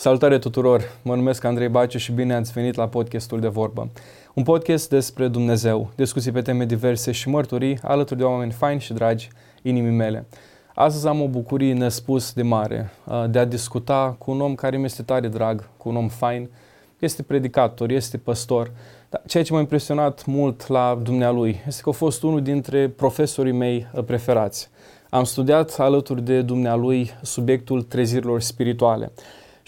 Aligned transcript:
Salutare 0.00 0.38
tuturor! 0.38 0.82
Mă 1.02 1.14
numesc 1.14 1.44
Andrei 1.44 1.68
Baciu 1.68 1.98
și 1.98 2.12
bine 2.12 2.34
ați 2.34 2.52
venit 2.52 2.74
la 2.74 2.88
podcastul 2.88 3.40
de 3.40 3.48
vorbă. 3.48 3.88
Un 4.34 4.42
podcast 4.42 4.88
despre 4.88 5.28
Dumnezeu, 5.28 5.90
discuții 5.96 6.32
pe 6.32 6.42
teme 6.42 6.64
diverse 6.64 7.12
și 7.12 7.28
mărturii 7.28 7.78
alături 7.82 8.18
de 8.18 8.24
oameni 8.24 8.52
faini 8.52 8.80
și 8.80 8.92
dragi 8.92 9.28
inimii 9.62 9.96
mele. 9.96 10.26
Astăzi 10.74 11.06
am 11.06 11.20
o 11.20 11.28
bucurie 11.28 11.72
nespus 11.72 12.32
de 12.32 12.42
mare 12.42 12.90
uh, 13.04 13.24
de 13.30 13.38
a 13.38 13.44
discuta 13.44 14.16
cu 14.18 14.30
un 14.30 14.40
om 14.40 14.54
care 14.54 14.76
mi 14.76 14.84
este 14.84 15.02
tare 15.02 15.28
drag, 15.28 15.68
cu 15.76 15.88
un 15.88 15.96
om 15.96 16.08
fain. 16.08 16.50
Este 16.98 17.22
predicator, 17.22 17.90
este 17.90 18.16
păstor. 18.16 18.70
Dar 19.08 19.22
ceea 19.26 19.42
ce 19.42 19.52
m-a 19.52 19.60
impresionat 19.60 20.26
mult 20.26 20.66
la 20.68 20.98
dumnealui 21.02 21.60
este 21.66 21.82
că 21.82 21.88
a 21.88 21.92
fost 21.92 22.22
unul 22.22 22.42
dintre 22.42 22.88
profesorii 22.88 23.52
mei 23.52 23.86
uh, 23.94 24.04
preferați. 24.04 24.70
Am 25.10 25.24
studiat 25.24 25.76
alături 25.78 26.22
de 26.22 26.42
dumnealui 26.42 27.10
subiectul 27.22 27.82
trezirilor 27.82 28.40
spirituale. 28.40 29.12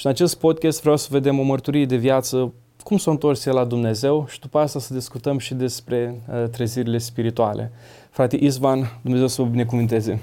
Și 0.00 0.06
în 0.06 0.12
acest 0.12 0.38
podcast 0.38 0.80
vreau 0.80 0.96
să 0.96 1.08
vedem 1.10 1.38
o 1.38 1.42
mărturie 1.42 1.84
de 1.84 1.96
viață, 1.96 2.52
cum 2.82 2.96
s-a 2.96 3.10
întors 3.10 3.46
el 3.46 3.54
la 3.54 3.64
Dumnezeu 3.64 4.26
și 4.28 4.40
după 4.40 4.58
asta 4.58 4.78
să 4.78 4.94
discutăm 4.94 5.38
și 5.38 5.54
despre 5.54 6.20
uh, 6.28 6.48
trezirile 6.50 6.98
spirituale. 6.98 7.72
Frate 8.10 8.36
Isvan, 8.36 8.98
Dumnezeu 9.02 9.26
să 9.26 9.42
vă 9.42 9.48
binecuvinteze. 9.48 10.20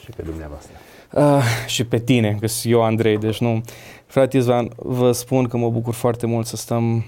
Și 0.00 0.10
pe 0.16 0.22
dumneavoastră. 0.22 0.72
Uh, 1.12 1.42
și 1.66 1.84
pe 1.84 1.98
tine, 1.98 2.36
că 2.40 2.46
eu 2.64 2.82
Andrei, 2.82 3.18
deci 3.18 3.40
nu. 3.40 3.62
Frate 4.06 4.36
Isvan, 4.36 4.70
vă 4.76 5.12
spun 5.12 5.48
că 5.48 5.56
mă 5.56 5.70
bucur 5.70 5.94
foarte 5.94 6.26
mult 6.26 6.46
să 6.46 6.56
stăm 6.56 7.04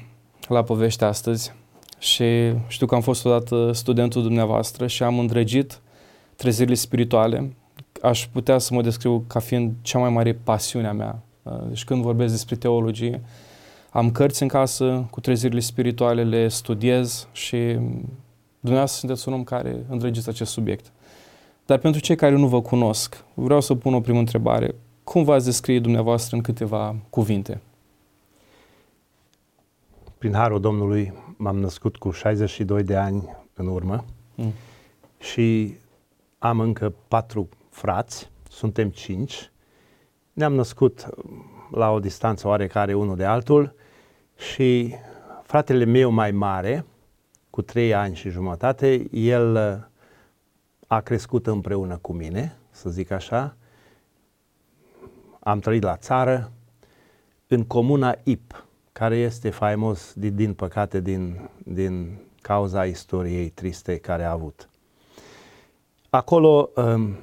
la 0.48 0.62
povește 0.62 1.04
astăzi 1.04 1.52
și 1.98 2.24
știu 2.68 2.86
că 2.86 2.94
am 2.94 3.00
fost 3.00 3.24
odată 3.24 3.72
studentul 3.72 4.22
dumneavoastră 4.22 4.86
și 4.86 5.02
am 5.02 5.18
îndrăgit 5.18 5.80
trezirile 6.36 6.74
spirituale. 6.74 7.56
Aș 8.02 8.28
putea 8.32 8.58
să 8.58 8.74
mă 8.74 8.82
descriu 8.82 9.24
ca 9.26 9.38
fiind 9.38 9.72
cea 9.82 9.98
mai 9.98 10.10
mare 10.10 10.32
pasiune 10.32 10.86
a 10.86 10.92
mea 10.92 11.22
Uh, 11.22 11.27
deci 11.68 11.84
când 11.84 12.02
vorbesc 12.02 12.32
despre 12.32 12.56
teologie, 12.56 13.22
am 13.90 14.10
cărți 14.10 14.42
în 14.42 14.48
casă 14.48 15.06
cu 15.10 15.20
trezirile 15.20 15.60
spirituale, 15.60 16.24
le 16.24 16.48
studiez 16.48 17.28
și 17.32 17.78
dumneavoastră 18.60 18.98
sunteți 18.98 19.28
un 19.28 19.34
om 19.34 19.44
care 19.44 19.84
îndrăgiți 19.88 20.28
acest 20.28 20.52
subiect. 20.52 20.92
Dar 21.66 21.78
pentru 21.78 22.00
cei 22.00 22.16
care 22.16 22.36
nu 22.36 22.46
vă 22.46 22.62
cunosc, 22.62 23.24
vreau 23.34 23.60
să 23.60 23.74
pun 23.74 23.94
o 23.94 24.00
primă 24.00 24.18
întrebare. 24.18 24.74
Cum 25.04 25.24
v-ați 25.24 25.44
descrie 25.44 25.80
dumneavoastră 25.80 26.36
în 26.36 26.42
câteva 26.42 26.96
cuvinte? 27.10 27.60
Prin 30.18 30.32
Harul 30.32 30.60
Domnului 30.60 31.12
m-am 31.36 31.58
născut 31.58 31.96
cu 31.96 32.10
62 32.10 32.82
de 32.82 32.96
ani 32.96 33.36
în 33.54 33.66
urmă 33.66 34.04
mm. 34.34 34.52
și 35.18 35.76
am 36.38 36.60
încă 36.60 36.94
patru 37.08 37.48
frați, 37.70 38.30
suntem 38.50 38.88
cinci 38.88 39.50
ne-am 40.38 40.54
născut 40.54 41.08
la 41.70 41.90
o 41.90 42.00
distanță 42.00 42.48
oarecare 42.48 42.94
unul 42.94 43.16
de 43.16 43.24
altul 43.24 43.74
și 44.36 44.94
fratele 45.42 45.84
meu 45.84 46.10
mai 46.10 46.30
mare, 46.30 46.84
cu 47.50 47.62
trei 47.62 47.94
ani 47.94 48.14
și 48.14 48.30
jumătate, 48.30 49.06
el 49.10 49.54
uh, 49.54 49.86
a 50.86 51.00
crescut 51.00 51.46
împreună 51.46 51.96
cu 51.96 52.12
mine, 52.12 52.56
să 52.70 52.90
zic 52.90 53.10
așa. 53.10 53.56
Am 55.40 55.58
trăit 55.58 55.82
la 55.82 55.96
țară, 55.96 56.52
în 57.46 57.64
comuna 57.64 58.14
IP, 58.22 58.66
care 58.92 59.16
este 59.16 59.50
faimos, 59.50 60.12
din, 60.16 60.34
din 60.34 60.54
păcate, 60.54 61.00
din, 61.00 61.48
din 61.58 62.18
cauza 62.40 62.84
istoriei 62.84 63.48
triste 63.48 63.96
care 63.96 64.24
a 64.24 64.30
avut. 64.30 64.68
Acolo, 66.10 66.70
um, 66.74 67.16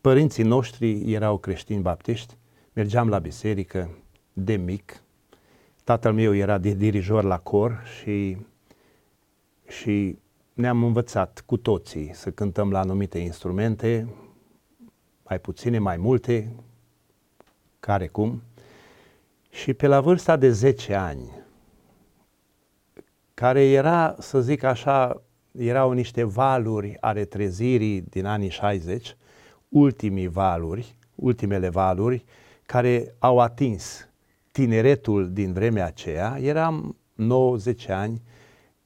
părinții 0.00 0.44
noștri 0.44 1.12
erau 1.12 1.38
creștini 1.38 1.82
baptiști 1.82 2.37
mergeam 2.78 3.08
la 3.08 3.18
biserică 3.18 3.90
de 4.32 4.56
mic. 4.56 5.02
Tatăl 5.84 6.12
meu 6.12 6.34
era 6.34 6.58
de 6.58 6.70
dirijor 6.70 7.24
la 7.24 7.38
cor 7.38 7.82
și, 7.98 8.36
și 9.68 10.18
ne-am 10.52 10.82
învățat 10.82 11.42
cu 11.46 11.56
toții 11.56 12.10
să 12.14 12.30
cântăm 12.30 12.70
la 12.70 12.78
anumite 12.78 13.18
instrumente, 13.18 14.08
mai 15.24 15.40
puține, 15.40 15.78
mai 15.78 15.96
multe, 15.96 16.52
care 17.80 18.06
cum. 18.06 18.42
Și 19.50 19.74
pe 19.74 19.86
la 19.86 20.00
vârsta 20.00 20.36
de 20.36 20.50
10 20.50 20.94
ani, 20.94 21.30
care 23.34 23.64
era, 23.64 24.16
să 24.18 24.40
zic 24.40 24.62
așa, 24.62 25.22
erau 25.52 25.92
niște 25.92 26.24
valuri 26.24 26.96
ale 27.00 27.24
trezirii 27.24 28.00
din 28.00 28.24
anii 28.24 28.50
60, 28.50 29.16
ultimii 29.68 30.28
valuri, 30.28 30.96
ultimele 31.14 31.68
valuri, 31.68 32.24
care 32.68 33.14
au 33.18 33.38
atins 33.38 34.08
tineretul 34.52 35.32
din 35.32 35.52
vremea 35.52 35.86
aceea. 35.86 36.38
Eram 36.40 36.96
90 37.14 37.88
ani 37.88 38.22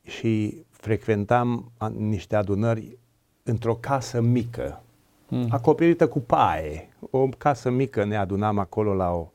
și 0.02 0.64
frecventam 0.70 1.72
niște 1.96 2.36
adunări 2.36 2.98
într-o 3.42 3.74
casă 3.74 4.20
mică, 4.20 4.82
mm. 5.28 5.46
acoperită 5.50 6.08
cu 6.08 6.20
paie. 6.20 6.88
O 7.10 7.28
casă 7.28 7.70
mică 7.70 8.04
ne 8.04 8.16
adunam 8.16 8.58
acolo 8.58 8.94
la 8.94 9.10
o, 9.10 9.30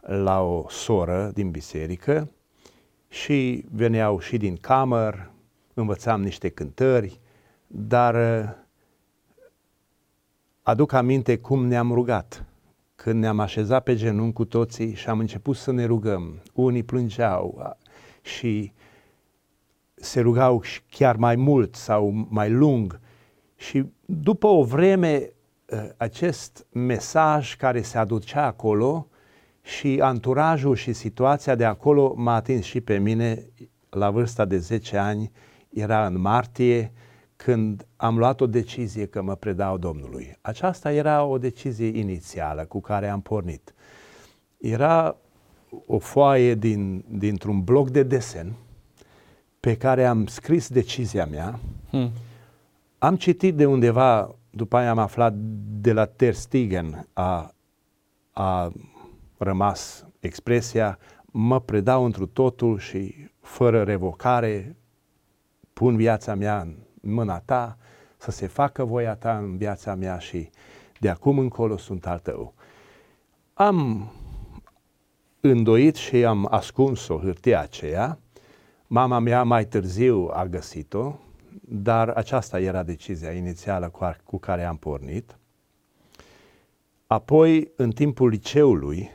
la 0.00 0.40
o 0.40 0.68
soră 0.68 1.30
din 1.34 1.50
biserică 1.50 2.30
și 3.08 3.64
veneau 3.72 4.20
și 4.20 4.36
din 4.36 4.56
camăr, 4.56 5.30
învățam 5.74 6.22
niște 6.22 6.48
cântări, 6.48 7.20
dar 7.66 8.14
uh, 8.14 8.50
aduc 10.62 10.92
aminte 10.92 11.38
cum 11.38 11.66
ne-am 11.66 11.92
rugat 11.92 12.45
când 12.96 13.20
ne-am 13.20 13.40
așezat 13.40 13.82
pe 13.82 13.94
genunchi 13.94 14.32
cu 14.32 14.44
toții 14.44 14.94
și 14.94 15.08
am 15.08 15.18
început 15.18 15.56
să 15.56 15.72
ne 15.72 15.84
rugăm. 15.84 16.42
Unii 16.52 16.82
plângeau 16.82 17.76
și 18.22 18.72
se 19.94 20.20
rugau 20.20 20.62
chiar 20.90 21.16
mai 21.16 21.36
mult 21.36 21.74
sau 21.74 22.26
mai 22.28 22.50
lung 22.50 23.00
și 23.56 23.84
după 24.04 24.46
o 24.46 24.64
vreme 24.64 25.32
ă, 25.72 25.94
acest 25.96 26.66
mesaj 26.72 27.56
care 27.56 27.82
se 27.82 27.98
aducea 27.98 28.46
acolo 28.46 29.08
și 29.62 29.98
anturajul 30.02 30.74
și 30.74 30.92
situația 30.92 31.54
de 31.54 31.64
acolo 31.64 32.14
m-a 32.16 32.34
atins 32.34 32.64
și 32.64 32.80
pe 32.80 32.98
mine 32.98 33.50
la 33.90 34.10
vârsta 34.10 34.44
de 34.44 34.58
10 34.58 34.96
ani, 34.96 35.30
era 35.68 36.06
în 36.06 36.20
martie, 36.20 36.92
când 37.36 37.86
am 37.96 38.18
luat 38.18 38.40
o 38.40 38.46
decizie 38.46 39.06
că 39.06 39.22
mă 39.22 39.34
predau 39.34 39.78
Domnului. 39.78 40.38
Aceasta 40.40 40.92
era 40.92 41.24
o 41.24 41.38
decizie 41.38 41.98
inițială 41.98 42.64
cu 42.64 42.80
care 42.80 43.08
am 43.08 43.20
pornit. 43.20 43.74
Era 44.58 45.16
o 45.86 45.98
foaie 45.98 46.54
din, 46.54 47.04
dintr-un 47.08 47.64
bloc 47.64 47.90
de 47.90 48.02
desen 48.02 48.54
pe 49.60 49.76
care 49.76 50.06
am 50.06 50.26
scris 50.26 50.68
decizia 50.68 51.26
mea. 51.26 51.58
Hmm. 51.90 52.10
Am 52.98 53.16
citit 53.16 53.54
de 53.54 53.66
undeva, 53.66 54.34
după 54.50 54.76
aia 54.76 54.90
am 54.90 54.98
aflat 54.98 55.34
de 55.80 55.92
la 55.92 56.04
Ter 56.04 56.34
Stegen, 56.34 57.08
a, 57.12 57.54
a 58.32 58.72
rămas 59.36 60.06
expresia, 60.20 60.98
mă 61.24 61.60
predau 61.60 62.04
întru 62.04 62.26
totul 62.26 62.78
și 62.78 63.30
fără 63.40 63.82
revocare 63.82 64.76
pun 65.72 65.96
viața 65.96 66.34
mea 66.34 66.60
în 66.60 66.76
mâna 67.12 67.38
ta, 67.38 67.76
să 68.16 68.30
se 68.30 68.46
facă 68.46 68.84
voia 68.84 69.14
ta 69.14 69.38
în 69.38 69.56
viața 69.56 69.94
mea 69.94 70.18
și 70.18 70.50
de 71.00 71.08
acum 71.08 71.38
încolo 71.38 71.76
sunt 71.76 72.06
al 72.06 72.18
tău. 72.18 72.54
Am 73.54 74.10
îndoit 75.40 75.94
și 75.94 76.24
am 76.24 76.48
ascuns-o 76.50 77.18
hârtia 77.18 77.60
aceea. 77.60 78.18
Mama 78.86 79.18
mea 79.18 79.42
mai 79.42 79.66
târziu 79.66 80.30
a 80.32 80.46
găsit-o, 80.46 81.18
dar 81.60 82.08
aceasta 82.08 82.60
era 82.60 82.82
decizia 82.82 83.32
inițială 83.32 83.92
cu 84.24 84.38
care 84.38 84.64
am 84.64 84.76
pornit. 84.76 85.36
Apoi, 87.06 87.70
în 87.76 87.90
timpul 87.90 88.28
liceului, 88.28 89.10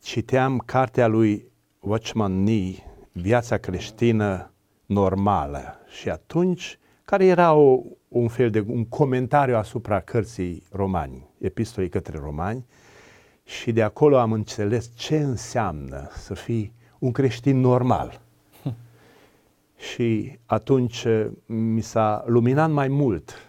citeam 0.00 0.58
cartea 0.58 1.06
lui 1.06 1.50
Watchman 1.80 2.42
Nee, 2.42 2.90
Viața 3.12 3.56
creștină 3.58 4.52
normală. 4.86 5.79
Și 5.90 6.08
atunci, 6.08 6.78
care 7.04 7.24
era 7.24 7.52
o, 7.52 7.82
un 8.08 8.28
fel 8.28 8.50
de 8.50 8.64
un 8.66 8.84
comentariu 8.84 9.56
asupra 9.56 10.00
cărții 10.00 10.62
romani, 10.72 11.28
epistolei 11.38 11.88
către 11.88 12.18
romani, 12.18 12.66
și 13.44 13.72
de 13.72 13.82
acolo 13.82 14.18
am 14.18 14.32
înțeles 14.32 14.90
ce 14.94 15.16
înseamnă 15.18 16.08
să 16.16 16.34
fii 16.34 16.72
un 16.98 17.12
creștin 17.12 17.60
normal. 17.60 18.20
Hm. 18.62 18.74
Și 19.92 20.38
atunci 20.46 21.04
eh, 21.04 21.26
mi 21.46 21.80
s-a 21.80 22.24
luminat 22.26 22.70
mai 22.70 22.88
mult 22.88 23.48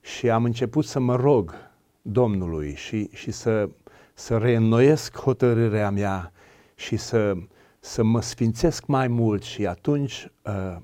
și 0.00 0.30
am 0.30 0.44
început 0.44 0.84
să 0.84 1.00
mă 1.00 1.16
rog 1.16 1.54
Domnului 2.02 2.74
și, 2.74 3.08
și 3.12 3.30
să, 3.30 3.68
să 4.14 4.38
reînnoiesc 4.38 5.16
hotărârea 5.16 5.90
mea 5.90 6.32
și 6.74 6.96
să 6.96 7.34
să 7.84 8.02
mă 8.02 8.20
sfințesc 8.20 8.86
mai 8.86 9.08
mult 9.08 9.42
și 9.42 9.66
atunci 9.66 10.28
uh, 10.42 10.76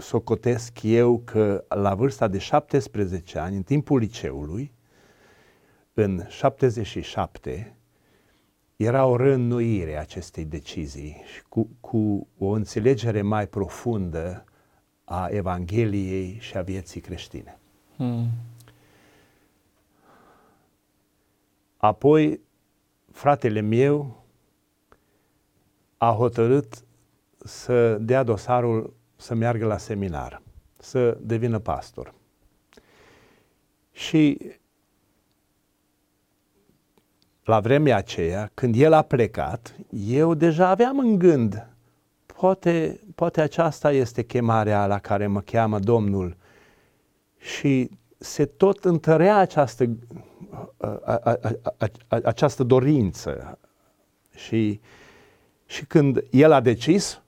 socotesc 0.00 0.82
eu 0.82 1.22
că 1.24 1.64
la 1.68 1.94
vârsta 1.94 2.28
de 2.28 2.38
17 2.38 3.38
ani, 3.38 3.56
în 3.56 3.62
timpul 3.62 3.98
liceului, 3.98 4.72
în 5.94 6.26
77, 6.28 7.76
era 8.76 9.06
o 9.06 9.16
rănuire 9.16 9.98
acestei 9.98 10.44
decizii 10.44 11.22
și 11.34 11.42
cu, 11.48 11.68
cu 11.80 12.26
o 12.38 12.48
înțelegere 12.48 13.22
mai 13.22 13.46
profundă 13.46 14.44
a 15.04 15.28
Evangheliei 15.30 16.36
și 16.40 16.56
a 16.56 16.62
vieții 16.62 17.00
creștine. 17.00 17.58
Hmm. 17.96 18.28
Apoi, 21.76 22.40
fratele 23.12 23.60
meu 23.60 24.24
a 25.96 26.12
hotărât 26.12 26.84
să 27.44 27.98
dea 27.98 28.22
dosarul 28.22 28.94
să 29.20 29.34
meargă 29.34 29.66
la 29.66 29.78
seminar, 29.78 30.42
să 30.78 31.18
devină 31.20 31.58
pastor. 31.58 32.14
Și 33.92 34.52
la 37.44 37.60
vremea 37.60 37.96
aceea, 37.96 38.50
când 38.54 38.74
el 38.76 38.92
a 38.92 39.02
plecat, 39.02 39.74
eu 40.06 40.34
deja 40.34 40.68
aveam 40.68 40.98
în 40.98 41.18
gând, 41.18 41.66
poate, 42.26 43.00
poate 43.14 43.40
aceasta 43.40 43.92
este 43.92 44.22
chemarea 44.22 44.86
la 44.86 44.98
care 44.98 45.26
mă 45.26 45.40
cheamă 45.40 45.78
Domnul. 45.78 46.36
Și 47.38 47.90
se 48.18 48.44
tot 48.44 48.84
întărea 48.84 49.36
această, 49.36 49.96
a, 50.78 51.00
a, 51.04 51.20
a, 51.24 51.38
a, 52.08 52.18
această 52.24 52.62
dorință. 52.62 53.58
Și, 54.34 54.80
și 55.66 55.84
când 55.84 56.24
el 56.30 56.52
a 56.52 56.60
decis, 56.60 57.22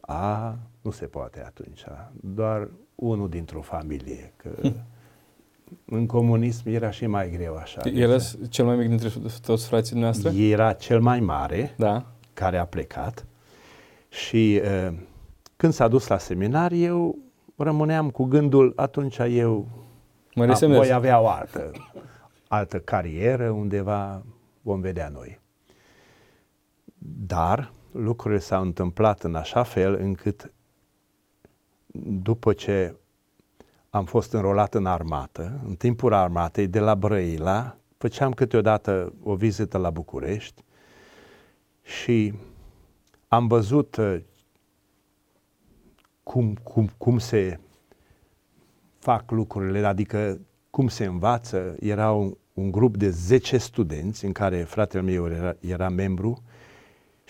a, 0.00 0.58
nu 0.82 0.90
se 0.90 1.06
poate 1.06 1.42
atunci, 1.44 1.84
doar 2.12 2.70
unul 2.94 3.28
dintr-o 3.28 3.60
familie. 3.60 4.32
Că, 4.36 4.50
hm 4.60 4.74
în 5.84 6.06
comunism 6.06 6.68
era 6.68 6.90
și 6.90 7.06
mai 7.06 7.30
greu 7.30 7.56
așa. 7.56 7.80
Era 7.94 8.16
cel 8.48 8.64
mai 8.64 8.76
mic 8.76 8.88
dintre 8.88 9.08
toți 9.42 9.66
frații 9.66 9.98
noastre? 9.98 10.36
Era 10.36 10.72
cel 10.72 11.00
mai 11.00 11.20
mare, 11.20 11.74
da. 11.76 12.06
care 12.32 12.58
a 12.58 12.66
plecat. 12.66 13.26
Și 14.08 14.60
uh, 14.64 14.94
când 15.56 15.72
s-a 15.72 15.88
dus 15.88 16.06
la 16.06 16.18
seminar, 16.18 16.72
eu 16.72 17.18
rămâneam 17.56 18.10
cu 18.10 18.24
gândul, 18.24 18.72
atunci 18.76 19.18
eu 19.18 19.68
mă 20.34 20.56
a, 20.62 20.66
voi 20.66 20.92
avea 20.92 21.20
o 21.20 21.28
altă, 21.28 21.70
altă 22.48 22.78
carieră, 22.78 23.50
undeva 23.50 24.22
vom 24.62 24.80
vedea 24.80 25.08
noi. 25.08 25.40
Dar 27.26 27.72
lucrurile 27.92 28.40
s-au 28.40 28.62
întâmplat 28.62 29.22
în 29.22 29.34
așa 29.34 29.62
fel 29.62 29.98
încât 30.00 30.52
după 32.22 32.52
ce 32.52 32.94
am 33.90 34.04
fost 34.04 34.32
înrolat 34.32 34.74
în 34.74 34.86
armată, 34.86 35.60
în 35.66 35.74
timpul 35.74 36.12
armatei, 36.12 36.66
de 36.66 36.78
la 36.78 36.94
Brăila, 36.94 37.76
făceam 37.98 38.32
câteodată 38.32 39.12
o 39.22 39.34
vizită 39.34 39.78
la 39.78 39.90
București 39.90 40.62
și 41.82 42.34
am 43.28 43.46
văzut 43.46 43.96
uh, 43.96 44.20
cum, 46.22 46.54
cum, 46.62 46.90
cum 46.98 47.18
se 47.18 47.60
fac 48.98 49.30
lucrurile, 49.30 49.86
adică 49.86 50.40
cum 50.70 50.88
se 50.88 51.04
învață. 51.04 51.76
Era 51.80 52.12
un, 52.12 52.36
un 52.52 52.70
grup 52.70 52.96
de 52.96 53.10
10 53.10 53.58
studenți 53.58 54.24
în 54.24 54.32
care 54.32 54.62
fratele 54.62 55.02
meu 55.02 55.26
era, 55.26 55.56
era 55.60 55.88
membru 55.88 56.42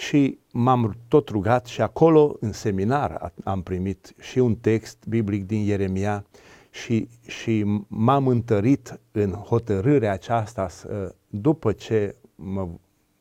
și 0.06 0.38
m-am 0.52 0.96
tot 1.08 1.28
rugat 1.28 1.66
și 1.66 1.80
acolo, 1.80 2.36
în 2.40 2.52
seminar, 2.52 3.32
am 3.44 3.62
primit 3.62 4.14
și 4.20 4.38
un 4.38 4.54
text 4.54 5.04
biblic 5.08 5.46
din 5.46 5.64
Ieremia 5.64 6.24
și, 6.70 7.08
și 7.26 7.82
m-am 7.88 8.26
întărit 8.26 9.00
în 9.12 9.30
hotărârea 9.30 10.12
aceasta 10.12 10.68
să, 10.68 11.14
după 11.28 11.72
ce 11.72 12.16
mă 12.34 12.68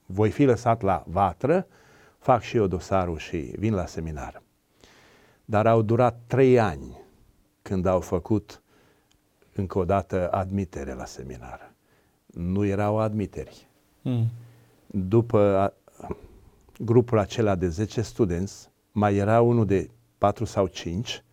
voi 0.05 0.29
fi 0.29 0.43
lăsat 0.43 0.81
la 0.81 1.03
vatră, 1.07 1.67
fac 2.19 2.41
și 2.41 2.57
eu 2.57 2.67
dosarul 2.67 3.17
și 3.17 3.37
vin 3.37 3.73
la 3.73 3.85
seminar. 3.85 4.41
Dar 5.45 5.67
au 5.67 5.81
durat 5.81 6.19
trei 6.27 6.59
ani 6.59 6.99
când 7.61 7.85
au 7.85 7.99
făcut 7.99 8.61
încă 9.55 9.79
o 9.79 9.85
dată 9.85 10.31
admitere 10.31 10.93
la 10.93 11.05
seminar. 11.05 11.73
Nu 12.25 12.65
erau 12.65 12.99
admiteri. 12.99 13.67
Mm. 14.01 14.25
După 14.87 15.73
grupul 16.83 17.17
acela 17.19 17.55
de 17.55 17.67
10 17.67 18.01
studenți, 18.01 18.69
mai 18.91 19.15
era 19.15 19.41
unul 19.41 19.65
de 19.65 19.89
4 20.17 20.45
sau 20.45 20.67
5 20.67 21.23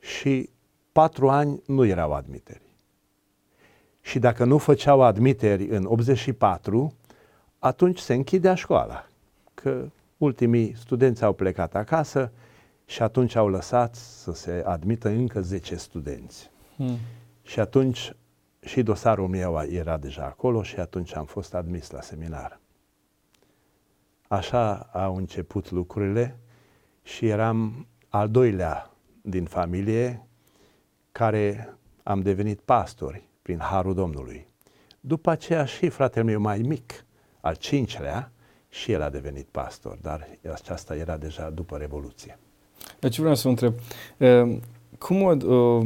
și 0.00 0.50
patru 0.92 1.28
ani 1.28 1.62
nu 1.66 1.84
erau 1.84 2.12
admiteri. 2.12 2.62
Și 4.00 4.18
dacă 4.18 4.44
nu 4.44 4.58
făceau 4.58 5.02
admiteri 5.02 5.68
în 5.68 5.84
84, 5.84 6.94
atunci 7.58 7.98
se 7.98 8.14
închidea 8.14 8.54
școala. 8.54 9.08
Că 9.54 9.88
ultimii 10.16 10.76
studenți 10.76 11.24
au 11.24 11.32
plecat 11.32 11.74
acasă 11.74 12.32
și 12.84 13.02
atunci 13.02 13.34
au 13.34 13.48
lăsat 13.48 13.94
să 13.94 14.32
se 14.32 14.62
admită 14.66 15.08
încă 15.08 15.40
10 15.40 15.76
studenți. 15.76 16.50
Hmm. 16.76 16.96
Și 17.42 17.60
atunci 17.60 18.12
și 18.60 18.82
dosarul 18.82 19.28
meu 19.28 19.62
era 19.68 19.96
deja 19.96 20.24
acolo 20.24 20.62
și 20.62 20.80
atunci 20.80 21.14
am 21.14 21.24
fost 21.24 21.54
admis 21.54 21.90
la 21.90 22.00
seminar. 22.00 22.60
Așa 24.28 24.74
au 24.92 25.16
început 25.16 25.70
lucrurile 25.70 26.38
și 27.02 27.26
eram 27.26 27.86
al 28.08 28.28
doilea 28.28 28.90
din 29.22 29.44
familie 29.44 30.26
care 31.12 31.76
am 32.02 32.20
devenit 32.20 32.60
pastori 32.60 33.28
prin 33.42 33.58
Harul 33.58 33.94
Domnului. 33.94 34.46
După 35.00 35.30
aceea 35.30 35.64
și 35.64 35.88
fratele 35.88 36.24
meu 36.24 36.40
mai 36.40 36.58
mic, 36.58 37.04
al 37.40 37.54
cincelea, 37.54 38.30
și 38.68 38.92
el 38.92 39.02
a 39.02 39.10
devenit 39.10 39.46
pastor, 39.50 39.98
dar 40.02 40.28
aceasta 40.52 40.96
era 40.96 41.16
deja 41.16 41.50
după 41.50 41.76
Revoluție. 41.76 42.38
Deci 42.98 43.18
vreau 43.18 43.34
să 43.34 43.48
vă 43.48 43.48
întreb, 43.48 43.74
cum 44.98 45.22
o, 45.22 45.82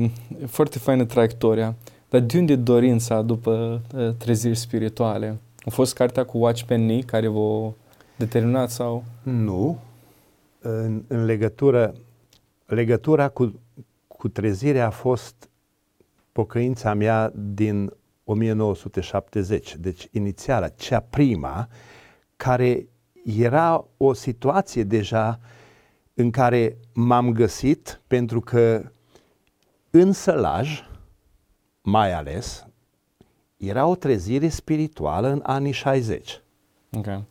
foarte 0.47 0.79
faină 0.79 1.05
traiectoria, 1.05 1.75
dar 2.09 2.21
de 2.21 2.39
unde 2.39 2.57
dorința 2.57 3.23
după 3.23 3.83
treziri 4.19 4.55
spirituale? 4.55 5.39
A 5.65 5.71
fost 5.71 5.95
cartea 5.95 6.25
cu 6.25 6.39
Watchman 6.39 6.85
Nee 6.87 7.01
care 7.01 7.29
v-a 7.29 7.75
determinat 8.21 8.71
sau? 8.71 9.05
Nu. 9.23 9.79
În, 10.61 11.03
în 11.07 11.25
legătură, 11.25 11.95
legătura 12.67 13.29
cu 13.29 13.61
cu 14.21 14.29
trezirea 14.29 14.87
a 14.87 14.91
fost 14.91 15.49
pocăința 16.33 16.95
mea 16.95 17.33
din 17.35 17.93
1970, 18.25 19.77
deci 19.77 20.09
inițiala, 20.11 20.69
cea 20.69 21.01
prima, 21.01 21.69
care 22.37 22.89
era 23.25 23.85
o 23.97 24.13
situație 24.13 24.83
deja 24.83 25.41
în 26.15 26.31
care 26.31 26.77
m-am 26.93 27.33
găsit 27.33 28.01
pentru 28.07 28.41
că 28.41 28.91
în 29.91 30.13
sălaj, 30.13 30.83
mai 31.83 32.13
ales, 32.13 32.67
era 33.57 33.87
o 33.87 33.95
trezire 33.95 34.49
spirituală 34.49 35.29
în 35.29 35.41
anii 35.43 35.73
60. 35.73 36.41
Okay. 36.93 37.25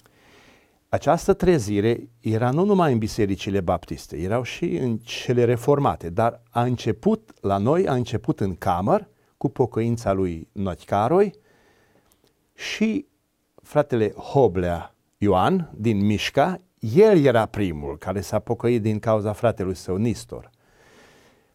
Această 0.89 1.33
trezire 1.33 2.09
era 2.19 2.51
nu 2.51 2.63
numai 2.63 2.91
în 2.91 2.97
bisericile 2.97 3.61
baptiste, 3.61 4.17
erau 4.17 4.43
și 4.43 4.65
în 4.65 4.97
cele 4.97 5.43
reformate, 5.43 6.09
dar 6.09 6.41
a 6.49 6.63
început 6.63 7.31
la 7.41 7.57
noi, 7.57 7.87
a 7.87 7.93
început 7.93 8.39
în 8.39 8.55
camăr 8.55 9.07
cu 9.37 9.49
pocăința 9.49 10.11
lui 10.11 10.47
Nochcaroi 10.51 11.33
și 12.55 13.05
fratele 13.63 14.11
Hoblea 14.11 14.95
Ioan 15.17 15.71
din 15.75 16.05
Mișca, 16.05 16.59
el 16.79 17.23
era 17.25 17.45
primul 17.45 17.97
care 17.97 18.21
s-a 18.21 18.39
pocăit 18.39 18.81
din 18.81 18.99
cauza 18.99 19.33
fratelui 19.33 19.75
său 19.75 19.95
Nistor. 19.95 20.49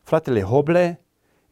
Fratele 0.02 0.40
Hoble 0.40 1.04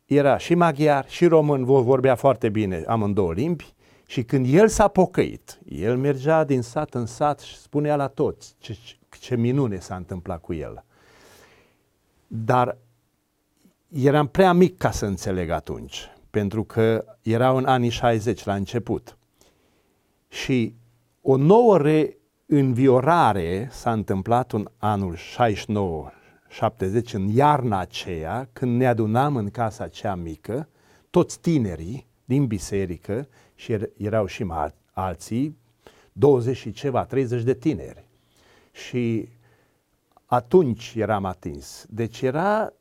era 0.05 0.37
și 0.37 0.55
maghiar 0.55 1.09
și 1.09 1.27
român, 1.27 1.65
vorbea 1.65 2.15
foarte 2.15 2.49
bine 2.49 2.85
amândouă 2.87 3.33
limbi 3.33 3.75
și 4.13 4.23
când 4.23 4.47
el 4.55 4.69
s-a 4.69 4.89
pocăit, 4.89 5.61
el 5.69 5.97
mergea 5.97 6.45
din 6.45 6.63
sat 6.63 6.95
în 6.95 7.07
sat 7.07 7.41
și 7.41 7.57
spunea 7.57 7.97
la 7.97 8.09
toți 8.09 8.55
ce, 8.59 8.79
ce 9.21 9.37
minune 9.37 9.79
s-a 9.79 9.97
întâmplat 9.97 10.41
cu 10.41 10.55
el. 10.55 10.85
Dar 12.27 12.77
eram 13.89 14.27
prea 14.27 14.53
mic 14.53 14.79
ca 14.79 14.91
să 14.91 15.07
înțeleg 15.07 15.51
atunci, 15.51 16.11
pentru 16.31 16.65
că 16.65 17.05
erau 17.23 17.57
în 17.57 17.65
anii 17.65 17.89
60 17.89 18.45
la 18.45 18.55
început. 18.55 19.17
Și 20.29 20.75
o 21.21 21.37
nouă 21.37 21.79
reînviorare 21.79 23.69
s-a 23.71 23.93
întâmplat 23.93 24.53
în 24.53 24.69
anul 24.79 25.15
69 25.15 26.11
70 26.49 27.15
în 27.15 27.29
iarna 27.29 27.79
aceea, 27.79 28.49
când 28.53 28.77
ne 28.77 28.87
adunam 28.87 29.37
în 29.37 29.51
casa 29.51 29.89
cea 29.89 30.15
mică, 30.15 30.69
toți 31.11 31.41
tinerii 31.41 32.07
din 32.25 32.47
biserică 32.47 33.29
și 33.63 33.73
er, 33.73 33.91
erau 33.97 34.27
și 34.27 34.47
alții, 34.93 35.59
20 36.13 36.57
și 36.57 36.73
ceva, 36.73 37.05
30 37.05 37.43
de 37.43 37.55
tineri. 37.55 38.05
Și 38.73 39.29
atunci 40.25 40.95
eram 40.97 41.25
atins. 41.25 41.87
Deci 41.89 42.21
era, 42.21 42.73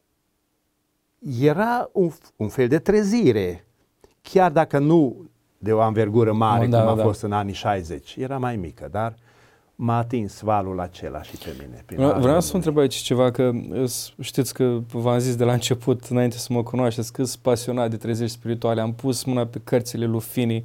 era 1.39 1.89
un, 1.93 2.11
un 2.35 2.49
fel 2.49 2.67
de 2.67 2.79
trezire. 2.79 3.65
Chiar 4.21 4.51
dacă 4.51 4.79
nu 4.79 5.29
de 5.57 5.73
o 5.73 5.81
anvergură 5.81 6.33
mare, 6.33 6.67
Da, 6.67 6.79
cum 6.81 6.89
a 6.91 6.95
da. 6.95 7.03
fost 7.03 7.21
în 7.21 7.31
anii 7.31 7.53
60. 7.53 8.15
Era 8.15 8.37
mai 8.37 8.55
mică, 8.55 8.87
dar 8.91 9.15
m-a 9.83 9.97
atins 9.97 10.39
valul 10.41 10.79
acela 10.79 11.21
și 11.23 11.35
pe 11.37 11.55
mine. 11.59 11.83
prin 11.85 11.97
Vreau, 11.97 12.09
harul 12.11 12.23
vreau 12.23 12.41
să 12.41 12.47
vă 12.51 12.57
Lui 12.57 12.65
întreb 12.65 12.81
aici 12.83 12.95
ceva, 12.95 13.31
că 13.31 13.51
îs- 13.69 14.13
știți 14.19 14.53
că 14.53 14.79
v-am 14.91 15.19
zis 15.19 15.35
de 15.35 15.43
la 15.43 15.53
început, 15.53 16.03
înainte 16.05 16.37
să 16.37 16.53
mă 16.53 16.63
cunoașteți, 16.63 17.13
că 17.13 17.23
sunt 17.23 17.41
pasionat 17.41 17.89
de 17.89 17.97
treziri 17.97 18.29
spirituale. 18.29 18.81
Am 18.81 18.93
pus 18.93 19.23
mâna 19.23 19.45
pe 19.45 19.61
cărțile 19.63 20.05
lui 20.05 20.19
Fini, 20.19 20.63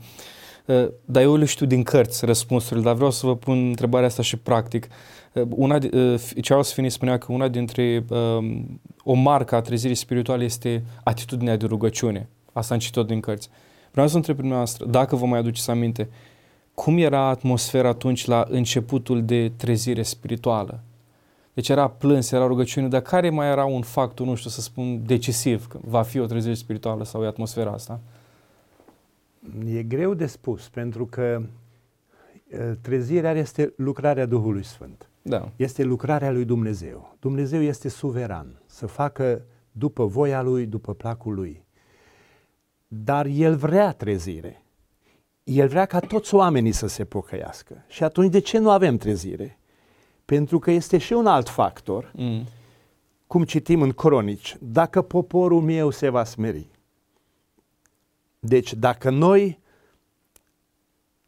uh, 0.67 0.89
dar 1.05 1.23
eu 1.23 1.37
le 1.37 1.45
știu 1.45 1.67
din 1.67 1.83
cărți 1.83 2.25
răspunsurile, 2.25 2.85
dar 2.85 2.95
vreau 2.95 3.11
să 3.11 3.27
vă 3.27 3.37
pun 3.37 3.67
întrebarea 3.69 4.07
asta 4.07 4.23
și 4.23 4.37
practic. 4.37 4.89
Uh, 5.33 5.43
Una, 5.51 5.79
di- 5.79 5.89
uh, 5.95 6.21
Charles 6.41 6.73
Finney 6.73 6.91
spunea 6.91 7.19
că 7.19 7.33
una 7.33 7.49
dintre 7.49 8.05
um, 8.09 8.81
o 9.05 9.13
marcă 9.15 9.55
a 9.55 9.61
trezirii 9.61 9.97
spirituale 9.97 10.45
este 10.45 10.85
atitudinea 11.05 11.57
de 11.57 11.67
rugăciune. 11.67 12.29
Asta 12.53 12.75
am 12.75 12.81
citit 12.81 13.05
din 13.07 13.21
cărți. 13.21 13.49
Vreau 13.91 14.09
să 14.09 14.17
întreb 14.17 14.35
pe 14.35 14.41
dumneavoastră, 14.41 14.85
dacă 14.87 15.17
vă 15.17 15.27
mai 15.27 15.39
aduceți 15.39 15.71
aminte, 15.71 16.09
cum 16.77 16.99
era 16.99 17.21
atmosfera 17.21 17.89
atunci 17.89 18.27
la 18.27 18.47
începutul 18.49 19.25
de 19.25 19.53
trezire 19.57 20.03
spirituală? 20.03 20.81
Deci 21.53 21.69
era 21.69 21.89
plâns, 21.89 22.31
era 22.31 22.47
rugăciune, 22.47 22.89
dar 22.89 23.01
care 23.01 23.31
mai 23.31 23.49
era 23.49 23.65
un 23.65 23.83
factor, 23.83 24.27
nu 24.27 24.35
știu 24.35 24.51
să 24.51 24.61
spun, 24.61 25.07
decisiv, 25.07 25.67
că 25.67 25.79
va 25.85 26.03
fi 26.03 26.19
o 26.19 26.27
trezire 26.27 26.55
spirituală 26.55 27.05
sau 27.05 27.23
e 27.23 27.27
atmosfera 27.27 27.71
asta? 27.71 28.01
E 29.67 29.83
greu 29.83 30.15
de 30.15 30.27
spus, 30.27 30.69
pentru 30.69 31.07
că 31.07 31.43
uh, 31.43 32.73
trezirea 32.81 33.33
este 33.33 33.73
lucrarea 33.77 34.27
Duhului 34.27 34.65
Sfânt. 34.65 35.09
Da. 35.23 35.49
Este 35.57 35.83
lucrarea 35.83 36.31
lui 36.31 36.45
Dumnezeu. 36.45 37.17
Dumnezeu 37.21 37.63
este 37.63 37.89
suveran 37.89 38.63
să 38.67 38.87
facă 38.87 39.43
după 39.73 40.07
voia 40.07 40.43
lui, 40.43 40.67
după 40.67 40.95
placul 40.95 41.35
lui. 41.35 41.65
Dar 42.89 43.27
El 43.27 43.57
vrea 43.57 43.93
trezire. 43.93 44.66
El 45.47 45.69
vrea 45.69 45.87
ca 45.87 46.01
toți 46.01 46.35
oamenii 46.35 46.73
să 46.73 46.87
se 46.87 47.05
pocăiască. 47.05 47.85
Și 47.89 48.05
atunci 48.05 48.31
de 48.31 48.39
ce 48.39 48.59
nu 48.59 48.71
avem 48.71 48.97
trezire? 48.97 49.59
Pentru 50.25 50.59
că 50.59 50.71
este 50.71 50.99
și 50.99 51.13
un 51.13 51.27
alt 51.27 51.49
factor, 51.49 52.13
Mm. 52.15 52.47
cum 53.27 53.45
citim 53.45 53.83
în 53.83 53.93
cronici, 53.93 54.57
dacă 54.61 55.03
poporul 55.03 55.61
meu 55.61 55.91
se 55.91 56.09
va 56.09 56.25
smeri. 56.25 56.67
Deci 58.39 58.75
dacă 58.75 59.11
noi 59.11 59.61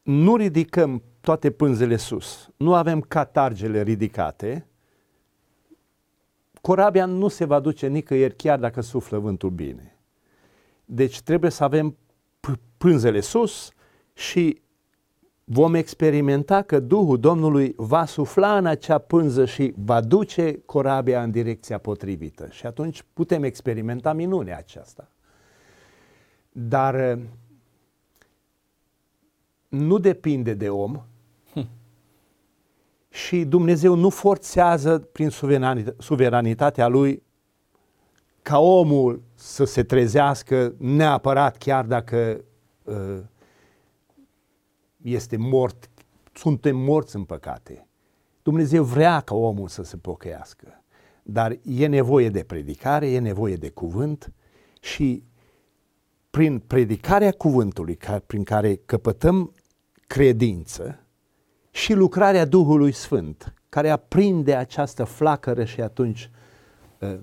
nu 0.03 0.37
ridicăm 0.37 1.03
toate 1.21 1.51
pânzele 1.51 1.97
sus, 1.97 2.49
nu 2.57 2.75
avem 2.75 3.01
catargele 3.01 3.83
ridicate, 3.83 4.67
corabia 6.61 7.05
nu 7.07 7.29
se 7.29 7.45
va 7.45 7.61
duce 7.61 7.87
nicăieri 7.87 8.37
chiar 8.37 8.59
dacă 8.59 8.81
suflă 8.81 9.19
vântul 9.19 9.51
bine. 9.51 9.99
Deci 10.85 11.21
trebuie 11.21 11.51
să 11.51 11.65
avem 11.65 11.97
p- 12.49 12.59
pânzele 12.77 13.21
sus 13.21 13.73
și 14.19 14.61
vom 15.45 15.75
experimenta 15.75 16.63
că 16.63 16.81
Duhul 16.81 17.21
Domnului 17.21 17.75
va 17.77 18.05
sufla 18.05 18.57
în 18.57 18.67
acea 18.67 18.99
pânză 18.99 19.45
și 19.45 19.75
va 19.77 20.01
duce 20.01 20.61
corabia 20.65 21.23
în 21.23 21.31
direcția 21.31 21.79
potrivită. 21.79 22.49
Și 22.51 22.67
atunci 22.67 23.05
putem 23.13 23.43
experimenta 23.43 24.13
minunea 24.13 24.57
aceasta. 24.57 25.11
Dar 26.53 26.95
eh, 26.95 27.19
nu 29.69 29.99
depinde 29.99 30.55
de 30.55 30.69
om 30.69 31.03
și 33.09 33.45
Dumnezeu 33.45 33.95
nu 33.95 34.11
forțează 34.11 34.99
prin 34.99 35.29
suveranit- 35.31 35.95
suveranitatea 35.99 36.89
Lui 36.89 37.23
ca 38.43 38.59
omul 38.59 39.23
să 39.35 39.65
se 39.65 39.83
trezească 39.83 40.75
neapărat 40.79 41.57
chiar 41.57 41.85
dacă 41.85 42.45
uh, 42.85 43.19
este 45.13 45.37
mort, 45.37 45.91
suntem 46.33 46.77
morți 46.77 47.17
în 47.17 47.25
păcate. 47.25 47.87
Dumnezeu 48.43 48.85
vrea 48.85 49.21
ca 49.21 49.35
omul 49.35 49.69
să 49.69 49.83
se 49.83 49.97
pocăiască, 49.97 50.83
dar 51.23 51.59
e 51.63 51.87
nevoie 51.87 52.29
de 52.29 52.43
predicare, 52.43 53.11
e 53.11 53.19
nevoie 53.19 53.57
de 53.57 53.71
cuvânt 53.71 54.33
și 54.81 55.23
prin 56.31 56.59
predicarea 56.59 57.33
cuvântului, 57.33 57.97
ca, 57.97 58.23
prin 58.27 58.45
care 58.45 58.75
căpătăm 58.75 59.53
credință 60.07 61.01
și 61.71 61.93
lucrarea 61.93 62.45
Duhului 62.45 62.93
Sfânt, 62.93 63.55
care 63.69 63.91
aprinde 63.91 64.55
această 64.55 65.05
flacără 65.05 65.65
și 65.65 65.81
atunci 65.81 66.31
uh, 66.99 67.19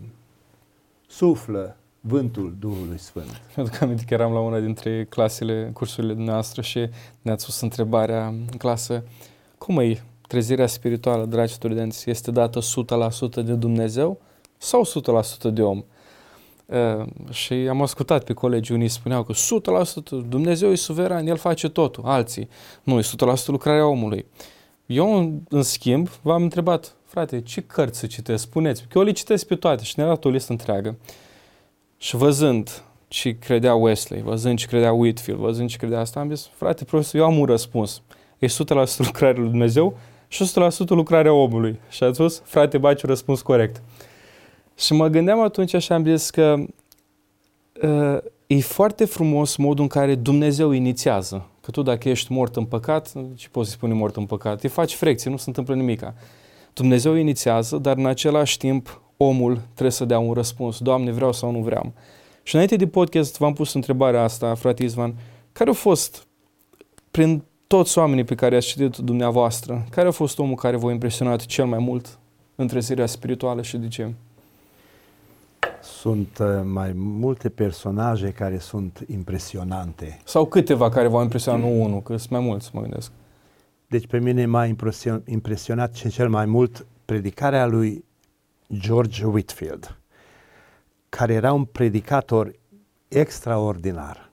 suflă 1.07 1.77
vântul 2.07 2.55
Duhului 2.59 2.99
Sfânt. 2.99 3.41
Mi-aduc 3.55 3.81
aminte 3.81 4.03
că 4.07 4.13
eram 4.13 4.33
la 4.33 4.39
una 4.39 4.59
dintre 4.59 5.05
clasele, 5.05 5.69
cursurile 5.73 6.13
dumneavoastră 6.13 6.61
și 6.61 6.89
ne-ați 7.21 7.45
pus 7.45 7.61
întrebarea 7.61 8.27
în 8.27 8.57
clasă, 8.57 9.03
cum 9.57 9.79
e 9.79 10.03
trezirea 10.27 10.67
spirituală, 10.67 11.25
dragi 11.25 11.53
studenți, 11.53 12.09
este 12.09 12.31
dată 12.31 12.59
100% 12.59 13.43
de 13.43 13.53
Dumnezeu 13.53 14.21
sau 14.57 14.85
100% 15.49 15.53
de 15.53 15.61
om? 15.61 15.83
Uh, 16.65 17.05
și 17.29 17.53
am 17.53 17.81
ascultat 17.81 18.23
pe 18.23 18.33
colegi, 18.33 18.71
unii 18.71 18.87
spuneau 18.87 19.23
că 19.23 19.33
100% 19.33 19.37
Dumnezeu 20.29 20.71
e 20.71 20.75
suveran, 20.75 21.27
El 21.27 21.37
face 21.37 21.69
totul, 21.69 22.03
alții 22.05 22.49
nu, 22.83 22.99
e 22.99 23.01
100% 23.01 23.45
lucrarea 23.45 23.87
omului. 23.87 24.25
Eu, 24.85 25.17
în, 25.17 25.39
în 25.49 25.63
schimb, 25.63 26.09
v-am 26.21 26.43
întrebat, 26.43 26.95
frate, 27.05 27.41
ce 27.41 27.61
cărți 27.61 27.99
să 27.99 28.05
citesc? 28.05 28.43
Spuneți, 28.43 28.81
că 28.81 28.97
eu 28.97 29.03
le 29.03 29.11
citesc 29.11 29.47
pe 29.47 29.55
toate 29.55 29.83
și 29.83 29.93
ne-a 29.97 30.07
dat 30.07 30.25
o 30.25 30.29
listă 30.29 30.51
întreagă. 30.51 30.95
Și 32.05 32.15
văzând 32.15 32.83
ce 33.07 33.37
credea 33.37 33.75
Wesley, 33.75 34.21
văzând 34.21 34.57
ce 34.57 34.65
credea 34.65 34.93
Whitfield, 34.93 35.39
văzând 35.39 35.69
ce 35.69 35.77
credea 35.77 35.99
asta, 35.99 36.19
am 36.19 36.29
zis, 36.29 36.49
frate, 36.55 36.83
profesor, 36.83 37.19
eu 37.19 37.25
am 37.25 37.37
un 37.37 37.45
răspuns. 37.45 38.01
E 38.39 38.47
100% 38.47 38.51
lucrarea 38.97 39.41
lui 39.41 39.49
Dumnezeu 39.49 39.97
și 40.27 40.51
100% 40.85 40.87
lucrarea 40.87 41.33
omului. 41.33 41.79
Și 41.89 42.03
a 42.03 42.13
spus, 42.13 42.41
frate, 42.43 42.77
baci 42.77 43.01
un 43.01 43.09
răspuns 43.09 43.41
corect. 43.41 43.81
Și 44.77 44.93
mă 44.93 45.07
gândeam 45.07 45.39
atunci 45.41 45.75
și 45.75 45.91
am 45.91 46.05
zis 46.05 46.29
că 46.29 46.55
uh, 47.81 48.17
e 48.47 48.59
foarte 48.59 49.05
frumos 49.05 49.55
modul 49.55 49.83
în 49.83 49.89
care 49.89 50.15
Dumnezeu 50.15 50.71
inițiază. 50.71 51.47
Că 51.61 51.71
tu 51.71 51.81
dacă 51.81 52.09
ești 52.09 52.31
mort 52.31 52.55
în 52.55 52.65
păcat, 52.65 53.11
ce 53.35 53.47
poți 53.49 53.69
să 53.69 53.75
spune 53.75 53.93
mort 53.93 54.15
în 54.15 54.25
păcat? 54.25 54.63
Îi 54.63 54.69
faci 54.69 54.93
frecție, 54.93 55.29
nu 55.29 55.37
se 55.37 55.45
întâmplă 55.47 55.75
nimica. 55.75 56.13
Dumnezeu 56.73 57.13
inițiază, 57.13 57.77
dar 57.77 57.97
în 57.97 58.05
același 58.05 58.57
timp 58.57 59.01
omul 59.17 59.61
trebuie 59.71 59.91
să 59.91 60.05
dea 60.05 60.19
un 60.19 60.33
răspuns. 60.33 60.79
Doamne, 60.79 61.11
vreau 61.11 61.33
sau 61.33 61.51
nu 61.51 61.59
vreau. 61.59 61.93
Și 62.43 62.53
înainte 62.53 62.75
de 62.75 62.87
podcast 62.87 63.37
v-am 63.37 63.53
pus 63.53 63.73
întrebarea 63.73 64.23
asta, 64.23 64.55
frate 64.55 64.83
Izvan, 64.83 65.15
care 65.51 65.69
a 65.69 65.73
fost, 65.73 66.27
prin 67.11 67.43
toți 67.67 67.97
oamenii 67.97 68.23
pe 68.23 68.35
care 68.35 68.53
i-ați 68.53 68.67
citit 68.67 68.95
dumneavoastră, 68.95 69.85
care 69.89 70.07
a 70.07 70.11
fost 70.11 70.39
omul 70.39 70.55
care 70.55 70.77
v-a 70.77 70.91
impresionat 70.91 71.45
cel 71.45 71.65
mai 71.65 71.79
mult 71.79 72.19
în 72.55 72.67
trezirea 72.67 73.05
spirituală 73.05 73.61
și 73.61 73.77
de 73.77 73.87
ce? 73.87 74.13
Sunt 75.81 76.37
uh, 76.39 76.47
mai 76.63 76.91
multe 76.95 77.49
personaje 77.49 78.29
care 78.29 78.57
sunt 78.57 79.05
impresionante. 79.11 80.19
Sau 80.23 80.45
câteva 80.45 80.89
care 80.89 81.07
v-au 81.07 81.21
impresionat, 81.21 81.59
nu 81.59 81.81
unul, 81.81 82.01
că 82.01 82.17
sunt 82.17 82.29
mai 82.29 82.39
mulți, 82.39 82.69
mă 82.73 82.81
gândesc. 82.81 83.11
Deci 83.87 84.07
pe 84.07 84.19
mine 84.19 84.45
m-a 84.45 84.65
impresion- 84.65 85.23
impresionat 85.25 85.95
și 85.95 86.09
cel 86.09 86.29
mai 86.29 86.45
mult 86.45 86.85
predicarea 87.05 87.65
lui 87.65 88.04
George 88.73 89.25
Whitfield, 89.25 89.97
care 91.09 91.33
era 91.33 91.53
un 91.53 91.65
predicator 91.65 92.55
extraordinar. 93.07 94.29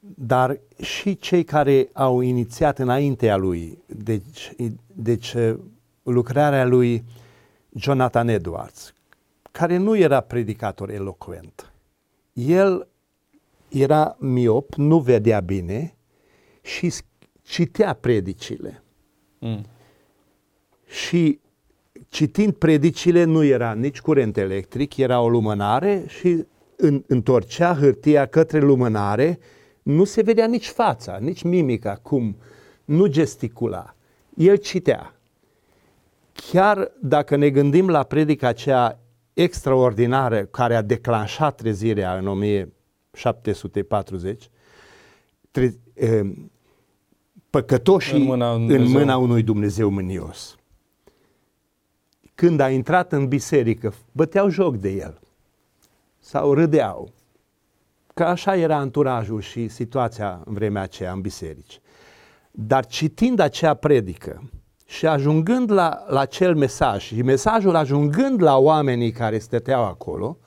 Dar 0.00 0.60
și 0.82 1.16
cei 1.16 1.44
care 1.44 1.88
au 1.92 2.20
inițiat 2.20 2.78
înaintea 2.78 3.36
lui, 3.36 3.78
deci, 3.86 4.52
deci 4.86 5.32
uh, 5.32 5.58
lucrarea 6.02 6.64
lui 6.64 7.04
Jonathan 7.74 8.28
Edwards, 8.28 8.92
care 9.50 9.76
nu 9.76 9.96
era 9.96 10.20
predicator 10.20 10.90
elocvent. 10.90 11.72
El 12.32 12.88
era 13.68 14.16
miop, 14.18 14.74
nu 14.74 14.98
vedea 14.98 15.40
bine 15.40 15.96
și 16.62 16.92
citea 17.42 17.94
predicile. 17.94 18.82
Mm. 19.38 19.64
Și 20.86 21.40
citind 22.08 22.52
predicile 22.52 23.24
nu 23.24 23.44
era 23.44 23.72
nici 23.72 24.00
curent 24.00 24.36
electric, 24.36 24.96
era 24.96 25.20
o 25.20 25.28
lumânare 25.28 26.04
și 26.06 26.44
în, 26.76 27.02
întorcea 27.06 27.74
hârtia 27.74 28.26
către 28.26 28.60
lumânare, 28.60 29.38
nu 29.82 30.04
se 30.04 30.22
vedea 30.22 30.46
nici 30.46 30.68
fața, 30.68 31.18
nici 31.20 31.42
mimica, 31.42 31.98
cum 32.02 32.36
nu 32.84 33.06
gesticula. 33.06 33.94
El 34.36 34.56
citea. 34.56 35.12
Chiar 36.32 36.90
dacă 37.00 37.36
ne 37.36 37.50
gândim 37.50 37.88
la 37.88 38.02
predica 38.02 38.48
aceea 38.48 39.00
extraordinară 39.34 40.44
care 40.44 40.74
a 40.74 40.82
declanșat 40.82 41.54
trezirea 41.54 42.16
în 42.16 42.26
1740, 42.26 44.50
tre- 45.50 45.78
eh, 45.94 46.30
păcătoșii 47.50 48.16
În 48.20 48.22
mâna 48.22 48.52
lui 48.52 48.60
în 48.60 48.66
Dumnezeu. 48.68 48.98
mâna 48.98 49.16
unui 49.16 49.42
Dumnezeu 49.42 49.90
mânios. 49.90 50.56
Când 52.38 52.60
a 52.60 52.70
intrat 52.70 53.12
în 53.12 53.28
biserică, 53.28 53.92
băteau 54.12 54.48
joc 54.48 54.76
de 54.76 54.90
el 54.90 55.20
sau 56.18 56.54
râdeau. 56.54 57.12
că 58.14 58.24
așa 58.24 58.56
era 58.56 58.76
anturajul 58.76 59.40
și 59.40 59.68
situația 59.68 60.42
în 60.44 60.54
vremea 60.54 60.82
aceea 60.82 61.12
în 61.12 61.20
biserici. 61.20 61.80
Dar 62.50 62.86
citind 62.86 63.38
acea 63.38 63.74
predică 63.74 64.50
și 64.86 65.06
ajungând 65.06 65.70
la, 65.70 66.04
la 66.08 66.20
acel 66.20 66.54
mesaj 66.54 67.02
și 67.02 67.22
mesajul 67.22 67.74
ajungând 67.74 68.42
la 68.42 68.56
oamenii 68.56 69.12
care 69.12 69.38
stăteau 69.38 69.84
acolo, 69.84 70.38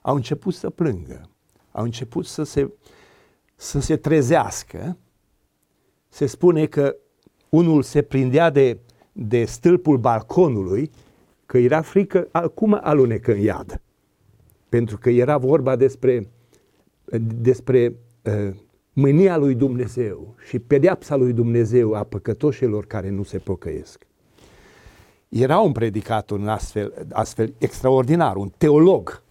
au 0.00 0.14
început 0.14 0.54
să 0.54 0.70
plângă, 0.70 1.28
au 1.72 1.84
început 1.84 2.26
să 2.26 2.42
se, 2.42 2.72
să 3.56 3.80
se 3.80 3.96
trezească. 3.96 4.96
Se 6.08 6.26
spune 6.26 6.66
că 6.66 6.96
unul 7.48 7.82
se 7.82 8.02
prindea 8.02 8.50
de, 8.50 8.78
de 9.12 9.44
stâlpul 9.44 9.98
balconului, 9.98 10.90
că 11.54 11.60
era 11.60 11.80
frică, 11.80 12.28
acum 12.30 12.78
alunecă 12.82 13.32
în 13.32 13.38
iad. 13.38 13.80
Pentru 14.68 14.98
că 14.98 15.10
era 15.10 15.38
vorba 15.38 15.76
despre, 15.76 16.30
despre 17.40 17.96
uh, 18.22 18.54
mânia 18.92 19.36
lui 19.36 19.54
Dumnezeu 19.54 20.34
și 20.48 20.58
pedeapsa 20.58 21.16
lui 21.16 21.32
Dumnezeu 21.32 21.92
a 21.92 22.02
păcătoșilor 22.04 22.86
care 22.86 23.10
nu 23.10 23.22
se 23.22 23.38
pocăiesc. 23.38 24.06
Era 25.28 25.58
un 25.58 25.72
predicator 25.72 26.38
un 26.38 26.48
astfel, 26.48 27.06
astfel 27.12 27.54
extraordinar, 27.58 28.36
un 28.36 28.52
teolog 28.58 29.22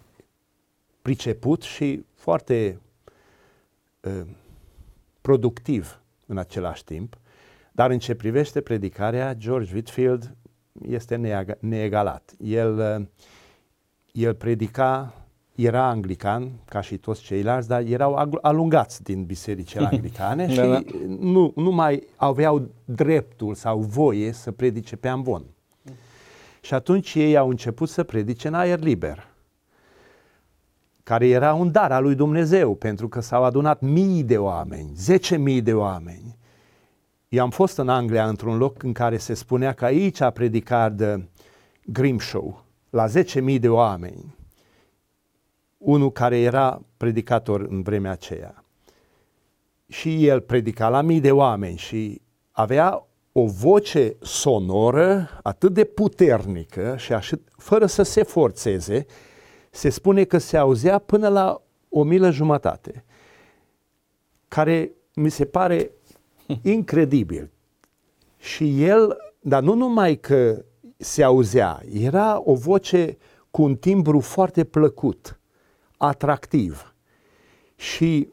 priceput 1.02 1.62
și 1.62 2.06
foarte 2.14 2.80
uh, 4.02 4.22
productiv 5.22 6.02
în 6.26 6.38
același 6.38 6.84
timp, 6.84 7.18
dar 7.72 7.92
în 7.92 8.00
ce 8.00 8.16
privește 8.16 8.62
predicarea, 8.62 9.34
George 9.34 9.74
Whitfield 9.74 10.36
este 10.90 11.16
neegalat. 11.60 12.34
El, 12.40 12.78
uh, 13.00 13.06
el 14.12 14.34
predica 14.34 15.14
era 15.56 15.88
anglican, 15.88 16.52
ca 16.66 16.82
și 16.82 16.98
toți 16.98 17.22
ceilalți, 17.22 17.68
dar 17.68 17.82
erau 17.82 18.30
alungați 18.42 19.04
din 19.04 19.24
bisericile 19.24 19.86
anglicane 19.92 20.50
și 20.50 20.56
da, 20.56 20.68
da. 20.68 20.82
Nu, 21.20 21.54
nu 21.56 21.72
mai 21.72 22.08
aveau 22.16 22.70
dreptul 22.86 23.56
sau 23.56 23.80
voie 23.80 24.32
să 24.32 24.52
predice 24.52 24.96
pe 24.96 25.08
amvon. 25.08 25.44
Și 26.62 26.74
atunci 26.74 27.14
ei 27.16 27.38
au 27.38 27.50
început 27.50 27.90
să 27.90 28.04
predice 28.04 28.48
în 28.48 28.54
aer 28.54 28.80
liber, 28.80 29.28
care 31.04 31.28
era 31.28 31.54
un 31.54 31.72
dar 31.72 31.92
al 31.92 32.04
lui 32.04 32.16
Dumnezeu, 32.16 32.76
pentru 32.76 33.08
că 33.08 33.20
s-au 33.20 33.44
adunat 33.44 33.82
mii 33.82 34.24
de 34.24 34.38
oameni, 34.38 34.92
zece 34.96 35.38
mii 35.38 35.62
de 35.62 35.74
oameni. 35.74 36.33
Eu 37.34 37.44
am 37.44 37.50
fost 37.50 37.78
în 37.78 37.90
Anglia 37.90 38.28
într-un 38.28 38.58
loc 38.58 38.84
în 38.84 38.94
care 38.94 39.18
se 39.18 39.34
spunea 39.34 39.74
că 39.74 39.86
aici 39.86 40.20
a 40.20 40.30
predicat 40.30 41.02
Grimshaw, 41.86 42.66
la 42.90 43.08
zece 43.08 43.40
mii 43.40 43.60
de 43.60 43.70
oameni 43.70 44.36
unul 45.78 46.12
care 46.12 46.40
era 46.40 46.82
predicator 46.98 47.62
în 47.62 47.82
vremea 47.82 48.12
aceea. 48.12 48.64
Și 49.88 50.28
el 50.28 50.42
predica 50.42 50.90
la 50.90 51.02
mii 51.02 51.20
de 51.20 51.32
oameni 51.32 51.78
și 51.78 52.22
avea 52.52 53.08
o 53.32 53.46
voce 53.46 54.16
sonoră 54.22 55.30
atât 55.44 55.74
de 55.74 55.84
puternică 55.84 56.96
și 56.98 57.14
așa, 57.14 57.36
fără 57.58 57.86
să 57.86 58.04
se 58.04 58.24
forțeze, 58.24 59.06
se 59.72 59.90
spune 59.90 60.24
că 60.24 60.38
se 60.38 60.58
auzea 60.58 60.98
până 60.98 61.28
la 61.28 61.62
o 61.90 62.04
milă 62.04 62.30
jumătate, 62.30 63.06
care 64.48 64.92
mi 65.16 65.30
se 65.30 65.46
pare 65.46 65.92
incredibil. 66.62 67.50
Și 68.38 68.84
el, 68.84 69.18
dar 69.40 69.64
nu 69.64 69.74
numai 69.74 70.16
că 70.16 70.66
se 70.98 71.24
auzea, 71.24 71.82
era 71.92 72.42
o 72.44 72.54
voce 72.54 73.18
cu 73.52 73.62
un 73.62 73.76
timbru 73.76 74.20
foarte 74.20 74.64
plăcut 74.64 75.40
atractiv. 75.98 76.96
Și 77.76 78.30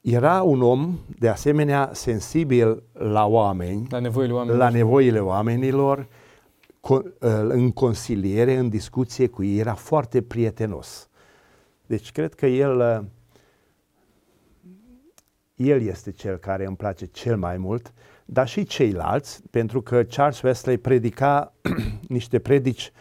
era 0.00 0.42
un 0.42 0.62
om, 0.62 0.98
de 1.18 1.28
asemenea, 1.28 1.90
sensibil 1.92 2.82
la 2.92 3.26
oameni, 3.26 3.86
la 3.90 3.98
nevoile 3.98 4.32
oamenilor, 4.32 4.58
la 4.58 4.68
nevoile 4.68 5.20
oamenilor 5.20 6.08
în 7.48 7.70
consiliere, 7.70 8.56
în 8.56 8.68
discuție 8.68 9.26
cu 9.26 9.42
ei, 9.42 9.58
era 9.58 9.74
foarte 9.74 10.22
prietenos. 10.22 11.08
Deci 11.86 12.12
cred 12.12 12.34
că 12.34 12.46
el, 12.46 13.04
el 15.62 15.82
este 15.82 16.10
cel 16.10 16.36
care 16.36 16.66
îmi 16.66 16.76
place 16.76 17.06
cel 17.06 17.36
mai 17.36 17.56
mult, 17.56 17.92
dar 18.24 18.48
și 18.48 18.64
ceilalți, 18.64 19.42
pentru 19.50 19.82
că 19.82 20.02
Charles 20.02 20.42
Wesley 20.42 20.78
predica 20.78 21.52
niște 22.08 22.38
predici 22.38 22.92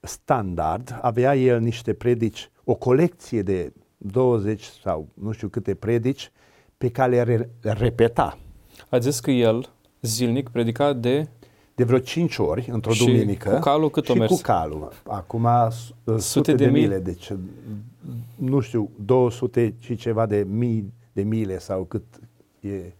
standard, 0.00 0.98
avea 1.02 1.36
el 1.36 1.60
niște 1.60 1.92
predici 1.92 2.50
o 2.64 2.74
colecție 2.74 3.42
de 3.42 3.72
20 3.96 4.62
sau 4.62 5.08
nu 5.14 5.32
știu 5.32 5.48
câte 5.48 5.74
predici 5.74 6.32
pe 6.78 6.90
care 6.90 7.24
le 7.24 7.72
repeta. 7.72 8.38
A 8.88 8.98
zis 8.98 9.20
că 9.20 9.30
el 9.30 9.72
zilnic 10.02 10.48
predica 10.48 10.92
de... 10.92 11.28
De 11.74 11.84
vreo 11.84 11.98
5 11.98 12.38
ori, 12.38 12.68
într-o 12.70 12.92
și 12.92 13.04
duminică. 13.04 13.50
cu 13.50 13.58
calul 13.58 13.90
cât 13.90 14.08
o 14.08 14.14
mers? 14.14 14.30
cu 14.30 14.38
calul. 14.42 14.92
Acum 15.06 15.48
sute, 15.70 16.20
sute 16.20 16.54
de, 16.54 16.64
de 16.64 16.70
mile, 16.70 16.86
mile, 16.86 16.98
deci 16.98 17.32
nu 18.36 18.60
știu, 18.60 18.90
200 19.04 19.74
și 19.78 19.96
ceva 19.96 20.26
de 20.26 20.46
mii 20.50 20.92
de 21.16 21.22
mile 21.22 21.58
sau 21.58 21.82
cât 21.82 22.04
e 22.60 22.92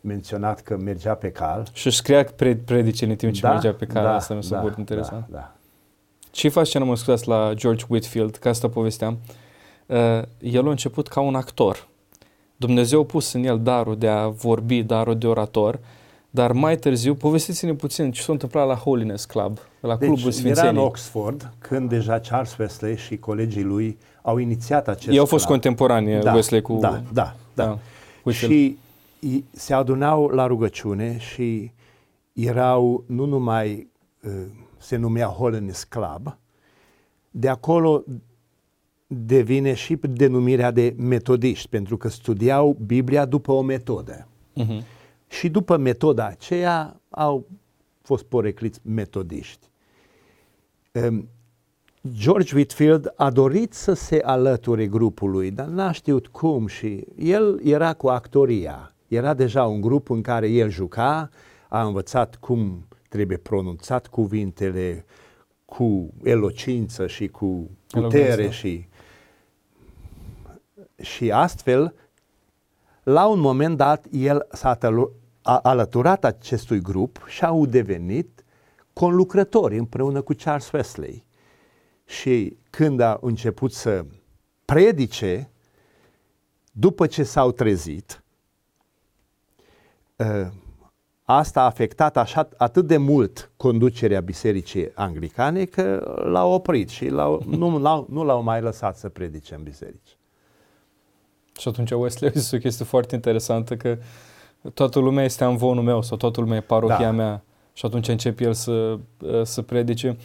menționat 0.00 0.60
că 0.60 0.76
mergea 0.76 1.14
pe 1.14 1.30
cal. 1.30 1.68
Și 1.72 1.86
își 1.86 1.96
scria 1.96 2.24
predice 2.64 3.04
în 3.04 3.16
timp 3.16 3.32
ce 3.32 3.40
da, 3.40 3.50
mergea 3.50 3.72
pe 3.72 3.86
cal, 3.86 4.02
da, 4.04 4.14
asta 4.14 4.34
mi 4.34 4.42
s-a 4.42 4.62
da, 4.62 4.74
interesant. 4.78 5.26
Da, 5.28 5.36
da. 5.36 5.56
Ce 6.30 6.48
face 6.48 6.78
mă 6.78 6.96
scuzați, 6.96 7.28
la 7.28 7.52
George 7.54 7.84
Whitfield, 7.88 8.36
ca 8.36 8.48
asta 8.48 8.68
povesteam, 8.68 9.18
uh, 9.86 10.22
el 10.38 10.66
a 10.66 10.70
început 10.70 11.08
ca 11.08 11.20
un 11.20 11.34
actor. 11.34 11.88
Dumnezeu 12.56 13.00
a 13.00 13.04
pus 13.04 13.32
în 13.32 13.44
el 13.44 13.60
darul 13.62 13.98
de 13.98 14.08
a 14.08 14.28
vorbi, 14.28 14.82
darul 14.82 15.18
de 15.18 15.26
orator, 15.26 15.78
dar 16.30 16.52
mai 16.52 16.76
târziu, 16.76 17.14
povestiți-ne 17.14 17.74
puțin 17.74 18.10
ce 18.10 18.22
s-a 18.22 18.32
întâmplat 18.32 18.66
la 18.66 18.74
Holiness 18.74 19.24
Club, 19.24 19.58
la 19.80 19.96
deci, 19.96 20.08
Clubul 20.08 20.30
Sfințenii. 20.30 20.70
era 20.70 20.80
în 20.80 20.86
Oxford 20.86 21.52
când 21.58 21.88
deja 21.88 22.18
Charles 22.18 22.56
Wesley 22.56 22.96
și 22.96 23.16
colegii 23.16 23.62
lui 23.62 23.98
au 24.22 24.36
inițiat 24.36 24.88
acest 24.88 25.12
Ei 25.12 25.18
au 25.18 25.26
fost 25.26 25.44
club. 25.44 25.60
contemporani, 25.60 26.20
da, 26.20 26.32
Wesley 26.32 26.62
cu... 26.62 26.78
Da, 26.80 27.02
da, 27.12 27.34
da. 27.54 27.64
da 27.64 27.78
și 28.30 28.78
se 29.50 29.74
adunau 29.74 30.26
la 30.26 30.46
rugăciune 30.46 31.18
și 31.18 31.72
erau 32.32 33.04
nu 33.06 33.24
numai 33.24 33.88
uh, 34.22 34.32
se 34.78 34.96
numea 34.96 35.26
Holiness 35.26 35.84
Club, 35.84 36.36
de 37.30 37.48
acolo 37.48 38.04
devine 39.06 39.74
și 39.74 39.98
denumirea 40.02 40.70
de 40.70 40.94
metodiști, 40.98 41.68
pentru 41.68 41.96
că 41.96 42.08
studiau 42.08 42.76
Biblia 42.86 43.24
după 43.24 43.52
o 43.52 43.62
metodă. 43.62 44.28
Uh-huh. 44.56 44.82
Și 45.28 45.48
după 45.48 45.76
metoda 45.76 46.26
aceea 46.26 47.00
au 47.10 47.46
fost 48.02 48.24
porecliți 48.24 48.80
metodiști. 48.82 49.66
Um, 50.92 51.28
George 52.12 52.54
Whitfield 52.54 53.12
a 53.16 53.30
dorit 53.30 53.72
să 53.72 53.92
se 53.92 54.20
alăture 54.24 54.86
grupului, 54.86 55.50
dar 55.50 55.66
n-a 55.66 55.92
știut 55.92 56.26
cum 56.26 56.66
și 56.66 57.04
el 57.16 57.60
era 57.64 57.94
cu 57.94 58.08
actoria. 58.08 58.94
Era 59.08 59.34
deja 59.34 59.66
un 59.66 59.80
grup 59.80 60.10
în 60.10 60.22
care 60.22 60.48
el 60.48 60.70
juca, 60.70 61.30
a 61.68 61.82
învățat 61.82 62.36
cum 62.36 62.86
trebuie 63.08 63.36
pronunțat 63.36 64.06
cuvintele 64.06 65.04
cu 65.64 66.14
elocință 66.22 67.06
și 67.06 67.28
cu 67.28 67.70
putere 67.86 68.50
și 68.50 68.88
și 71.02 71.30
astfel 71.30 71.94
la 73.02 73.26
un 73.26 73.40
moment 73.40 73.76
dat 73.76 74.06
el 74.10 74.46
s-a 74.50 74.74
alăturat 75.56 76.24
acestui 76.24 76.80
grup 76.80 77.24
și 77.28 77.44
au 77.44 77.66
devenit 77.66 78.44
conlucrători 78.92 79.78
împreună 79.78 80.20
cu 80.20 80.34
Charles 80.38 80.70
Wesley. 80.70 81.24
Și 82.04 82.56
când 82.70 83.00
a 83.00 83.18
început 83.20 83.72
să 83.72 84.04
predice, 84.64 85.50
după 86.72 87.06
ce 87.06 87.22
s-au 87.22 87.52
trezit, 87.52 88.22
uh, 90.16 90.48
Asta 91.30 91.60
a 91.60 91.64
afectat 91.64 92.16
așa, 92.16 92.48
atât 92.56 92.86
de 92.86 92.96
mult 92.96 93.50
conducerea 93.56 94.20
bisericii 94.20 94.90
anglicane 94.94 95.64
că 95.64 96.16
l-a 96.24 96.44
oprit 96.44 96.88
și 96.88 97.08
l-au, 97.08 97.42
nu, 97.46 97.78
l-au, 97.84 98.06
nu 98.10 98.24
l-au 98.24 98.42
mai 98.42 98.60
lăsat 98.60 98.96
să 98.96 99.08
predice 99.08 99.54
în 99.54 99.62
biserici. 99.62 100.16
Și 101.58 101.68
atunci 101.68 101.90
Wesley 101.90 102.30
a 102.30 102.32
zis 102.38 102.50
o 102.50 102.58
chestie 102.58 102.84
foarte 102.84 103.14
interesantă 103.14 103.76
că 103.76 103.98
toată 104.74 104.98
lumea 104.98 105.24
este 105.24 105.44
amvonul 105.44 105.82
meu 105.82 106.02
sau 106.02 106.16
toată 106.16 106.40
lumea 106.40 106.56
e 106.56 106.60
parohia 106.60 106.98
da. 106.98 107.10
mea 107.10 107.42
și 107.72 107.86
atunci 107.86 108.08
începe 108.08 108.44
el 108.44 108.52
să, 108.52 108.98
să 109.42 109.62
predice. 109.62 110.16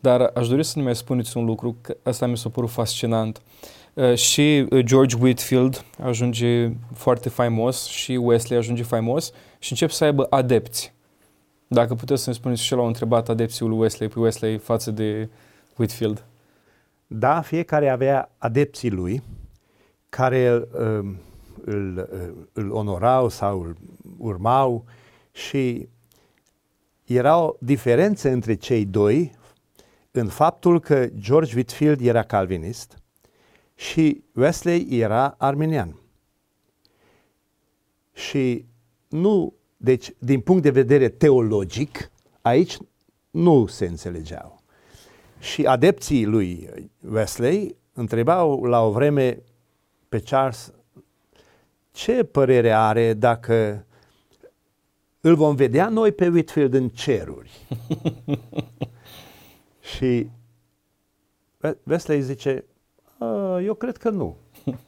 Dar 0.00 0.30
aș 0.34 0.48
dori 0.48 0.64
să 0.64 0.72
ne 0.76 0.84
mai 0.84 0.96
spuneți 0.96 1.36
un 1.36 1.44
lucru, 1.44 1.76
că 1.80 1.96
asta 2.02 2.26
mi 2.26 2.36
s-a 2.36 2.48
părut 2.48 2.70
fascinant. 2.70 3.42
Uh, 3.94 4.14
și 4.14 4.66
George 4.80 5.16
Whitfield 5.20 5.84
ajunge 6.02 6.70
foarte 6.94 7.28
faimos 7.28 7.86
și 7.86 8.12
Wesley 8.12 8.58
ajunge 8.58 8.82
faimos 8.82 9.32
și 9.58 9.70
încep 9.70 9.90
să 9.90 10.04
aibă 10.04 10.26
adepți. 10.30 10.94
Dacă 11.66 11.94
puteți 11.94 12.22
să 12.22 12.30
ne 12.30 12.34
spuneți 12.34 12.62
și 12.62 12.74
l-au 12.74 12.86
întrebat 12.86 13.28
adepții 13.28 13.66
lui 13.66 13.78
Wesley, 13.78 14.08
pe 14.08 14.18
Wesley 14.18 14.58
față 14.58 14.90
de 14.90 15.28
Whitfield. 15.76 16.24
Da, 17.06 17.40
fiecare 17.40 17.88
avea 17.88 18.30
adepții 18.38 18.90
lui 18.90 19.22
care 20.08 20.68
îl, 21.64 22.08
um, 22.12 22.18
îl, 22.20 22.48
îl 22.52 22.70
onorau 22.70 23.28
sau 23.28 23.60
îl 23.60 23.76
urmau 24.18 24.84
și 25.32 25.88
era 27.04 27.38
o 27.38 27.54
diferență 27.60 28.28
între 28.30 28.54
cei 28.54 28.84
doi 28.84 29.32
în 30.10 30.28
faptul 30.28 30.80
că 30.80 31.06
George 31.06 31.54
Whitfield 31.54 32.00
era 32.00 32.22
calvinist 32.22 32.98
și 33.74 34.24
Wesley 34.34 34.86
era 34.90 35.34
arminian. 35.38 35.98
Și 38.12 38.64
nu, 39.08 39.54
deci, 39.76 40.12
din 40.18 40.40
punct 40.40 40.62
de 40.62 40.70
vedere 40.70 41.08
teologic, 41.08 42.10
aici 42.40 42.76
nu 43.30 43.66
se 43.66 43.86
înțelegeau. 43.86 44.62
Și 45.38 45.66
adepții 45.66 46.24
lui 46.24 46.68
Wesley 47.10 47.76
întrebau 47.92 48.64
la 48.64 48.82
o 48.82 48.90
vreme 48.90 49.42
pe 50.08 50.20
Charles 50.20 50.72
ce 51.94 52.24
părere 52.24 52.72
are 52.72 53.12
dacă 53.12 53.84
îl 55.20 55.34
vom 55.34 55.54
vedea 55.54 55.88
noi 55.88 56.12
pe 56.12 56.28
Whitfield 56.28 56.74
în 56.74 56.88
ceruri. 56.88 57.50
și 59.96 60.28
Wesley 61.82 62.22
zice, 62.22 62.64
eu 63.62 63.74
cred 63.74 63.96
că 63.96 64.10
nu. 64.10 64.36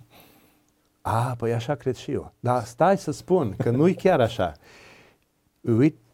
A, 1.00 1.34
păi 1.38 1.52
așa 1.52 1.74
cred 1.74 1.94
și 1.94 2.10
eu. 2.10 2.32
Dar 2.40 2.64
stai 2.64 2.98
să 2.98 3.10
spun 3.10 3.54
că 3.58 3.70
nu-i 3.70 3.94
chiar 3.94 4.20
așa. 4.20 4.52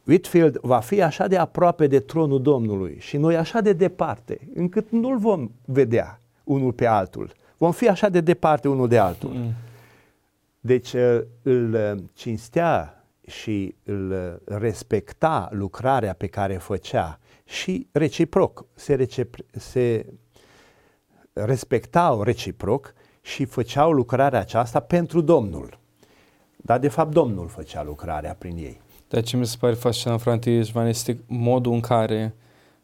Whitfield 0.07 0.57
va 0.57 0.81
fi 0.81 1.03
așa 1.03 1.27
de 1.27 1.37
aproape 1.37 1.87
de 1.87 2.01
tronul 2.01 2.43
Domnului 2.43 2.97
și 3.01 3.17
noi 3.17 3.37
așa 3.37 3.61
de 3.61 3.73
departe, 3.73 4.49
încât 4.55 4.91
nu-l 4.91 5.19
vom 5.19 5.51
vedea 5.65 6.21
unul 6.45 6.73
pe 6.73 6.87
altul. 6.87 7.33
Vom 7.57 7.73
fi 7.73 7.89
așa 7.89 8.09
de 8.09 8.21
departe 8.21 8.69
unul 8.69 8.89
de 8.89 8.99
altul. 8.99 9.31
Mm. 9.31 9.53
Deci 10.65 10.93
uh, 10.93 11.21
îl 11.43 11.75
uh, 11.75 12.03
cinstea 12.13 13.05
și 13.27 13.75
îl 13.85 14.11
uh, 14.11 14.57
respecta 14.59 15.49
lucrarea 15.53 16.13
pe 16.13 16.27
care 16.27 16.57
făcea 16.57 17.19
și 17.45 17.89
reciproc, 17.93 18.67
se, 18.75 19.05
recipro- 19.05 19.51
se 19.51 20.07
respectau 21.33 22.23
reciproc 22.23 22.95
și 23.21 23.45
făceau 23.45 23.93
lucrarea 23.93 24.39
aceasta 24.39 24.81
pentru 24.81 25.21
Domnul. 25.21 25.79
Dar 26.57 26.79
de 26.79 26.89
fapt 26.89 27.13
Domnul 27.13 27.49
făcea 27.49 27.83
lucrarea 27.83 28.35
prin 28.35 28.57
ei. 28.57 28.81
De 29.09 29.21
ce 29.21 29.37
mi 29.37 29.47
se 29.47 29.57
pare 29.61 29.75
fascinant, 29.75 30.21
frate 30.21 30.51
Ișvan, 30.51 30.87
este 30.87 31.21
modul 31.27 31.73
în 31.73 31.81
care 31.81 32.35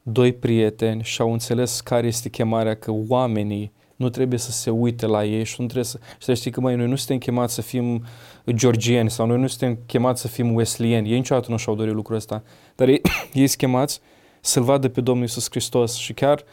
doi 0.03 0.33
prieteni 0.33 1.03
și-au 1.03 1.33
înțeles 1.33 1.81
care 1.81 2.07
este 2.07 2.29
chemarea, 2.29 2.77
că 2.77 2.93
oamenii 3.09 3.73
nu 3.99 4.09
trebuie 4.09 4.39
să 4.39 4.51
se 4.51 4.71
uite 4.71 5.07
la 5.07 5.25
ei 5.25 5.45
și 5.45 5.55
nu 5.59 5.65
trebuie 5.65 5.85
să... 5.85 5.99
Și 6.03 6.25
să 6.25 6.35
știi 6.35 6.51
că, 6.51 6.61
mai 6.61 6.77
noi 6.77 6.87
nu 6.87 6.97
suntem 6.97 7.19
chemați 7.19 7.55
să 7.55 7.63
fim 7.63 8.05
georgieni 8.51 9.11
sau 9.11 9.27
noi 9.27 9.39
nu 9.39 9.47
suntem 9.47 9.79
chemați 9.87 10.21
să 10.21 10.29
fim 10.29 10.55
wesleyeni. 10.55 11.11
Ei 11.11 11.17
niciodată 11.17 11.51
nu 11.51 11.57
și-au 11.57 11.75
dorit 11.75 11.95
lucrul 11.95 12.17
ăsta. 12.17 12.43
Dar 12.75 12.89
ei, 12.89 13.01
ei 13.33 13.47
sunt 13.47 13.59
chemați 13.59 14.01
să-L 14.41 14.63
vadă 14.63 14.89
pe 14.89 15.01
Domnul 15.01 15.23
Iisus 15.23 15.47
Hristos 15.51 15.95
și 15.95 16.13
chiar 16.13 16.45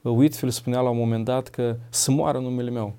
uh, 0.00 0.12
Whitfield 0.16 0.54
spunea 0.54 0.80
la 0.80 0.88
un 0.88 0.96
moment 0.96 1.24
dat 1.24 1.48
că 1.48 1.76
să 1.88 2.10
moară 2.10 2.38
numele 2.38 2.70
meu, 2.70 2.94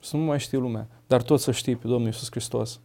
să 0.00 0.16
nu 0.16 0.22
mai 0.22 0.40
știe 0.40 0.58
lumea, 0.58 0.88
dar 1.06 1.22
tot 1.22 1.40
să 1.40 1.52
știi 1.52 1.76
pe 1.76 1.86
Domnul 1.86 2.06
Iisus 2.06 2.28
Hristos. 2.30 2.80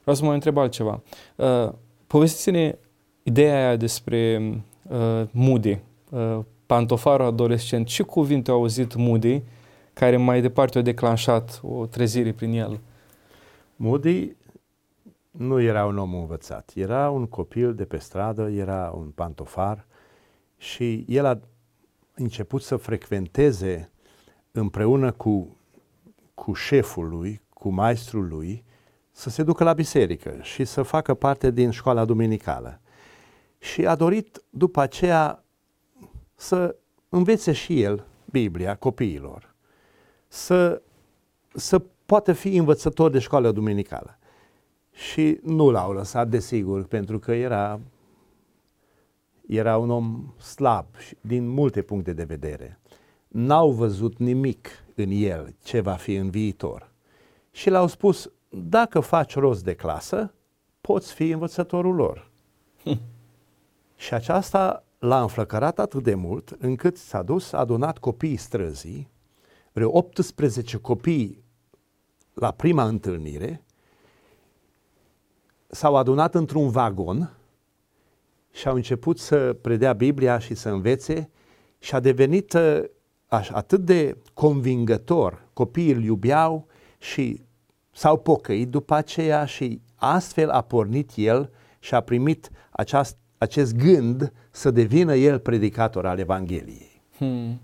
Vreau 0.00 0.16
să 0.16 0.24
mă 0.24 0.32
întreb 0.32 0.56
altceva. 0.56 1.02
Uh, 1.36 1.72
povestiți-ne 2.06 2.78
ideea 3.22 3.66
aia 3.66 3.76
despre 3.76 4.42
uh, 4.88 5.22
Moody, 5.30 5.78
uh, 6.10 6.38
pantofarul 6.66 7.26
adolescent. 7.26 7.86
Ce 7.86 8.02
cuvinte 8.02 8.50
au 8.50 8.56
auzit 8.56 8.94
Moody 8.94 9.42
care 9.98 10.16
mai 10.16 10.40
departe 10.40 10.78
a 10.78 10.82
declanșat 10.82 11.60
o 11.62 11.86
trezire 11.86 12.32
prin 12.32 12.52
el? 12.52 12.80
Moody 13.76 14.36
nu 15.30 15.60
era 15.60 15.86
un 15.86 15.98
om 15.98 16.14
învățat. 16.14 16.72
Era 16.74 17.10
un 17.10 17.26
copil 17.26 17.74
de 17.74 17.84
pe 17.84 17.98
stradă, 17.98 18.50
era 18.50 18.92
un 18.96 19.10
pantofar 19.10 19.86
și 20.56 21.04
el 21.08 21.24
a 21.24 21.38
început 22.14 22.62
să 22.62 22.76
frecventeze 22.76 23.90
împreună 24.52 25.12
cu, 25.12 25.56
cu 26.34 26.52
șeful 26.52 27.08
lui, 27.08 27.40
cu 27.54 27.68
maestrul 27.68 28.28
lui, 28.28 28.64
să 29.10 29.30
se 29.30 29.42
ducă 29.42 29.64
la 29.64 29.72
biserică 29.72 30.38
și 30.42 30.64
să 30.64 30.82
facă 30.82 31.14
parte 31.14 31.50
din 31.50 31.70
școala 31.70 32.04
duminicală. 32.04 32.80
Și 33.58 33.86
a 33.86 33.94
dorit 33.94 34.42
după 34.50 34.80
aceea 34.80 35.44
să 36.34 36.76
învețe 37.08 37.52
și 37.52 37.82
el 37.82 38.06
Biblia 38.24 38.76
copiilor, 38.76 39.54
să, 40.28 40.82
să 41.54 41.82
poată 42.06 42.32
fi 42.32 42.56
învățător 42.56 43.10
de 43.10 43.18
școală 43.18 43.52
duminicală. 43.52 44.18
Și 44.92 45.38
nu 45.42 45.70
l-au 45.70 45.92
lăsat, 45.92 46.28
desigur, 46.28 46.84
pentru 46.84 47.18
că 47.18 47.32
era, 47.32 47.80
era 49.46 49.76
un 49.76 49.90
om 49.90 50.34
slab 50.38 50.86
din 51.20 51.48
multe 51.48 51.82
puncte 51.82 52.12
de 52.12 52.24
vedere. 52.24 52.78
N-au 53.28 53.70
văzut 53.70 54.18
nimic 54.18 54.68
în 54.94 55.10
el 55.10 55.54
ce 55.62 55.80
va 55.80 55.94
fi 55.94 56.14
în 56.14 56.30
viitor. 56.30 56.92
Și 57.50 57.70
l-au 57.70 57.86
spus, 57.86 58.30
dacă 58.48 59.00
faci 59.00 59.34
rost 59.34 59.64
de 59.64 59.74
clasă, 59.74 60.34
poți 60.80 61.12
fi 61.12 61.30
învățătorul 61.30 61.94
lor. 61.94 62.30
Hm. 62.82 63.00
Și 63.96 64.14
aceasta 64.14 64.84
l-a 64.98 65.20
înflăcărat 65.20 65.78
atât 65.78 66.02
de 66.02 66.14
mult 66.14 66.56
încât 66.58 66.96
s-a 66.96 67.22
dus, 67.22 67.52
a 67.52 67.58
adunat 67.58 67.98
copiii 67.98 68.36
străzii, 68.36 69.08
vreo 69.76 69.90
18 69.96 70.76
copii 70.76 71.44
la 72.34 72.50
prima 72.50 72.84
întâlnire, 72.84 73.62
s-au 75.66 75.96
adunat 75.96 76.34
într-un 76.34 76.70
vagon 76.70 77.36
și 78.52 78.68
au 78.68 78.74
început 78.74 79.18
să 79.18 79.56
predea 79.60 79.92
Biblia 79.92 80.38
și 80.38 80.54
să 80.54 80.68
învețe 80.68 81.30
și 81.78 81.94
a 81.94 82.00
devenit 82.00 82.52
uh, 82.52 82.82
atât 83.28 83.84
de 83.84 84.16
convingător. 84.34 85.48
Copiii 85.52 85.92
îl 85.92 86.02
iubeau 86.02 86.66
și 86.98 87.44
s-au 87.90 88.18
pocăit 88.18 88.68
după 88.68 88.94
aceea 88.94 89.44
și 89.44 89.80
astfel 89.94 90.50
a 90.50 90.60
pornit 90.60 91.10
el 91.14 91.50
și 91.78 91.94
a 91.94 92.00
primit 92.00 92.50
aceast, 92.70 93.16
acest 93.38 93.74
gând 93.76 94.32
să 94.50 94.70
devină 94.70 95.14
el 95.14 95.38
predicator 95.38 96.06
al 96.06 96.18
Evangheliei. 96.18 97.02
Hmm. 97.16 97.60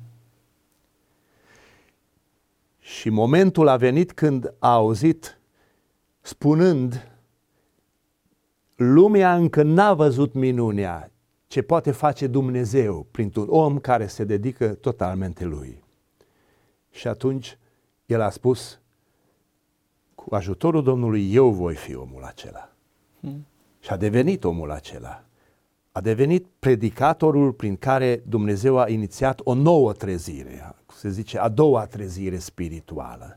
Și 2.85 3.09
momentul 3.09 3.69
a 3.69 3.77
venit 3.77 4.13
când 4.13 4.55
a 4.59 4.73
auzit 4.73 5.41
spunând 6.21 7.11
lumea 8.77 9.35
încă 9.35 9.63
n-a 9.63 9.95
văzut 9.95 10.33
minunea 10.33 11.11
ce 11.47 11.63
poate 11.63 11.91
face 11.91 12.27
Dumnezeu 12.27 13.07
printr-un 13.11 13.47
om 13.49 13.79
care 13.79 14.07
se 14.07 14.25
dedică 14.25 14.69
totalmente 14.69 15.45
lui. 15.45 15.83
Și 16.91 17.09
atunci 17.09 17.59
el 18.07 18.21
a 18.21 18.31
spus, 18.31 18.81
cu 20.15 20.35
ajutorul 20.35 20.83
Domnului 20.83 21.33
eu 21.33 21.51
voi 21.51 21.75
fi 21.75 21.95
omul 21.95 22.23
acela. 22.23 22.73
Hmm. 23.21 23.47
Și 23.81 23.91
a 23.91 23.97
devenit 23.97 24.45
omul 24.45 24.71
acela. 24.71 25.25
A 25.93 26.01
devenit 26.01 26.47
predicatorul 26.59 27.53
prin 27.53 27.77
care 27.77 28.23
Dumnezeu 28.27 28.79
a 28.79 28.89
inițiat 28.89 29.41
o 29.45 29.55
nouă 29.55 29.93
trezire, 29.93 30.75
se 31.03 31.11
zice 31.11 31.39
a 31.39 31.49
doua 31.49 31.87
trezire 31.87 32.39
spirituală, 32.39 33.37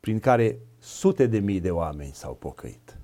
prin 0.00 0.18
care 0.18 0.58
sute 0.78 1.26
de 1.26 1.38
mii 1.38 1.60
de 1.60 1.70
oameni 1.70 2.10
s-au 2.12 2.34
pocăit. 2.34 2.98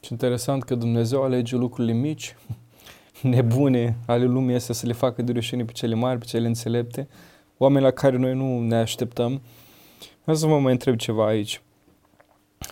Și 0.00 0.12
interesant 0.12 0.62
că 0.62 0.74
Dumnezeu 0.74 1.22
alege 1.22 1.56
lucrurile 1.56 1.92
mici, 1.92 2.36
nebune 3.22 3.96
ale 4.06 4.24
lumii 4.24 4.54
astea 4.54 4.74
să 4.74 4.86
le 4.86 4.92
facă 4.92 5.22
de 5.22 5.32
rușine 5.32 5.64
pe 5.64 5.72
cele 5.72 5.94
mari, 5.94 6.18
pe 6.18 6.24
cele 6.24 6.46
înțelepte, 6.46 7.08
oameni 7.56 7.84
la 7.84 7.90
care 7.90 8.16
noi 8.16 8.34
nu 8.34 8.60
ne 8.60 8.76
așteptăm. 8.76 9.40
Vreau 10.22 10.36
să 10.36 10.46
vă 10.46 10.58
mai 10.58 10.72
întreb 10.72 10.96
ceva 10.96 11.26
aici. 11.26 11.62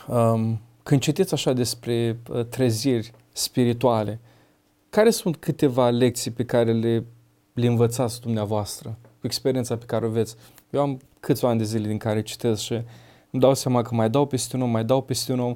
Um, 0.09 0.61
când 0.83 1.01
citiți 1.01 1.35
așa 1.35 1.53
despre 1.53 2.19
uh, 2.29 2.45
treziri 2.45 3.11
spirituale, 3.33 4.21
care 4.90 5.11
sunt 5.11 5.37
câteva 5.37 5.90
lecții 5.90 6.31
pe 6.31 6.45
care 6.45 6.73
le, 6.73 7.05
le 7.53 7.67
învățați 7.67 8.21
dumneavoastră, 8.21 8.99
cu 9.24 9.30
experiența 9.30 9.76
pe 9.76 9.84
care 9.84 10.04
o 10.04 10.08
aveți? 10.08 10.37
Eu 10.70 10.80
am 10.80 11.00
câțiva 11.20 11.48
ani 11.48 11.58
de 11.58 11.64
zile 11.64 11.87
din 11.87 11.98
care 11.98 12.22
citesc 12.22 12.62
și 12.62 12.72
îmi 13.30 13.42
dau 13.42 13.54
seama 13.54 13.82
că 13.82 13.94
mai 13.94 14.10
dau 14.10 14.26
peste 14.26 14.56
un 14.56 14.62
om, 14.62 14.70
mai 14.70 14.84
dau 14.84 15.02
peste 15.02 15.32
un 15.32 15.40
om. 15.40 15.54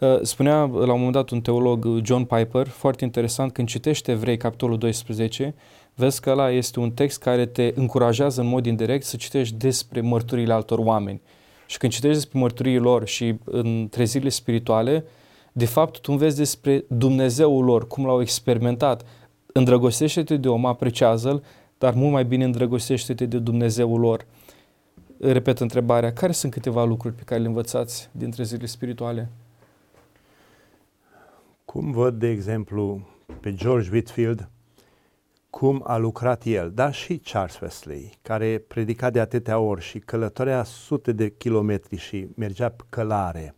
Uh, 0.00 0.18
spunea 0.22 0.58
la 0.58 0.92
un 0.92 0.98
moment 0.98 1.12
dat 1.12 1.30
un 1.30 1.40
teolog, 1.40 1.86
John 2.02 2.22
Piper, 2.22 2.68
foarte 2.68 3.04
interesant, 3.04 3.52
când 3.52 3.68
citește 3.68 4.10
Evrei, 4.10 4.36
capitolul 4.36 4.78
12, 4.78 5.54
vezi 5.94 6.20
că 6.20 6.30
ăla 6.30 6.50
este 6.50 6.80
un 6.80 6.90
text 6.90 7.20
care 7.20 7.46
te 7.46 7.72
încurajează 7.74 8.40
în 8.40 8.46
mod 8.46 8.66
indirect 8.66 9.04
să 9.04 9.16
citești 9.16 9.54
despre 9.54 10.00
mărturile 10.00 10.52
altor 10.52 10.78
oameni. 10.78 11.20
Și 11.66 11.78
când 11.78 11.92
citești 11.92 12.16
despre 12.16 12.38
mărturii 12.38 12.78
lor 12.78 13.06
și 13.06 13.34
în 13.44 13.88
trezirile 13.90 14.30
spirituale, 14.30 15.04
de 15.52 15.66
fapt 15.66 16.00
tu 16.00 16.12
înveți 16.12 16.36
despre 16.36 16.84
Dumnezeul 16.88 17.64
lor, 17.64 17.86
cum 17.86 18.06
l-au 18.06 18.20
experimentat. 18.20 19.04
Îndrăgostește-te 19.52 20.36
de 20.36 20.48
om, 20.48 20.66
apreciază-l, 20.66 21.42
dar 21.78 21.94
mult 21.94 22.12
mai 22.12 22.24
bine 22.24 22.44
îndrăgostește-te 22.44 23.26
de 23.26 23.38
Dumnezeul 23.38 24.00
lor. 24.00 24.26
repet 25.20 25.58
întrebarea, 25.60 26.12
care 26.12 26.32
sunt 26.32 26.52
câteva 26.52 26.84
lucruri 26.84 27.14
pe 27.14 27.22
care 27.22 27.40
le 27.40 27.46
învățați 27.46 28.08
dintre 28.12 28.42
zilele 28.42 28.66
spirituale? 28.66 29.28
Cum 31.64 31.92
văd, 31.92 32.18
de 32.18 32.28
exemplu, 32.28 33.08
pe 33.40 33.54
George 33.54 33.90
Whitfield, 33.92 34.48
cum 35.50 35.82
a 35.86 35.96
lucrat 35.96 36.44
el, 36.44 36.70
dar 36.74 36.94
și 36.94 37.18
Charles 37.18 37.60
Wesley, 37.60 38.18
care 38.22 38.64
predica 38.68 39.10
de 39.10 39.20
atâtea 39.20 39.58
ori 39.58 39.82
și 39.82 39.98
călătorea 39.98 40.62
sute 40.62 41.12
de 41.12 41.30
kilometri 41.30 41.96
și 41.96 42.28
mergea 42.34 42.68
pe 42.68 42.82
călare. 42.88 43.54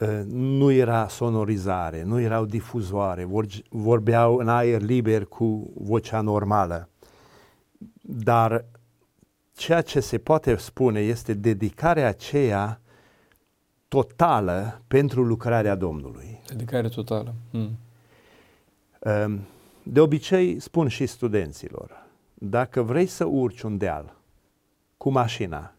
Ă, 0.00 0.22
nu 0.28 0.70
era 0.70 1.08
sonorizare, 1.08 2.02
nu 2.02 2.20
erau 2.20 2.44
difuzoare, 2.44 3.28
vorbeau 3.68 4.36
în 4.36 4.48
aer 4.48 4.80
liber 4.80 5.24
cu 5.24 5.72
vocea 5.74 6.20
normală. 6.20 6.88
Dar 8.00 8.64
ceea 9.52 9.82
ce 9.82 10.00
se 10.00 10.18
poate 10.18 10.56
spune 10.56 11.00
este 11.00 11.34
dedicarea 11.34 12.08
aceea 12.08 12.80
totală 13.88 14.82
pentru 14.86 15.22
lucrarea 15.22 15.74
Domnului. 15.74 16.40
Dedicare 16.46 16.88
totală. 16.88 17.34
Hmm. 17.50 17.78
De 19.82 20.00
obicei 20.00 20.60
spun 20.60 20.88
și 20.88 21.06
studenților, 21.06 22.06
dacă 22.34 22.82
vrei 22.82 23.06
să 23.06 23.24
urci 23.24 23.62
un 23.62 23.76
deal 23.76 24.16
cu 24.96 25.10
mașina, 25.10 25.74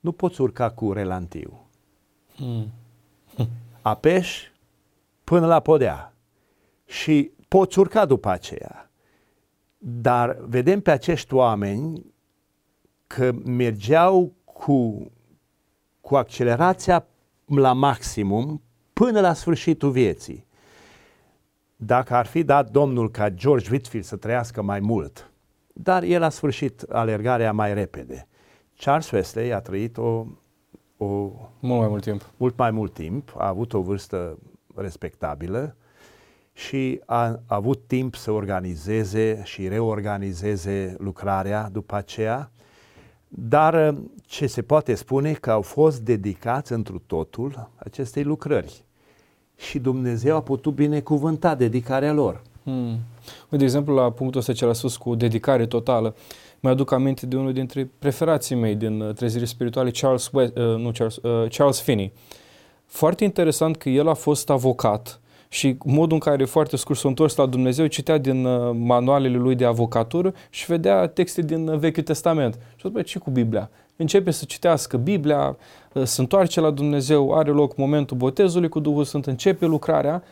nu 0.00 0.12
poți 0.12 0.40
urca 0.40 0.70
cu 0.70 0.92
relantiu. 0.92 1.66
Hmm. 2.36 2.72
Apeși 3.82 4.52
până 5.24 5.46
la 5.46 5.60
podea 5.60 6.14
și 6.86 7.30
poți 7.48 7.78
urca 7.78 8.04
după 8.04 8.28
aceea. 8.28 8.90
Dar 9.78 10.36
vedem 10.40 10.80
pe 10.80 10.90
acești 10.90 11.34
oameni 11.34 12.14
că 13.06 13.32
mergeau 13.44 14.32
cu, 14.44 15.10
cu 16.00 16.16
accelerația 16.16 17.06
la 17.44 17.72
maximum 17.72 18.62
până 18.92 19.20
la 19.20 19.32
sfârșitul 19.32 19.90
vieții. 19.90 20.46
Dacă 21.76 22.14
ar 22.14 22.26
fi 22.26 22.42
dat 22.42 22.70
Domnul 22.70 23.10
ca 23.10 23.28
George 23.28 23.70
Whitfield 23.70 24.04
să 24.04 24.16
trăiască 24.16 24.62
mai 24.62 24.80
mult, 24.80 25.30
dar 25.72 26.02
el 26.02 26.22
a 26.22 26.28
sfârșit 26.28 26.82
alergarea 26.82 27.52
mai 27.52 27.74
repede. 27.74 28.26
Charles 28.76 29.10
Wesley 29.10 29.52
a 29.52 29.60
trăit 29.60 29.96
o, 29.96 30.26
o 31.02 31.32
mult 31.58 31.80
mai 31.80 31.88
mult 31.88 32.02
timp. 32.02 32.30
Mult 32.36 32.56
mai 32.56 32.70
mult 32.70 32.92
timp, 32.92 33.34
a 33.36 33.48
avut 33.48 33.72
o 33.72 33.80
vârstă 33.80 34.38
respectabilă 34.74 35.76
și 36.52 37.00
a, 37.06 37.22
a 37.24 37.40
avut 37.46 37.82
timp 37.86 38.14
să 38.14 38.30
organizeze 38.30 39.40
și 39.44 39.68
reorganizeze 39.68 40.96
lucrarea 40.98 41.68
după 41.72 41.94
aceea 41.94 42.50
dar 43.34 43.92
uh, 43.92 43.98
ce 44.26 44.46
se 44.46 44.62
poate 44.62 44.94
spune 44.94 45.32
că 45.32 45.50
au 45.50 45.62
fost 45.62 46.00
dedicați 46.00 46.72
întru 46.72 47.02
totul 47.06 47.70
acestei 47.76 48.22
lucrări. 48.22 48.84
Și 49.56 49.78
Dumnezeu 49.78 50.36
a 50.36 50.42
putut 50.42 50.74
binecuvânta 50.74 51.54
dedicarea 51.54 52.12
lor. 52.12 52.42
Hmm. 52.64 52.98
De 53.48 53.64
exemplu, 53.64 53.94
la 53.94 54.10
punctul 54.10 54.40
ăsta 54.40 54.52
ce 54.52 54.64
a 54.64 54.72
spus 54.72 54.96
cu 54.96 55.14
dedicare 55.14 55.66
totală, 55.66 56.14
mi-aduc 56.62 56.92
aminte 56.92 57.26
de 57.26 57.36
unul 57.36 57.52
dintre 57.52 57.90
preferații 57.98 58.56
mei 58.56 58.74
din 58.74 59.00
uh, 59.00 59.14
trezire 59.14 59.44
spirituale, 59.44 59.90
Charles, 59.90 60.30
West, 60.32 60.56
uh, 60.56 60.62
nu 60.62 60.90
Charles, 60.90 61.16
uh, 61.16 61.48
Charles 61.50 61.80
Finney. 61.80 62.12
Foarte 62.86 63.24
interesant 63.24 63.76
că 63.76 63.88
el 63.88 64.08
a 64.08 64.14
fost 64.14 64.50
avocat 64.50 65.20
și 65.48 65.76
modul 65.84 66.12
în 66.12 66.18
care 66.18 66.44
foarte 66.44 66.76
scurt 66.76 66.98
s-a 66.98 67.08
întors 67.08 67.36
la 67.36 67.46
Dumnezeu, 67.46 67.86
citea 67.86 68.18
din 68.18 68.44
uh, 68.44 68.76
manualele 68.78 69.36
lui 69.36 69.54
de 69.54 69.64
avocatură 69.64 70.34
și 70.50 70.66
vedea 70.66 71.06
texte 71.06 71.42
din 71.42 71.68
uh, 71.68 71.78
Vechiul 71.78 72.02
Testament. 72.02 72.58
Și 72.76 72.90
zis, 72.94 73.04
ce 73.04 73.18
cu 73.18 73.30
Biblia? 73.30 73.70
Începe 73.96 74.30
să 74.30 74.44
citească 74.44 74.96
Biblia, 74.96 75.56
uh, 75.92 76.02
se 76.02 76.20
întoarce 76.20 76.60
la 76.60 76.70
Dumnezeu, 76.70 77.34
are 77.34 77.50
loc 77.50 77.76
momentul 77.76 78.16
botezului 78.16 78.68
cu 78.68 78.80
Duhul 78.80 79.04
Sfânt, 79.04 79.26
începe 79.26 79.66
lucrarea, 79.66 80.22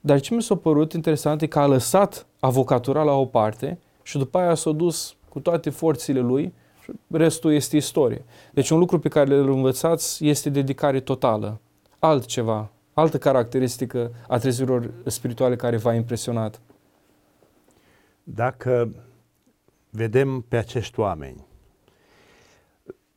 dar 0.00 0.20
ce 0.20 0.34
mi 0.34 0.42
s-a 0.42 0.54
părut 0.54 0.92
interesant 0.92 1.42
e 1.42 1.46
că 1.46 1.58
a 1.58 1.66
lăsat 1.66 2.26
avocatura 2.40 3.02
la 3.02 3.12
o 3.12 3.24
parte 3.24 3.78
și 4.02 4.18
după 4.18 4.38
aia 4.38 4.54
s-a 4.54 4.70
dus 4.70 5.16
cu 5.38 5.44
toate 5.44 5.70
forțele 5.70 6.20
lui 6.20 6.54
și 6.82 6.92
restul 7.10 7.52
este 7.52 7.76
istorie. 7.76 8.24
Deci 8.52 8.70
un 8.70 8.78
lucru 8.78 8.98
pe 8.98 9.08
care 9.08 9.34
îl 9.34 9.48
învățați 9.48 10.26
este 10.26 10.50
dedicare 10.50 11.00
totală. 11.00 11.60
Altceva 11.98 12.70
altă 12.92 13.18
caracteristică 13.18 14.12
a 14.28 14.38
trezirilor 14.38 14.90
spirituale 15.06 15.56
care 15.56 15.76
v-a 15.76 15.94
impresionat? 15.94 16.60
Dacă 18.22 18.94
vedem 19.90 20.40
pe 20.48 20.56
acești 20.56 21.00
oameni, 21.00 21.46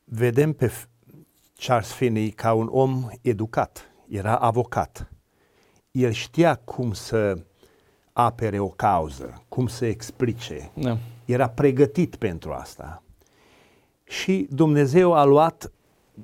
vedem 0.04 0.54
pe 0.54 0.72
Charles 1.56 1.92
Finney 1.92 2.30
ca 2.30 2.54
un 2.54 2.68
om 2.72 3.08
educat, 3.22 3.92
era 4.10 4.36
avocat. 4.36 5.12
El 5.92 6.12
știa 6.12 6.56
cum 6.56 6.94
să 6.94 7.44
apere 8.13 8.60
o 8.60 8.67
cauză, 8.67 9.43
cum 9.47 9.67
să 9.67 9.86
explice. 9.86 10.71
Da. 10.74 10.97
Era 11.26 11.50
pregătit 11.50 12.15
pentru 12.15 12.52
asta. 12.52 13.04
Și 14.04 14.47
Dumnezeu 14.50 15.13
a 15.13 15.24
luat 15.24 15.71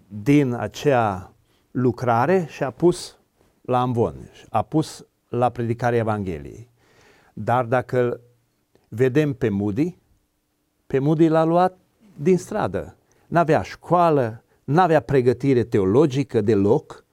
din 0.08 0.54
acea 0.54 1.32
lucrare 1.72 2.46
și 2.50 2.64
a 2.64 2.72
pus 2.72 3.18
la 3.62 3.82
Amvon, 3.82 4.16
a 4.50 4.62
pus 4.62 5.06
la 5.30 5.50
predicarea 5.50 6.00
Evangheliei. 6.00 6.70
Dar 7.34 7.66
dacă 7.66 8.20
vedem 8.88 9.34
pe 9.34 9.50
Moody, 9.50 9.98
pe 10.88 11.00
Moody 11.00 11.28
l-a 11.28 11.44
luat 11.44 11.78
din 12.16 12.38
stradă. 12.38 12.96
N-avea 13.28 13.62
școală, 13.62 14.44
n-avea 14.64 15.00
pregătire 15.00 15.64
teologică 15.64 16.42
deloc. 16.42 17.04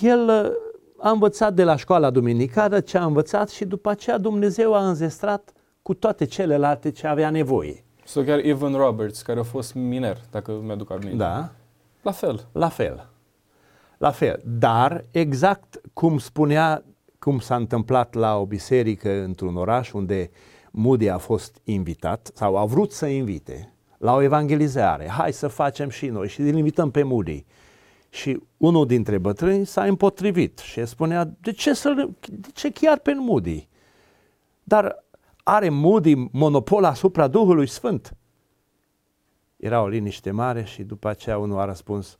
El 0.00 0.28
uh, 0.28 0.65
a 0.98 1.10
învățat 1.10 1.54
de 1.54 1.64
la 1.64 1.76
școala 1.76 2.10
duminicală 2.10 2.80
ce 2.80 2.98
a 2.98 3.04
învățat 3.04 3.48
și 3.48 3.64
după 3.64 3.90
aceea 3.90 4.18
Dumnezeu 4.18 4.74
a 4.74 4.88
înzestrat 4.88 5.52
cu 5.82 5.94
toate 5.94 6.24
celelalte 6.24 6.90
ce 6.90 7.06
avea 7.06 7.30
nevoie. 7.30 7.84
Sau 8.04 8.22
chiar 8.22 8.38
Evan 8.38 8.74
Roberts, 8.74 9.22
care 9.22 9.40
a 9.40 9.42
fost 9.42 9.74
miner, 9.74 10.16
dacă 10.30 10.60
mi-aduc 10.62 10.90
aminte. 10.90 11.16
Da. 11.16 11.50
La 12.02 12.10
fel. 12.10 12.46
La 12.52 12.68
fel 12.68 13.08
la 13.98 14.10
fel. 14.10 14.40
Dar 14.44 15.04
exact 15.10 15.80
cum 15.92 16.18
spunea, 16.18 16.84
cum 17.18 17.38
s-a 17.38 17.56
întâmplat 17.56 18.14
la 18.14 18.36
o 18.36 18.46
biserică 18.46 19.22
într-un 19.22 19.56
oraș 19.56 19.92
unde 19.92 20.30
Moody 20.70 21.08
a 21.08 21.18
fost 21.18 21.60
invitat 21.64 22.30
sau 22.34 22.56
a 22.56 22.64
vrut 22.64 22.92
să 22.92 23.06
invite 23.06 23.72
la 23.98 24.14
o 24.14 24.22
evangelizare, 24.22 25.08
hai 25.08 25.32
să 25.32 25.48
facem 25.48 25.88
și 25.88 26.06
noi 26.06 26.28
și 26.28 26.40
îl 26.40 26.56
invităm 26.56 26.90
pe 26.90 27.02
Moody. 27.02 27.44
Și 28.08 28.42
unul 28.56 28.86
dintre 28.86 29.18
bătrâni 29.18 29.66
s-a 29.66 29.84
împotrivit 29.84 30.58
și 30.58 30.86
spunea, 30.86 31.24
de 31.40 31.52
ce, 31.52 31.74
să, 31.74 32.08
de 32.30 32.48
ce 32.52 32.70
chiar 32.70 32.98
pe 32.98 33.14
Moody? 33.14 33.68
Dar 34.64 35.04
are 35.42 35.68
Moody 35.68 36.14
monopol 36.14 36.84
asupra 36.84 37.28
Duhului 37.28 37.66
Sfânt? 37.66 38.16
Era 39.56 39.82
o 39.82 39.88
liniște 39.88 40.30
mare 40.30 40.64
și 40.64 40.82
după 40.82 41.08
aceea 41.08 41.38
unul 41.38 41.58
a 41.58 41.64
răspuns, 41.64 42.18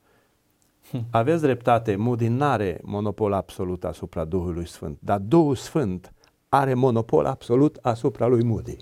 aveți 1.11 1.43
dreptate, 1.43 1.97
Moody 1.97 2.29
nu 2.29 2.45
are 2.45 2.81
monopol 2.83 3.33
absolut 3.33 3.85
asupra 3.85 4.25
Duhului 4.25 4.67
Sfânt, 4.67 4.99
dar 5.01 5.19
Duhul 5.19 5.55
Sfânt 5.55 6.13
are 6.49 6.75
monopol 6.75 7.27
absolut 7.27 7.77
asupra 7.77 8.27
lui 8.27 8.45
Moody. 8.45 8.77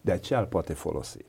De 0.00 0.12
aceea 0.12 0.40
îl 0.40 0.46
poate 0.46 0.72
folosi. 0.72 1.24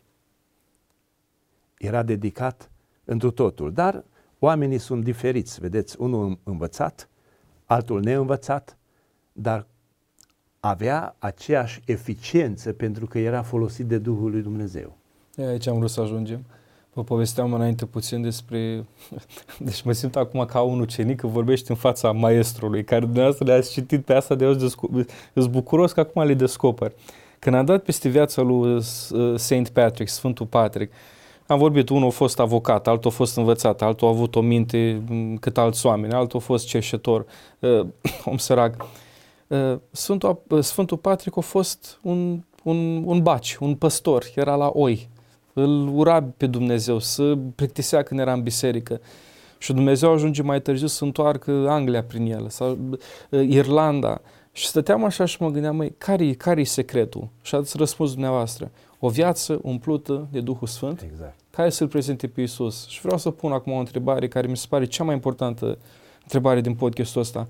Era 1.77 2.03
dedicat 2.03 2.71
întru 3.03 3.31
totul, 3.31 3.71
dar 3.71 4.03
oamenii 4.39 4.77
sunt 4.77 5.03
diferiți. 5.03 5.59
Vedeți, 5.59 5.95
unul 5.99 6.39
învățat, 6.43 7.09
altul 7.65 8.01
neînvățat, 8.01 8.77
dar 9.31 9.67
avea 10.59 11.15
aceeași 11.19 11.81
eficiență 11.85 12.73
pentru 12.73 13.05
că 13.05 13.19
era 13.19 13.41
folosit 13.41 13.85
de 13.85 13.97
Duhul 13.97 14.31
lui 14.31 14.41
Dumnezeu. 14.41 14.97
Aici 15.37 15.67
am 15.67 15.77
vrut 15.77 15.89
să 15.89 16.01
ajungem. 16.01 16.45
Vă 16.93 17.03
povesteam 17.03 17.53
înainte 17.53 17.85
puțin 17.85 18.21
despre... 18.21 18.85
Deci 19.59 19.81
mă 19.81 19.91
simt 19.91 20.15
acum 20.15 20.45
ca 20.45 20.61
un 20.61 20.79
ucenic 20.79 21.19
că 21.19 21.27
vorbești 21.27 21.69
în 21.69 21.75
fața 21.75 22.11
maestrului, 22.11 22.83
care 22.83 23.01
dumneavoastră 23.01 23.45
le-ați 23.45 23.71
citit 23.71 24.05
pe 24.05 24.13
asta 24.13 24.35
de 24.35 24.45
azi, 24.45 24.75
îți 25.33 25.49
bucuros 25.49 25.91
că 25.91 25.99
acum 25.99 26.23
le 26.23 26.33
descoper. 26.33 26.93
Când 27.39 27.55
am 27.55 27.65
dat 27.65 27.83
peste 27.83 28.09
viața 28.09 28.41
lui 28.41 28.81
Saint 29.35 29.69
Patrick, 29.69 30.09
Sfântul 30.09 30.45
Patrick, 30.45 30.93
am 31.47 31.57
vorbit, 31.57 31.89
unul 31.89 32.07
a 32.07 32.11
fost 32.11 32.39
avocat, 32.39 32.87
altul 32.87 33.11
a 33.11 33.13
fost 33.13 33.37
învățat, 33.37 33.81
altul 33.81 34.07
a 34.07 34.11
avut 34.11 34.35
o 34.35 34.41
minte 34.41 35.01
cât 35.39 35.57
alți 35.57 35.85
oameni, 35.85 36.13
altul 36.13 36.39
a 36.39 36.43
fost 36.43 36.67
cerșetor, 36.67 37.25
uh, 37.59 37.85
om 38.25 38.37
sărac. 38.37 38.85
Uh, 39.47 39.77
Sfântul, 39.91 40.41
Sfântul 40.61 40.97
Patrick 40.97 41.37
a 41.37 41.41
fost 41.41 41.99
un, 42.01 42.43
un, 42.63 43.03
un 43.05 43.21
baci, 43.21 43.55
un 43.55 43.75
păstor, 43.75 44.25
era 44.35 44.55
la 44.55 44.71
oi, 44.73 45.09
îl 45.53 45.87
ura 45.97 46.23
pe 46.37 46.45
Dumnezeu, 46.45 46.99
să 46.99 47.37
plictisea 47.55 48.03
când 48.03 48.19
era 48.19 48.33
în 48.33 48.43
biserică. 48.43 49.01
Și 49.57 49.73
Dumnezeu 49.73 50.11
ajunge 50.11 50.41
mai 50.41 50.61
târziu 50.61 50.87
să 50.87 51.03
întoarcă 51.03 51.65
Anglia 51.69 52.03
prin 52.03 52.31
el, 52.31 52.49
sau 52.49 52.77
uh, 53.29 53.47
Irlanda. 53.47 54.21
Și 54.55 54.67
stăteam 54.67 55.03
așa 55.03 55.25
și 55.25 55.41
mă 55.41 55.49
gândeam, 55.49 55.75
măi, 55.75 55.93
care-i, 55.97 56.35
care 56.35 56.63
secretul? 56.63 57.27
Și 57.41 57.55
ați 57.55 57.77
răspuns 57.77 58.11
dumneavoastră. 58.11 58.71
O 58.99 59.09
viață 59.09 59.59
umplută 59.61 60.27
de 60.31 60.39
Duhul 60.39 60.67
Sfânt, 60.67 61.01
Exact. 61.11 61.35
care 61.49 61.69
să-L 61.69 61.87
prezinte 61.87 62.27
pe 62.27 62.41
Iisus. 62.41 62.87
Și 62.87 63.01
vreau 63.01 63.17
să 63.17 63.29
pun 63.29 63.51
acum 63.51 63.73
o 63.73 63.77
întrebare 63.77 64.27
care 64.27 64.47
mi 64.47 64.57
se 64.57 64.65
pare 64.69 64.85
cea 64.85 65.03
mai 65.03 65.13
importantă 65.13 65.77
întrebare 66.23 66.61
din 66.61 66.75
podcastul 66.75 67.21
ăsta. 67.21 67.47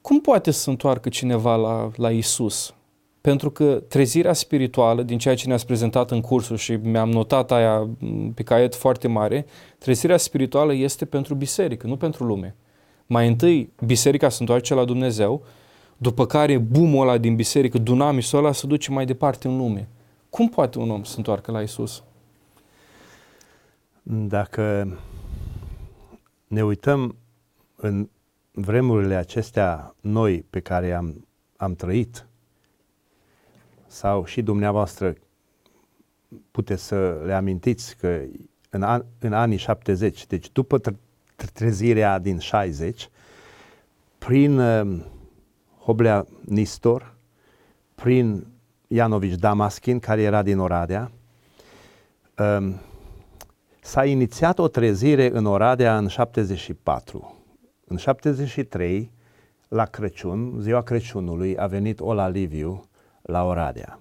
Cum 0.00 0.20
poate 0.20 0.50
să 0.50 0.60
se 0.60 0.70
întoarcă 0.70 1.08
cineva 1.08 1.56
la, 1.56 1.90
la 1.96 2.10
Isus? 2.10 2.74
Pentru 3.20 3.50
că 3.50 3.82
trezirea 3.88 4.32
spirituală, 4.32 5.02
din 5.02 5.18
ceea 5.18 5.34
ce 5.34 5.46
ne-ați 5.46 5.66
prezentat 5.66 6.10
în 6.10 6.20
cursul 6.20 6.56
și 6.56 6.72
mi-am 6.72 7.10
notat 7.10 7.52
aia 7.52 7.88
pe 8.34 8.42
caiet 8.42 8.74
foarte 8.74 9.08
mare, 9.08 9.46
trezirea 9.78 10.16
spirituală 10.16 10.74
este 10.74 11.04
pentru 11.04 11.34
biserică, 11.34 11.86
nu 11.86 11.96
pentru 11.96 12.24
lume. 12.24 12.56
Mai 13.06 13.26
întâi, 13.26 13.72
biserica 13.86 14.28
se 14.28 14.36
întoarce 14.40 14.74
la 14.74 14.84
Dumnezeu, 14.84 15.42
după 15.96 16.26
care 16.26 16.58
boom 16.58 16.96
ăla 16.98 17.18
din 17.18 17.36
biserică, 17.36 17.78
dunamisul 17.78 18.38
ăla 18.38 18.52
se 18.52 18.66
duce 18.66 18.90
mai 18.90 19.06
departe 19.06 19.48
în 19.48 19.56
lume. 19.56 19.88
Cum 20.30 20.48
poate 20.48 20.78
un 20.78 20.90
om 20.90 21.02
să 21.02 21.10
se 21.10 21.16
întoarcă 21.18 21.50
la 21.50 21.62
Isus? 21.62 22.02
Dacă 24.02 24.96
ne 26.46 26.64
uităm 26.64 27.16
în 27.76 28.08
vremurile 28.50 29.14
acestea 29.14 29.94
noi 30.00 30.44
pe 30.50 30.60
care 30.60 30.92
am, 30.92 31.26
am 31.56 31.74
trăit, 31.74 32.26
sau 33.86 34.24
și 34.24 34.42
dumneavoastră 34.42 35.14
puteți 36.50 36.82
să 36.84 37.22
le 37.24 37.32
amintiți 37.32 37.96
că 37.96 38.20
în, 38.70 38.82
an, 38.82 39.04
în 39.18 39.32
anii 39.32 39.56
70, 39.56 40.26
deci 40.26 40.50
după 40.52 40.80
trezirea 41.52 42.18
din 42.18 42.38
60, 42.38 43.08
prin 44.18 44.58
uh, 44.58 45.04
Hoblea 45.86 46.26
Nistor, 46.44 47.14
prin 47.94 48.46
Ianovici 48.86 49.34
Damaschin, 49.34 49.98
care 49.98 50.22
era 50.22 50.42
din 50.42 50.58
Oradea, 50.58 51.10
um, 52.38 52.80
s-a 53.80 54.04
inițiat 54.04 54.58
o 54.58 54.68
trezire 54.68 55.30
în 55.32 55.46
Oradea 55.46 55.98
în 55.98 56.08
74. 56.08 57.36
În 57.84 57.96
73, 57.96 59.12
la 59.68 59.84
Crăciun, 59.84 60.56
ziua 60.60 60.82
Crăciunului, 60.82 61.58
a 61.58 61.66
venit 61.66 62.00
Ola 62.00 62.28
Liviu 62.28 62.88
la 63.22 63.44
Oradea. 63.44 64.00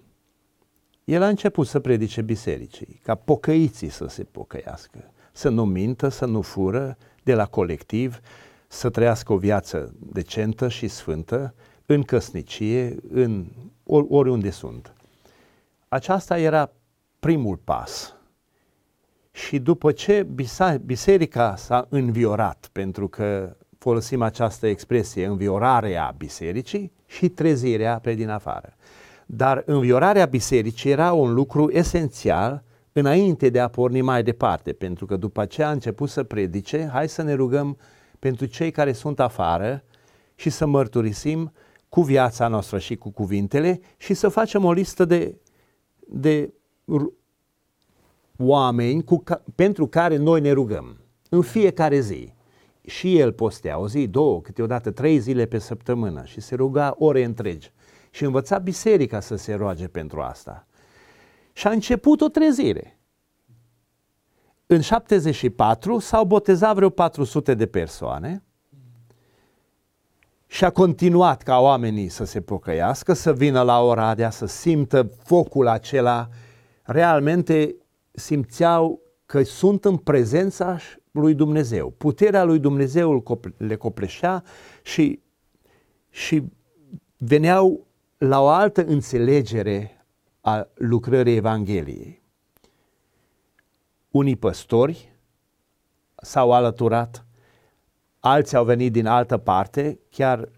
El 1.04 1.22
a 1.22 1.28
început 1.28 1.68
să 1.68 1.80
predice 1.80 2.22
bisericii, 2.22 3.00
ca 3.04 3.16
pocăiții 3.16 3.90
să 3.90 4.08
se 4.08 4.24
pocăiască, 4.24 5.12
să 5.32 5.50
nu 5.50 5.66
mintă, 5.66 6.08
să 6.08 6.26
nu 6.26 6.42
fură 6.42 6.98
de 7.24 7.36
la 7.36 7.46
colectiv, 7.46 8.20
să 8.68 8.90
trăiască 8.90 9.34
o 9.34 9.38
viață 9.38 9.96
decentă 10.00 10.68
și 10.68 10.88
sfântă, 10.88 11.54
în 11.86 12.04
căsnicie, 12.04 12.96
în 13.10 13.46
or, 13.84 14.06
oriunde 14.10 14.50
sunt. 14.50 14.94
Aceasta 15.88 16.40
era 16.40 16.72
primul 17.20 17.56
pas. 17.56 18.16
Și 19.32 19.60
după 19.60 19.92
ce 19.92 20.28
biserica 20.86 21.56
s-a 21.56 21.88
înviorat, 21.90 22.70
pentru 22.72 23.08
că 23.08 23.58
folosim 23.78 24.22
această 24.22 24.68
expresie, 24.68 25.26
înviorarea 25.26 26.14
bisericii 26.18 26.92
și 27.06 27.30
trezirea 27.30 28.00
pe 28.00 28.14
din 28.14 28.30
afară. 28.30 28.74
Dar 29.26 29.64
înviorarea 29.66 30.26
bisericii 30.26 30.92
era 30.92 31.14
un 31.14 31.34
lucru 31.34 31.72
esențial 31.72 32.64
înainte 32.92 33.50
de 33.50 33.60
a 33.60 33.68
porni 33.68 34.02
mai 34.02 34.24
departe, 34.24 34.74
pentru 34.74 35.06
că 35.06 35.16
după 35.16 35.46
ce 35.46 35.64
a 35.64 35.72
început 35.72 36.10
să 36.10 36.24
predice, 36.24 36.90
hai 36.92 37.10
să 37.10 37.22
ne 37.22 37.34
rugăm 37.34 37.78
pentru 38.20 38.46
cei 38.46 38.72
care 38.72 38.92
sunt 38.92 39.20
afară 39.20 39.84
și 40.36 40.50
să 40.50 40.66
mărturisim 40.66 41.52
cu 41.96 42.02
viața 42.02 42.48
noastră 42.48 42.80
și 42.80 42.96
cu 42.96 43.10
cuvintele 43.10 43.80
și 43.98 44.14
să 44.14 44.30
facem 44.30 44.64
o 44.66 44.72
listă 44.72 45.06
de, 45.06 45.38
de 46.08 46.54
oameni 48.38 49.04
cu 49.04 49.18
ca, 49.18 49.44
pentru 49.56 49.88
care 49.88 50.18
noi 50.18 50.42
ne 50.42 50.52
rugăm 50.52 50.98
în 51.30 51.42
fiecare 51.42 52.00
zi. 52.00 52.34
Și 52.82 53.18
el 53.18 53.34
postea 53.34 53.80
o 53.80 53.88
zi, 53.88 54.08
două, 54.08 54.42
câteodată 54.42 54.92
trei 54.92 55.20
zile 55.20 55.46
pe 55.46 55.58
săptămână 55.58 56.26
și 56.26 56.42
se 56.42 56.56
ruga 56.56 56.96
ore 56.98 57.24
întregi 57.24 57.72
și 58.10 58.24
învăța 58.24 58.58
biserica 58.58 59.20
să 59.20 59.36
se 59.36 59.54
roage 59.54 59.88
pentru 59.88 60.22
asta. 60.22 60.68
Și 61.54 61.68
a 61.68 61.72
început 61.72 62.22
o 62.22 62.28
trezire. 62.28 63.00
În 64.66 64.82
74 64.82 66.00
s-au 66.00 66.26
botezat 66.26 66.76
vreo 66.76 66.90
400 66.90 67.54
de 67.54 67.66
persoane 67.66 68.44
și 70.48 70.66
a 70.66 70.70
continuat 70.70 71.42
ca 71.44 71.60
oamenii 71.60 72.10
să 72.10 72.24
se 72.24 72.42
pocăiască, 72.42 73.14
să 73.14 73.34
vină 73.34 73.62
la 73.62 73.82
Oradea, 73.82 74.30
să 74.30 74.46
simtă 74.46 75.12
focul 75.24 75.68
acela. 75.68 76.28
Realmente 76.84 77.76
simțeau 78.12 79.02
că 79.26 79.44
sunt 79.44 79.86
în 79.86 79.98
prezența 79.98 80.78
lui 81.12 81.34
Dumnezeu. 81.34 81.90
Puterea 81.90 82.44
lui 82.44 82.60
Dumnezeu 82.60 83.24
le 83.58 83.76
copleșea 83.76 84.44
și, 84.84 85.20
și 86.10 86.44
veneau 87.18 87.88
la 88.18 88.42
o 88.42 88.48
altă 88.48 88.86
înțelegere 88.86 90.06
a 90.42 90.68
lucrării 90.74 91.36
Evangheliei. 91.36 92.24
Unii 94.12 94.36
păstori 94.36 95.14
s-au 96.16 96.52
alăturat, 96.52 97.25
alții 98.28 98.58
au 98.58 98.64
venit 98.64 98.92
din 98.92 99.06
altă 99.06 99.38
parte, 99.38 100.00
chiar 100.10 100.50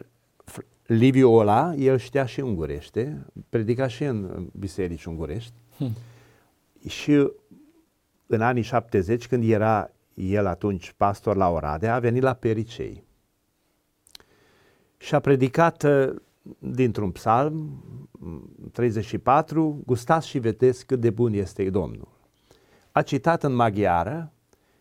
Liviu 0.85 1.31
Ola, 1.31 1.73
el 1.75 1.97
știa 1.97 2.25
și 2.25 2.39
ungurește, 2.39 3.25
predica 3.49 3.87
și 3.87 4.03
în 4.03 4.47
biserici 4.53 5.05
ungurești. 5.05 5.53
Hmm. 5.77 5.91
Și 6.87 7.31
în 8.27 8.41
anii 8.41 8.61
70, 8.61 9.27
când 9.27 9.49
era 9.49 9.91
el 10.13 10.45
atunci 10.45 10.93
pastor 10.97 11.35
la 11.35 11.49
Oradea, 11.49 11.95
a 11.95 11.99
venit 11.99 12.21
la 12.21 12.33
Pericei. 12.33 13.03
Și 14.97 15.15
a 15.15 15.19
predicat 15.19 15.83
uh, 15.83 16.15
dintr-un 16.59 17.11
psalm 17.11 17.83
34, 18.71 19.81
gustați 19.85 20.27
și 20.27 20.39
vedeți 20.39 20.85
cât 20.85 20.99
de 20.99 21.09
bun 21.09 21.33
este 21.33 21.69
Domnul. 21.69 22.07
A 22.91 23.01
citat 23.01 23.43
în 23.43 23.53
maghiară 23.53 24.31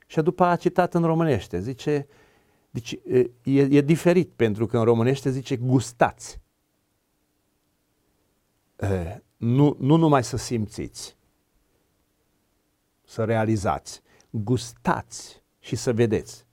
și 0.07 0.21
după 0.21 0.45
a 0.45 0.57
citat 0.57 0.95
în 0.95 1.03
românește. 1.03 1.61
Zice, 1.61 2.07
deci 2.77 2.99
e, 3.43 3.61
e 3.61 3.81
diferit 3.81 4.31
pentru 4.31 4.67
că 4.67 4.79
în 4.79 4.85
românește 4.85 5.31
zice 5.31 5.57
gustați. 5.57 6.41
E, 8.81 9.23
nu, 9.37 9.77
nu 9.79 9.97
numai 9.97 10.25
să 10.25 10.37
simțiți, 10.37 11.17
să 13.05 13.25
realizați, 13.25 14.03
gustați 14.31 15.43
și 15.59 15.77
să 15.77 15.93
vedeți. 15.93 16.47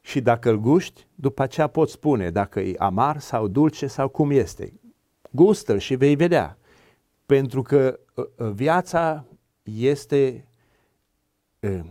Și 0.00 0.20
dacă 0.20 0.50
îl 0.50 0.56
guști, 0.56 1.06
după 1.14 1.42
aceea 1.42 1.66
poți 1.66 1.92
spune 1.92 2.30
dacă 2.30 2.60
e 2.60 2.74
amar 2.78 3.20
sau 3.20 3.48
dulce 3.48 3.86
sau 3.86 4.08
cum 4.08 4.30
este. 4.30 4.72
Gustă-l 5.30 5.78
și 5.78 5.94
vei 5.94 6.14
vedea. 6.14 6.58
Pentru 7.26 7.62
că 7.62 8.00
uh, 8.14 8.24
uh, 8.36 8.50
viața 8.50 9.24
este 9.62 10.46
uh, 11.60 11.84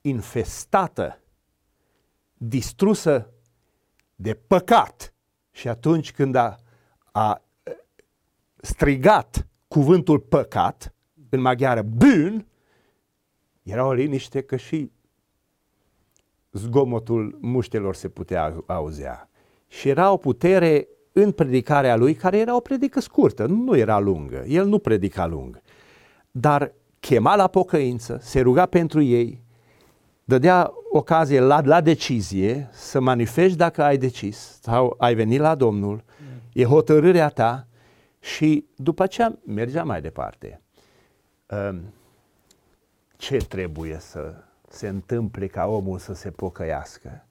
infestată, 0.00 1.20
distrusă 2.38 3.30
de 4.14 4.34
păcat. 4.34 5.14
Și 5.50 5.68
atunci 5.68 6.12
când 6.12 6.34
a, 6.34 6.56
a 7.12 7.42
strigat 8.56 9.46
cuvântul 9.68 10.18
păcat, 10.18 10.94
în 11.28 11.40
maghiară 11.40 11.82
bun, 11.82 12.46
era 13.62 13.86
o 13.86 13.92
liniște 13.92 14.40
că 14.40 14.56
și 14.56 14.90
zgomotul 16.52 17.38
muștelor 17.40 17.94
se 17.94 18.08
putea 18.08 18.62
auzea. 18.66 19.30
Și 19.66 19.88
era 19.88 20.12
o 20.12 20.16
putere 20.16 20.88
în 21.12 21.32
predicarea 21.32 21.96
lui, 21.96 22.14
care 22.14 22.38
era 22.38 22.56
o 22.56 22.60
predică 22.60 23.00
scurtă, 23.00 23.46
nu 23.46 23.76
era 23.76 23.98
lungă. 23.98 24.44
El 24.46 24.66
nu 24.66 24.78
predica 24.78 25.26
lung. 25.26 25.60
Dar 26.30 26.74
chema 27.00 27.36
la 27.36 27.46
pocăință, 27.46 28.18
se 28.22 28.40
ruga 28.40 28.66
pentru 28.66 29.02
ei, 29.02 29.42
dădea 30.24 30.72
ocazie 30.90 31.40
la, 31.40 31.60
la 31.64 31.80
decizie 31.80 32.68
să 32.72 33.00
manifesti 33.00 33.56
dacă 33.56 33.82
ai 33.82 33.96
decis 33.96 34.58
sau 34.62 34.94
ai 34.98 35.14
venit 35.14 35.40
la 35.40 35.54
Domnul, 35.54 36.04
e 36.52 36.64
hotărârea 36.64 37.28
ta 37.28 37.66
și 38.20 38.66
după 38.76 39.02
aceea 39.02 39.38
mergea 39.46 39.84
mai 39.84 40.00
departe. 40.00 40.60
Ce 43.16 43.36
trebuie 43.36 43.96
să 44.00 44.34
se 44.68 44.88
întâmple 44.88 45.46
ca 45.46 45.66
omul 45.66 45.98
să 45.98 46.14
se 46.14 46.30
pocăiască. 46.30 47.26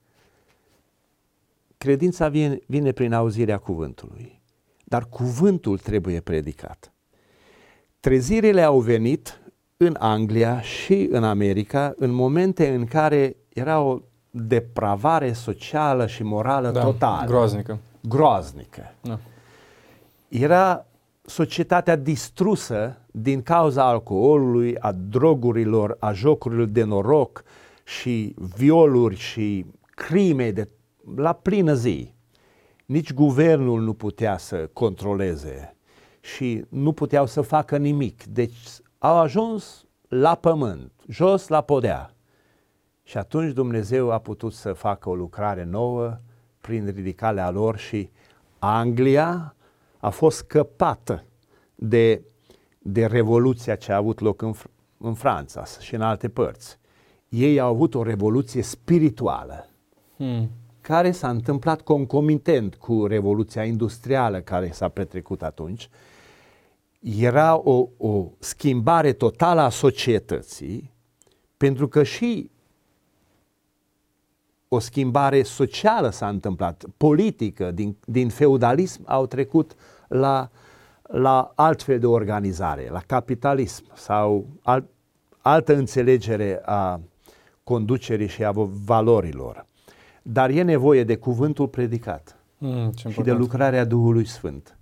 Credința 1.77 2.29
vine, 2.29 2.59
vine 2.65 2.91
prin 2.91 3.13
auzirea 3.13 3.57
cuvântului, 3.57 4.41
dar 4.83 5.05
cuvântul 5.09 5.77
trebuie 5.77 6.19
predicat. 6.19 6.91
Trezirile 7.99 8.61
au 8.61 8.79
venit 8.79 9.41
în 9.77 9.95
Anglia 9.99 10.61
și 10.61 11.07
în 11.11 11.23
America 11.23 11.93
în 11.97 12.11
momente 12.11 12.73
în 12.73 12.85
care 12.85 13.35
era 13.57 13.79
o 13.79 13.99
depravare 14.31 15.33
socială 15.33 16.07
și 16.07 16.23
morală 16.23 16.69
da, 16.69 16.83
totală. 16.83 17.27
Groaznică. 17.27 17.79
groaznică. 18.01 18.93
Da. 19.01 19.19
Era 20.27 20.85
societatea 21.21 21.95
distrusă 21.95 22.97
din 23.11 23.41
cauza 23.41 23.87
alcoolului, 23.87 24.77
a 24.77 24.91
drogurilor, 24.91 25.95
a 25.99 26.11
jocurilor 26.11 26.65
de 26.65 26.83
noroc 26.83 27.43
și 27.83 28.35
violuri 28.55 29.15
și 29.15 29.65
crime 29.95 30.51
de, 30.51 30.69
la 31.15 31.33
plină 31.33 31.73
zi. 31.73 32.13
Nici 32.85 33.13
guvernul 33.13 33.81
nu 33.81 33.93
putea 33.93 34.37
să 34.37 34.69
controleze 34.73 35.75
și 36.19 36.65
nu 36.69 36.91
puteau 36.91 37.25
să 37.25 37.41
facă 37.41 37.77
nimic. 37.77 38.23
Deci 38.23 38.57
au 38.97 39.17
ajuns 39.17 39.85
la 40.07 40.35
pământ, 40.35 40.91
jos 41.07 41.47
la 41.47 41.61
podea. 41.61 42.16
Și 43.07 43.17
atunci 43.17 43.53
Dumnezeu 43.53 44.11
a 44.11 44.17
putut 44.17 44.53
să 44.53 44.73
facă 44.73 45.09
o 45.09 45.15
lucrare 45.15 45.63
nouă 45.63 46.17
prin 46.61 46.85
ridicarea 46.95 47.49
lor 47.49 47.77
și 47.77 48.09
Anglia 48.59 49.55
a 49.97 50.09
fost 50.09 50.37
scăpată 50.37 51.23
de, 51.75 52.21
de 52.79 53.05
revoluția 53.05 53.75
ce 53.75 53.91
a 53.91 53.95
avut 53.95 54.19
loc 54.19 54.41
în, 54.41 54.53
în 54.97 55.13
Franța 55.13 55.63
și 55.79 55.95
în 55.95 56.01
alte 56.01 56.29
părți. 56.29 56.79
Ei 57.29 57.59
au 57.59 57.73
avut 57.73 57.95
o 57.95 58.03
revoluție 58.03 58.61
spirituală 58.61 59.69
hmm. 60.17 60.49
care 60.81 61.11
s-a 61.11 61.29
întâmplat 61.29 61.81
concomitent 61.81 62.75
cu 62.75 63.05
revoluția 63.05 63.63
industrială 63.63 64.41
care 64.41 64.71
s-a 64.71 64.87
petrecut 64.87 65.43
atunci. 65.43 65.89
Era 66.99 67.57
o, 67.57 67.87
o 67.97 68.25
schimbare 68.39 69.13
totală 69.13 69.61
a 69.61 69.69
societății 69.69 70.93
pentru 71.57 71.87
că 71.87 72.03
și 72.03 72.55
o 74.67 74.79
schimbare 74.79 75.43
socială 75.43 76.09
s-a 76.09 76.27
întâmplat, 76.27 76.85
politică, 76.97 77.71
din, 77.71 77.97
din 78.05 78.29
feudalism 78.29 79.01
au 79.05 79.25
trecut 79.25 79.75
la, 80.07 80.49
la 81.01 81.51
altfel 81.55 81.99
de 81.99 82.05
organizare, 82.05 82.89
la 82.91 82.99
capitalism 82.99 83.83
sau 83.93 84.47
alt, 84.61 84.85
altă 85.41 85.75
înțelegere 85.75 86.61
a 86.65 86.99
conducerii 87.63 88.27
și 88.27 88.43
a 88.43 88.51
valorilor. 88.85 89.65
Dar 90.21 90.49
e 90.49 90.61
nevoie 90.61 91.03
de 91.03 91.15
cuvântul 91.15 91.67
predicat 91.67 92.39
mm, 92.57 92.91
și 93.09 93.21
de 93.21 93.31
lucrarea 93.31 93.85
Duhului 93.85 94.25
Sfânt. 94.25 94.77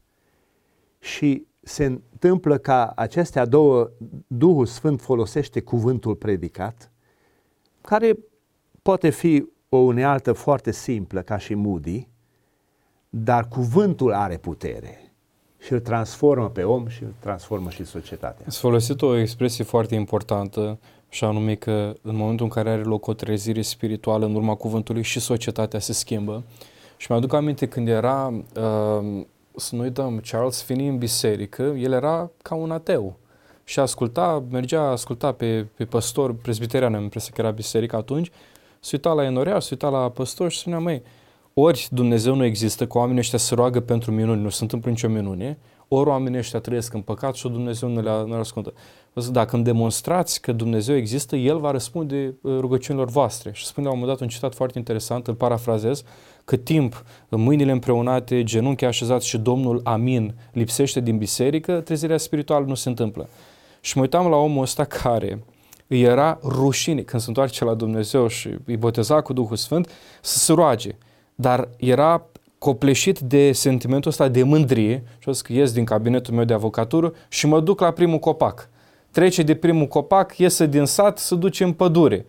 Și 1.00 1.46
se 1.62 1.86
întâmplă 1.86 2.58
ca 2.58 2.94
acestea 2.96 3.46
două, 3.46 3.90
Duhul 4.28 4.66
Sfânt 4.66 5.02
folosește 5.02 5.62
cuvântul 5.62 6.16
predicat, 6.16 6.92
care 7.82 8.18
poate 8.82 9.10
fi 9.10 9.46
o 9.76 9.86
unealtă 9.86 10.34
foarte 10.34 10.72
simplă 10.72 11.22
ca 11.22 11.38
și 11.38 11.54
Moody, 11.54 12.08
dar 13.10 13.48
cuvântul 13.48 14.14
are 14.14 14.38
putere 14.38 15.06
și 15.60 15.74
îl 15.74 15.80
transformă 15.80 16.50
pe 16.50 16.64
om 16.64 16.88
și 16.88 17.04
îl 17.04 17.14
transformă 17.20 17.70
și 17.70 17.86
societatea. 17.86 18.46
Ați 18.48 18.60
folosit 18.60 19.02
o 19.02 19.18
expresie 19.18 19.64
foarte 19.64 19.96
importantă 19.96 20.80
și 21.10 21.24
anume 21.24 21.56
că 21.56 21.94
în 22.02 22.16
momentul 22.16 22.46
în 22.46 22.52
care 22.52 22.70
are 22.70 22.84
loc 22.84 23.08
o 23.08 23.14
trezire 23.14 23.62
spirituală 23.62 24.26
în 24.26 24.36
urma 24.36 24.56
cuvântului 24.56 25.02
și 25.02 25.20
societatea 25.20 25.80
se 25.80 25.94
schimbă. 25.94 26.44
Și 26.98 27.08
mi-aduc 27.10 27.34
aminte 27.34 27.68
când 27.68 27.88
era, 27.88 28.28
uh, 28.28 29.24
să 29.56 29.76
nu 29.76 29.82
uităm, 29.82 30.22
Charles 30.30 30.62
Finney 30.62 30.88
în 30.88 30.98
biserică, 30.98 31.64
el 31.64 31.92
era 31.92 32.32
ca 32.42 32.56
un 32.56 32.72
ateu 32.72 33.18
și 33.64 33.80
asculta, 33.80 34.44
mergea, 34.50 34.82
asculta 34.82 35.32
pe, 35.32 35.68
pe 35.76 35.86
păstor 35.86 36.34
presbiterian, 36.34 36.94
îmi 36.94 37.04
impresia 37.04 37.32
că 37.36 37.42
era 37.42 37.52
biserica 37.52 37.98
atunci, 37.98 38.32
se 38.86 38.92
uita 38.94 39.14
la 39.14 39.24
enorea, 39.24 39.60
se 39.60 39.68
uita 39.72 39.90
la 39.90 40.10
păstor 40.10 40.52
și 40.52 40.58
spunea, 40.58 40.80
măi, 40.80 41.02
ori 41.54 41.88
Dumnezeu 41.92 42.36
nu 42.36 42.44
există, 42.44 42.88
că 42.88 42.98
oamenii 42.98 43.20
ăștia 43.20 43.38
se 43.38 43.56
roagă 43.56 43.80
pentru 43.80 44.12
minuni, 44.12 44.42
nu 44.42 44.50
se 44.50 44.58
întâmplă 44.62 44.90
nicio 44.90 45.08
minune, 45.08 45.58
ori 45.88 46.10
oamenii 46.10 46.38
ăștia 46.38 46.60
trăiesc 46.60 46.94
în 46.94 47.02
păcat 47.02 47.36
și 47.36 47.48
Dumnezeu 47.48 47.90
nu 47.90 48.02
le, 48.02 48.10
nu 48.10 48.34
le 48.34 48.40
ascultă. 48.40 48.74
Dacă 49.32 49.56
îmi 49.56 49.64
demonstrați 49.64 50.42
că 50.42 50.52
Dumnezeu 50.52 50.96
există, 50.96 51.36
El 51.36 51.60
va 51.60 51.72
răspunde 51.72 52.36
uh, 52.42 52.58
rugăciunilor 52.60 53.10
voastre. 53.10 53.52
Și 53.54 53.66
spune 53.66 53.86
la 53.86 53.92
un 53.92 54.00
moment 54.00 54.18
dat 54.18 54.28
un 54.28 54.34
citat 54.34 54.56
foarte 54.56 54.78
interesant, 54.78 55.28
îl 55.28 55.34
parafrazez, 55.34 56.04
că 56.44 56.56
timp 56.56 57.04
mâinile 57.30 57.72
împreunate, 57.72 58.44
genunchi 58.44 58.86
așezați 58.86 59.28
și 59.28 59.38
Domnul 59.38 59.82
Amin 59.84 60.36
lipsește 60.52 61.00
din 61.00 61.18
biserică, 61.18 61.82
trezirea 61.82 62.18
spirituală 62.18 62.66
nu 62.66 62.76
se 62.76 62.90
întâmplă. 62.90 63.30
Și 63.82 63.98
mă 63.98 64.04
uitam 64.04 64.28
la 64.28 64.36
omul 64.36 64.62
ăsta 64.62 64.84
care 64.84 65.44
îi 65.88 66.02
era 66.02 66.40
rușine 66.44 67.02
când 67.02 67.22
se 67.22 67.28
întoarce 67.28 67.64
la 67.64 67.74
Dumnezeu 67.74 68.28
și 68.28 68.50
îi 68.66 68.78
boteza 68.78 69.22
cu 69.22 69.34
Duhul 69.34 69.56
Sfânt 69.56 69.90
să 70.22 70.38
se 70.38 70.54
roage. 70.54 70.96
Dar 71.36 71.70
era 71.78 72.26
copleșit 72.58 73.20
de 73.20 73.52
sentimentul 73.52 74.12
ăsta 74.12 74.28
de 74.28 74.44
mândrie 74.44 75.04
și 75.20 75.30
o 75.30 75.32
că 75.32 75.54
ies 75.54 75.72
din 75.72 75.84
cabinetul 75.84 76.34
meu 76.34 76.44
de 76.44 76.54
avocatură 76.54 77.14
și 77.28 77.48
mă 77.48 77.60
duc 77.60 77.80
la 77.80 77.92
primul 77.92 78.20
copac. 78.20 78.70
Trece 79.12 79.44
de 79.44 79.56
primul 79.56 79.88
copac, 79.88 80.38
iese 80.38 80.66
din 80.66 80.86
sat, 80.86 81.18
se 81.18 81.36
duce 81.36 81.64
în 81.64 81.74
pădure. 81.74 82.26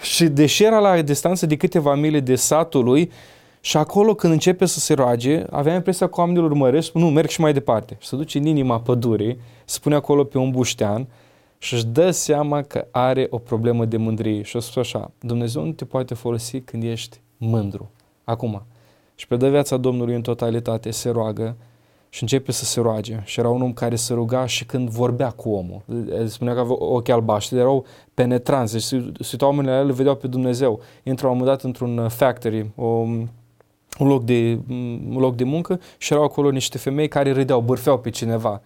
Și 0.00 0.24
deși 0.24 0.64
era 0.64 0.78
la 0.78 1.02
distanță 1.02 1.46
de 1.46 1.56
câteva 1.56 1.94
mile 1.94 2.20
de 2.20 2.34
satul 2.34 2.84
lui, 2.84 3.10
și 3.66 3.76
acolo 3.76 4.14
când 4.14 4.32
începe 4.32 4.66
să 4.66 4.78
se 4.78 4.94
roage, 4.94 5.44
avea 5.50 5.74
impresia 5.74 6.06
că 6.06 6.20
oamenii 6.20 6.40
îl 6.40 6.46
urmăresc, 6.46 6.92
nu, 6.92 7.10
merg 7.10 7.28
și 7.28 7.40
mai 7.40 7.52
departe. 7.52 7.96
Și 8.00 8.08
se 8.08 8.16
duce 8.16 8.38
în 8.38 8.46
inima 8.46 8.80
pădurii, 8.80 9.38
se 9.64 9.78
pune 9.82 9.94
acolo 9.94 10.24
pe 10.24 10.38
un 10.38 10.50
buștean 10.50 11.06
și 11.58 11.74
își 11.74 11.86
dă 11.86 12.10
seama 12.10 12.62
că 12.62 12.86
are 12.90 13.26
o 13.30 13.38
problemă 13.38 13.84
de 13.84 13.96
mândrie. 13.96 14.42
Și 14.42 14.56
o 14.56 14.60
spus 14.60 14.76
așa, 14.76 15.10
Dumnezeu 15.20 15.64
nu 15.64 15.72
te 15.72 15.84
poate 15.84 16.14
folosi 16.14 16.60
când 16.60 16.82
ești 16.82 17.20
mândru. 17.36 17.90
Acum. 18.24 18.62
Și 19.14 19.26
predă 19.26 19.48
viața 19.48 19.76
Domnului 19.76 20.14
în 20.14 20.22
totalitate, 20.22 20.90
se 20.90 21.10
roagă 21.10 21.56
și 22.08 22.22
începe 22.22 22.52
să 22.52 22.64
se 22.64 22.80
roage. 22.80 23.22
Și 23.24 23.38
era 23.40 23.48
un 23.48 23.62
om 23.62 23.72
care 23.72 23.96
se 23.96 24.14
ruga 24.14 24.46
și 24.46 24.64
când 24.64 24.88
vorbea 24.88 25.30
cu 25.30 25.50
omul. 25.50 25.82
Spunea 26.26 26.54
că 26.54 26.60
avea 26.60 26.74
ochi 26.78 27.08
albaștri, 27.08 27.58
erau 27.58 27.84
penetranți. 28.14 28.72
Deci 28.72 28.82
se 28.82 29.28
uitau 29.32 29.48
oamenii 29.48 29.70
la 29.70 29.78
el, 29.78 29.86
îl 29.86 29.92
vedeau 29.92 30.14
pe 30.14 30.26
Dumnezeu. 30.26 30.80
Intră 31.02 31.26
la 31.26 31.32
un 31.32 31.38
moment 31.38 31.56
dat 31.56 31.66
într-un 31.66 32.08
factory, 32.08 32.70
o, 32.74 32.86
un 33.98 34.08
loc, 34.08 34.24
de, 34.24 34.58
un 34.68 35.18
loc 35.18 35.36
de 35.36 35.44
muncă 35.44 35.80
și 35.98 36.12
erau 36.12 36.24
acolo 36.24 36.50
niște 36.50 36.78
femei 36.78 37.08
care 37.08 37.32
râdeau, 37.32 37.60
bârfeau 37.60 37.98
pe 37.98 38.10
cineva. 38.10 38.62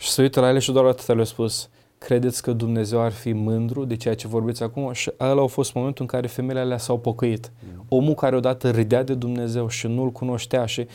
Și 0.00 0.10
se 0.10 0.22
uită 0.22 0.40
la 0.40 0.48
ele 0.48 0.58
și 0.58 0.72
doar 0.72 0.84
atât 0.84 1.14
le-a 1.14 1.24
spus, 1.24 1.68
credeți 1.98 2.42
că 2.42 2.52
Dumnezeu 2.52 3.00
ar 3.00 3.12
fi 3.12 3.32
mândru 3.32 3.84
de 3.84 3.96
ceea 3.96 4.14
ce 4.14 4.28
vorbiți 4.28 4.62
acum? 4.62 4.92
Și 4.92 5.12
ăla 5.20 5.42
a 5.42 5.46
fost 5.46 5.74
momentul 5.74 6.02
în 6.02 6.08
care 6.08 6.26
femeile 6.26 6.60
alea 6.60 6.78
s-au 6.78 6.98
pocăit. 6.98 7.52
Mm. 7.76 7.84
Omul 7.88 8.14
care 8.14 8.36
odată 8.36 8.70
râdea 8.70 9.02
de 9.02 9.14
Dumnezeu 9.14 9.68
și 9.68 9.86
nu-L 9.86 10.10
cunoștea 10.10 10.66
și 10.66 10.86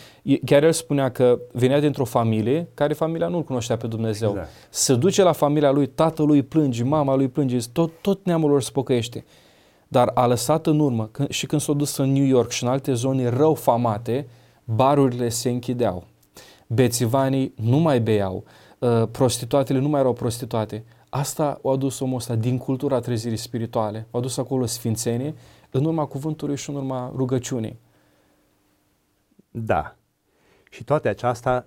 chiar 0.46 0.64
el 0.64 0.72
spunea 0.72 1.12
că 1.12 1.40
venea 1.52 1.80
dintr-o 1.80 2.06
familie 2.06 2.68
care 2.74 2.94
familia 2.94 3.28
nu-L 3.28 3.44
cunoștea 3.44 3.78
pe 3.78 3.88
Dumnezeu. 3.88 4.30
Exact. 4.30 4.50
Se 4.70 4.96
duce 4.96 5.24
la 5.24 5.32
familia 5.32 5.72
lui, 5.72 5.88
tatălui 5.88 6.44
plânge, 6.44 6.84
mama 6.84 7.16
lui 7.16 7.28
plânge, 7.28 7.58
tot, 7.72 7.92
tot 8.02 8.26
neamul 8.26 8.50
lor 8.50 8.62
se 8.62 8.70
pocăiește. 8.74 9.26
Dar 9.88 10.12
a 10.14 10.26
lăsat 10.26 10.68
în 10.68 10.80
urmă 10.80 11.10
când, 11.12 11.30
și 11.30 11.46
când 11.46 11.62
s-a 11.62 11.74
dus 11.74 11.98
în 11.98 12.12
New 12.12 12.26
York 12.26 12.52
și 12.52 12.64
în 12.64 12.70
alte 12.70 12.94
zone 12.94 13.30
rău 13.30 13.54
famate, 13.54 14.28
barurile 14.64 15.30
se 15.30 15.50
închideau. 15.50 16.04
Bețivanii 16.68 17.54
nu 17.56 17.78
mai 17.78 18.00
beau 18.00 18.44
Uh, 18.46 18.63
prostituatele 19.12 19.80
nu 19.80 19.88
mai 19.88 20.00
erau 20.00 20.14
prostituate. 20.14 20.84
Asta 21.10 21.60
o 21.62 21.70
adus 21.70 22.00
omul 22.00 22.16
ăsta 22.16 22.36
din 22.36 22.58
cultura 22.58 23.00
trezirii 23.00 23.38
spirituale. 23.38 24.08
O 24.12 24.18
adus 24.18 24.38
acolo 24.38 24.66
sfințenie 24.66 25.34
în 25.70 25.86
urma 25.86 26.06
cuvântului 26.06 26.58
și 26.58 26.70
în 26.70 26.76
urma 26.76 27.12
rugăciunii. 27.16 27.80
Da. 29.52 29.96
Și 30.70 30.84
toate 30.84 31.08
aceasta, 31.10 31.66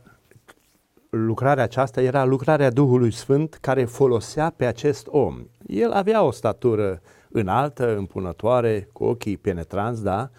lucrarea 1.11 1.63
aceasta 1.63 2.03
era 2.03 2.25
lucrarea 2.25 2.71
Duhului 2.71 3.13
Sfânt 3.13 3.55
care 3.55 3.85
folosea 3.85 4.51
pe 4.51 4.67
acest 4.67 5.07
om. 5.11 5.47
El 5.67 5.93
avea 5.93 6.23
o 6.23 6.31
statură 6.31 7.01
înaltă, 7.29 7.97
împunătoare, 7.97 8.89
cu 8.93 9.05
ochii 9.05 9.37
penetranți, 9.37 10.03
da? 10.03 10.31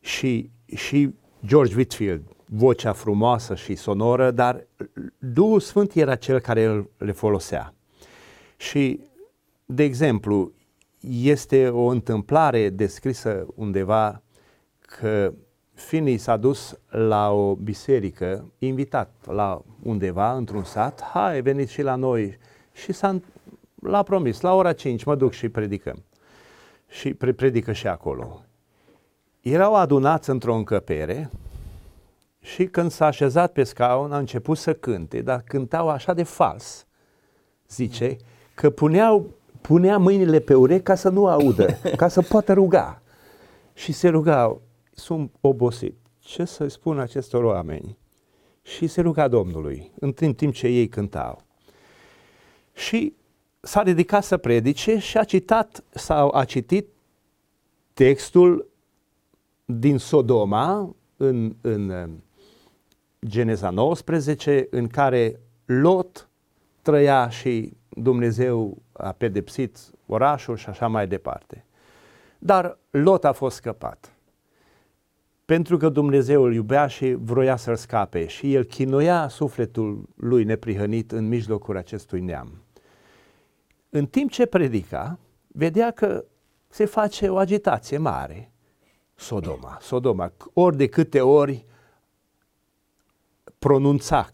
Și, 0.00 0.50
și 0.66 1.14
George 1.46 1.74
Whitfield, 1.76 2.22
vocea 2.54 2.92
frumoasă 2.92 3.54
și 3.54 3.74
sonoră, 3.74 4.30
dar 4.30 4.66
Duhul 5.18 5.60
Sfânt 5.60 5.94
era 5.94 6.14
cel 6.14 6.40
care 6.40 6.88
le 6.96 7.12
folosea. 7.12 7.74
Și, 8.56 9.00
de 9.64 9.82
exemplu, 9.82 10.52
este 11.10 11.68
o 11.68 11.86
întâmplare 11.86 12.68
descrisă 12.68 13.46
undeva 13.54 14.22
că 14.80 15.32
Finney 15.74 16.16
s-a 16.16 16.36
dus 16.36 16.78
la 16.88 17.30
o 17.30 17.54
biserică, 17.54 18.52
invitat 18.58 19.14
la 19.26 19.62
undeva, 19.82 20.36
într-un 20.36 20.64
sat, 20.64 21.02
hai, 21.02 21.42
veniți 21.42 21.72
și 21.72 21.82
la 21.82 21.94
noi. 21.94 22.38
Și 22.72 22.92
s-a, 22.92 23.20
l-a 23.74 24.02
promis, 24.02 24.40
la 24.40 24.54
ora 24.54 24.72
5 24.72 25.04
mă 25.04 25.14
duc 25.14 25.32
și 25.32 25.48
predicăm. 25.48 26.02
Și 26.88 27.14
pre- 27.14 27.32
predică 27.32 27.72
și 27.72 27.86
acolo. 27.86 28.42
Erau 29.40 29.74
adunați 29.74 30.30
într-o 30.30 30.54
încăpere 30.54 31.30
și 32.42 32.66
când 32.66 32.90
s-a 32.90 33.06
așezat 33.06 33.52
pe 33.52 33.62
scaun, 33.62 34.12
a 34.12 34.18
început 34.18 34.58
să 34.58 34.74
cânte, 34.74 35.20
dar 35.20 35.42
cântau 35.46 35.88
așa 35.88 36.14
de 36.14 36.22
fals, 36.22 36.86
zice, 37.68 38.16
că 38.54 38.70
puneau, 38.70 39.30
punea 39.60 39.98
mâinile 39.98 40.38
pe 40.38 40.54
urechi 40.54 40.82
ca 40.82 40.94
să 40.94 41.08
nu 41.08 41.26
audă, 41.26 41.66
ca 41.96 42.08
să 42.08 42.22
poată 42.22 42.52
ruga. 42.52 43.02
Și 43.74 43.92
se 43.92 44.08
rugau, 44.08 44.62
sunt 44.92 45.34
obosit, 45.40 45.96
ce 46.18 46.44
să 46.44 46.66
spun 46.66 46.98
acestor 46.98 47.44
oameni. 47.44 47.98
Și 48.62 48.86
se 48.86 49.00
ruga 49.00 49.28
Domnului 49.28 49.92
în 49.98 50.12
timp 50.12 50.52
ce 50.52 50.66
ei 50.66 50.88
cântau. 50.88 51.42
Și 52.72 53.14
s-a 53.60 53.82
ridicat 53.82 54.24
să 54.24 54.36
predice 54.36 54.98
și 54.98 55.18
a 55.18 55.24
citat 55.24 55.84
sau 55.90 56.34
a 56.34 56.44
citit 56.44 56.86
textul 57.92 58.68
din 59.64 59.98
Sodoma 59.98 60.94
în, 61.16 61.54
în 61.60 62.10
Geneza 63.26 63.70
19, 63.70 64.66
în 64.70 64.86
care 64.86 65.40
Lot 65.64 66.28
trăia 66.82 67.28
și 67.28 67.76
Dumnezeu 67.88 68.82
a 68.92 69.12
pedepsit 69.12 69.78
orașul 70.06 70.56
și 70.56 70.68
așa 70.68 70.86
mai 70.86 71.06
departe. 71.06 71.64
Dar 72.38 72.78
Lot 72.90 73.24
a 73.24 73.32
fost 73.32 73.56
scăpat. 73.56 74.12
Pentru 75.44 75.76
că 75.76 75.88
Dumnezeu 75.88 76.42
îl 76.42 76.54
iubea 76.54 76.86
și 76.86 77.16
vroia 77.18 77.56
să-l 77.56 77.76
scape 77.76 78.26
și 78.26 78.54
el 78.54 78.64
chinuia 78.64 79.28
sufletul 79.28 80.08
lui 80.16 80.44
neprihănit 80.44 81.12
în 81.12 81.28
mijlocul 81.28 81.76
acestui 81.76 82.20
neam. 82.20 82.62
În 83.90 84.06
timp 84.06 84.30
ce 84.30 84.46
predica, 84.46 85.18
vedea 85.46 85.90
că 85.90 86.24
se 86.68 86.84
face 86.84 87.28
o 87.28 87.36
agitație 87.36 87.98
mare. 87.98 88.52
Sodoma, 89.14 89.78
Sodoma, 89.80 90.32
ori 90.52 90.76
de 90.76 90.86
câte 90.86 91.20
ori 91.20 91.64
pronunța 93.62 94.30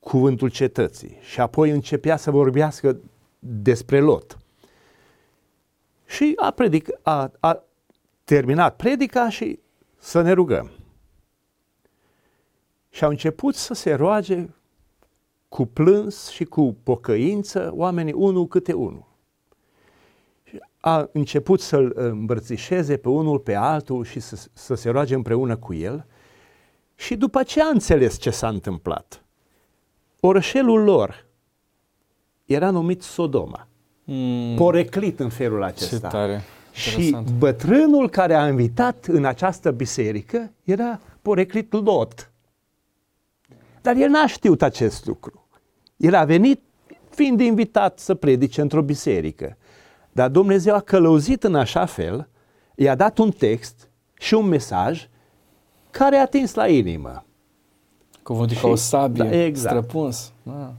cuvântul 0.00 0.50
cetății 0.50 1.18
și 1.20 1.40
apoi 1.40 1.70
începea 1.70 2.16
să 2.16 2.30
vorbească 2.30 3.00
despre 3.38 4.00
Lot. 4.00 4.38
Și 6.06 6.32
a, 6.36 6.50
predic, 6.50 6.88
a, 7.02 7.32
a 7.40 7.62
terminat 8.24 8.76
predica 8.76 9.28
și 9.28 9.58
să 9.98 10.20
ne 10.20 10.32
rugăm. 10.32 10.70
Și 12.90 13.04
au 13.04 13.10
început 13.10 13.54
să 13.54 13.74
se 13.74 13.92
roage 13.94 14.48
cu 15.48 15.66
plâns 15.66 16.28
și 16.28 16.44
cu 16.44 16.76
pocăință 16.82 17.70
oamenii 17.74 18.12
unul 18.12 18.46
câte 18.46 18.72
unul. 18.72 19.06
A 20.80 21.08
început 21.12 21.60
să-l 21.60 21.92
îmbrățișeze 21.94 22.96
pe 22.96 23.08
unul 23.08 23.38
pe 23.38 23.54
altul 23.54 24.04
și 24.04 24.20
să, 24.20 24.48
să 24.52 24.74
se 24.74 24.90
roage 24.90 25.14
împreună 25.14 25.56
cu 25.56 25.74
el 25.74 26.06
și 26.98 27.16
după 27.16 27.42
ce 27.42 27.62
a 27.62 27.66
înțeles 27.66 28.18
ce 28.18 28.30
s-a 28.30 28.48
întâmplat, 28.48 29.24
orășelul 30.20 30.82
lor 30.82 31.26
era 32.44 32.70
numit 32.70 33.02
Sodoma. 33.02 33.68
Mm. 34.04 34.56
Poreclit 34.56 35.20
în 35.20 35.28
felul 35.28 35.62
acesta. 35.62 36.08
Ce 36.08 36.16
tare. 36.16 36.42
Și 36.72 37.16
bătrânul 37.38 38.08
care 38.08 38.34
a 38.34 38.48
invitat 38.48 39.06
în 39.06 39.24
această 39.24 39.70
biserică 39.70 40.52
era 40.64 41.00
poreclit 41.22 41.72
Lot. 41.72 42.32
Dar 43.82 43.96
el 43.96 44.08
n-a 44.08 44.26
știut 44.26 44.62
acest 44.62 45.06
lucru. 45.06 45.48
El 45.96 46.14
a 46.14 46.24
venit 46.24 46.60
fiind 47.10 47.40
invitat 47.40 47.98
să 47.98 48.14
predice 48.14 48.60
într-o 48.60 48.82
biserică. 48.82 49.56
Dar 50.12 50.28
Dumnezeu 50.28 50.74
a 50.74 50.80
călăuzit 50.80 51.44
în 51.44 51.54
așa 51.54 51.86
fel, 51.86 52.28
i-a 52.74 52.94
dat 52.94 53.18
un 53.18 53.30
text 53.30 53.90
și 54.14 54.34
un 54.34 54.46
mesaj 54.46 55.08
care 55.90 56.16
a 56.16 56.20
atins 56.20 56.54
la 56.54 56.68
inimă. 56.68 57.24
Cuvântul 58.22 58.56
ca 58.60 58.68
o 58.68 58.74
sabie, 58.74 59.24
da, 59.24 59.42
exact. 59.44 59.76
străpuns. 59.76 60.32
Da. 60.42 60.72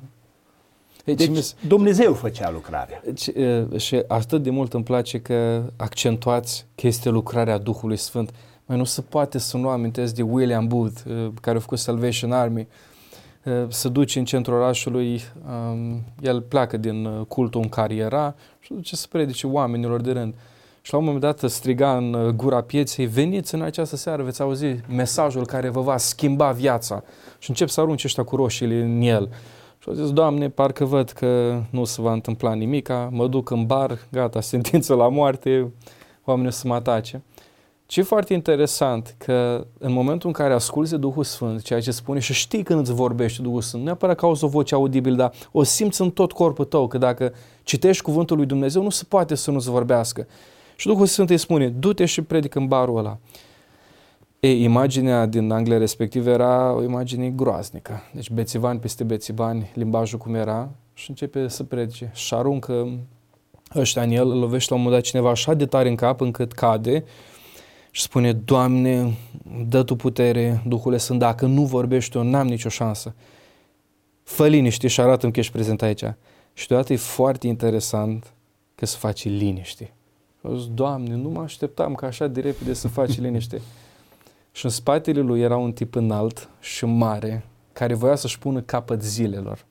Deci, 1.06 1.26
deci 1.26 1.46
Dumnezeu 1.68 2.14
făcea 2.14 2.52
lucrarea. 2.52 3.02
Deci, 3.04 3.30
și 3.82 4.04
atât 4.08 4.44
de 4.44 4.50
mult 4.50 4.74
îmi 4.74 4.84
place 4.84 5.22
că 5.22 5.64
accentuați 5.78 6.66
că 6.76 6.88
este 6.88 7.10
lucrarea 7.10 7.58
Duhului 7.58 7.98
Sfânt. 7.98 8.34
Mai 8.66 8.78
nu 8.78 8.84
se 8.84 9.02
poate 9.02 9.38
să 9.38 9.58
nu 9.58 9.70
amintesc 9.70 10.16
de 10.16 10.22
William 10.22 10.68
Booth, 10.68 11.02
care 11.42 11.58
a 11.58 11.60
făcut 11.60 11.80
Salvation 11.80 12.32
Army, 12.32 12.68
să 13.68 13.90
duce 13.90 14.20
în 14.20 14.26
centrul 14.26 14.58
orașului, 14.58 15.22
el 16.22 16.42
pleacă 16.42 16.78
din 16.78 17.24
cultul 17.28 17.62
în 17.62 17.70
care 17.70 17.96
era 17.96 18.36
și 18.60 18.74
duce 18.74 18.96
să 18.96 19.06
predice 19.10 19.48
oamenilor 19.48 20.02
de 20.02 20.12
rând. 20.12 20.34
Și 20.82 20.92
la 20.94 20.98
un 21.00 21.06
moment 21.06 21.24
dat 21.24 21.50
striga 21.50 21.98
în 21.98 22.34
gura 22.36 22.62
pieței, 22.62 23.06
veniți 23.06 23.56
în 23.56 23.62
această 23.62 23.96
seară, 23.96 24.24
veți 24.24 24.42
auzi 24.42 24.66
mesajul 24.88 25.46
care 25.46 25.70
vă 25.70 25.82
va 25.82 25.98
schimba 25.98 26.52
viața. 26.52 27.04
Și 27.40 27.50
încep 27.50 27.68
să 27.68 27.82
arunce 27.82 28.08
ăștia 28.08 28.24
cu 28.24 28.36
roșiile 28.36 28.82
în 28.82 29.02
el. 29.02 29.30
Și 29.80 29.90
au 29.90 29.94
zis, 29.94 30.12
Doamne, 30.12 30.50
parcă 30.50 30.86
văd 30.86 31.10
că 31.10 31.62
nu 31.70 31.84
se 31.84 32.02
va 32.02 32.14
întâmpla 32.14 32.54
nimica, 32.54 33.10
mă 33.12 33.28
duc 33.28 33.50
în 33.50 33.66
bar, 33.66 33.98
gata, 34.12 34.42
sentință 34.52 34.94
la 34.94 35.10
moarte, 35.10 35.72
oamenii 36.24 36.50
o 36.50 36.54
să 36.54 36.68
mă 36.68 36.74
atace. 36.74 37.24
Ce 37.86 38.00
e 38.00 38.04
foarte 38.04 38.34
interesant 38.34 39.16
că 39.18 39.66
în 39.78 39.92
momentul 39.92 40.28
în 40.28 40.34
care 40.34 40.54
asculți 40.54 40.92
de 40.92 40.98
Duhul 40.98 41.24
Sfânt, 41.24 41.62
ceea 41.62 41.82
ce 41.82 41.92
spune 41.92 42.20
și 42.20 42.34
știi 42.34 42.64
când 42.64 42.80
îți 42.80 42.94
vorbește 42.94 43.42
Duhul 43.42 43.62
Sfânt, 43.62 43.82
nu 43.82 43.88
neapărat 43.88 44.16
că 44.16 44.26
auzi 44.26 44.44
o 44.44 44.48
voce 44.48 44.76
audibil, 44.76 45.16
dar 45.16 45.32
o 45.52 45.64
simți 45.64 46.02
în 46.02 46.12
tot 46.12 46.32
corpul 46.32 46.66
tău, 46.66 46.88
că 46.88 46.98
dacă 46.98 47.34
citești 47.64 48.04
cuvântul 48.04 48.38
lui 48.38 48.46
Dumnezeu, 48.46 48.84
nu 48.84 48.90
se 48.90 49.04
poate 49.08 49.36
să 49.36 49.52
nu-ți 49.52 49.70
vorbească. 49.70 50.28
Și 50.80 50.88
Duhul 50.88 51.06
Sfânt 51.06 51.30
îi 51.30 51.38
spune, 51.38 51.68
du-te 51.68 52.06
și 52.06 52.22
predică 52.22 52.60
în 52.60 52.68
barul 52.68 52.98
ăla. 52.98 53.18
E, 54.40 54.52
imaginea 54.52 55.26
din 55.26 55.52
Anglia 55.52 55.78
respectiv 55.78 56.28
era 56.28 56.74
o 56.74 56.84
imagine 56.84 57.30
groaznică. 57.30 58.02
Deci 58.14 58.30
bețivani 58.30 58.80
peste 58.80 59.04
bețivani, 59.04 59.72
limbajul 59.74 60.18
cum 60.18 60.36
era 60.36 60.70
și 60.94 61.10
începe 61.10 61.48
să 61.48 61.64
predice. 61.64 62.12
Și 62.14 62.34
aruncă 62.34 63.00
ăștia 63.76 64.02
în 64.02 64.12
el, 64.12 64.32
îl 64.32 64.40
lovește 64.40 64.74
la 64.74 64.76
un 64.76 64.84
moment 64.84 65.02
dat 65.02 65.12
cineva 65.12 65.30
așa 65.30 65.54
de 65.54 65.66
tare 65.66 65.90
în 65.90 65.96
cap 65.96 66.22
încât 66.22 66.52
cade 66.52 67.04
și 67.92 68.02
spune, 68.02 68.34
Doamne, 68.34 69.18
dă 69.68 69.84
Tu 69.84 69.96
putere, 69.96 70.64
Duhule 70.68 70.98
Sfânt, 70.98 71.20
dacă 71.20 71.46
nu 71.46 71.66
vorbești 71.66 72.18
eu, 72.18 72.24
n-am 72.24 72.48
nicio 72.48 72.70
șansă. 72.70 73.16
Fă 74.24 74.48
liniște 74.48 74.88
și 74.88 75.02
arată-mi 75.02 75.32
că 75.32 75.40
ești 75.40 75.52
prezent 75.52 75.82
aici. 75.82 76.04
Și 76.54 76.68
deodată 76.68 76.94
e 76.94 76.96
foarte 76.96 77.48
interesant 77.48 78.34
că 78.76 78.86
să 78.86 78.98
faci 78.98 79.26
liniște. 79.26 79.94
Zis, 80.48 80.68
Doamne, 80.74 81.16
nu 81.16 81.30
mă 81.30 81.42
așteptam 81.42 81.96
ca 81.96 82.08
așa 82.08 82.28
de 82.28 82.42
repede 82.42 82.74
să 82.74 82.88
faci 82.88 83.20
liniște. 83.20 83.62
și 84.52 84.66
în 84.66 84.72
spatele 84.72 85.20
lui 85.20 85.42
era 85.42 85.58
un 85.58 85.72
tip 85.72 85.96
înalt 85.96 86.50
și 86.60 86.86
mare, 86.86 87.46
care 87.74 87.94
voia 87.94 88.16
să-și 88.16 88.40
pună 88.40 88.62
capăt 88.62 89.02
zilelor. 89.02 89.66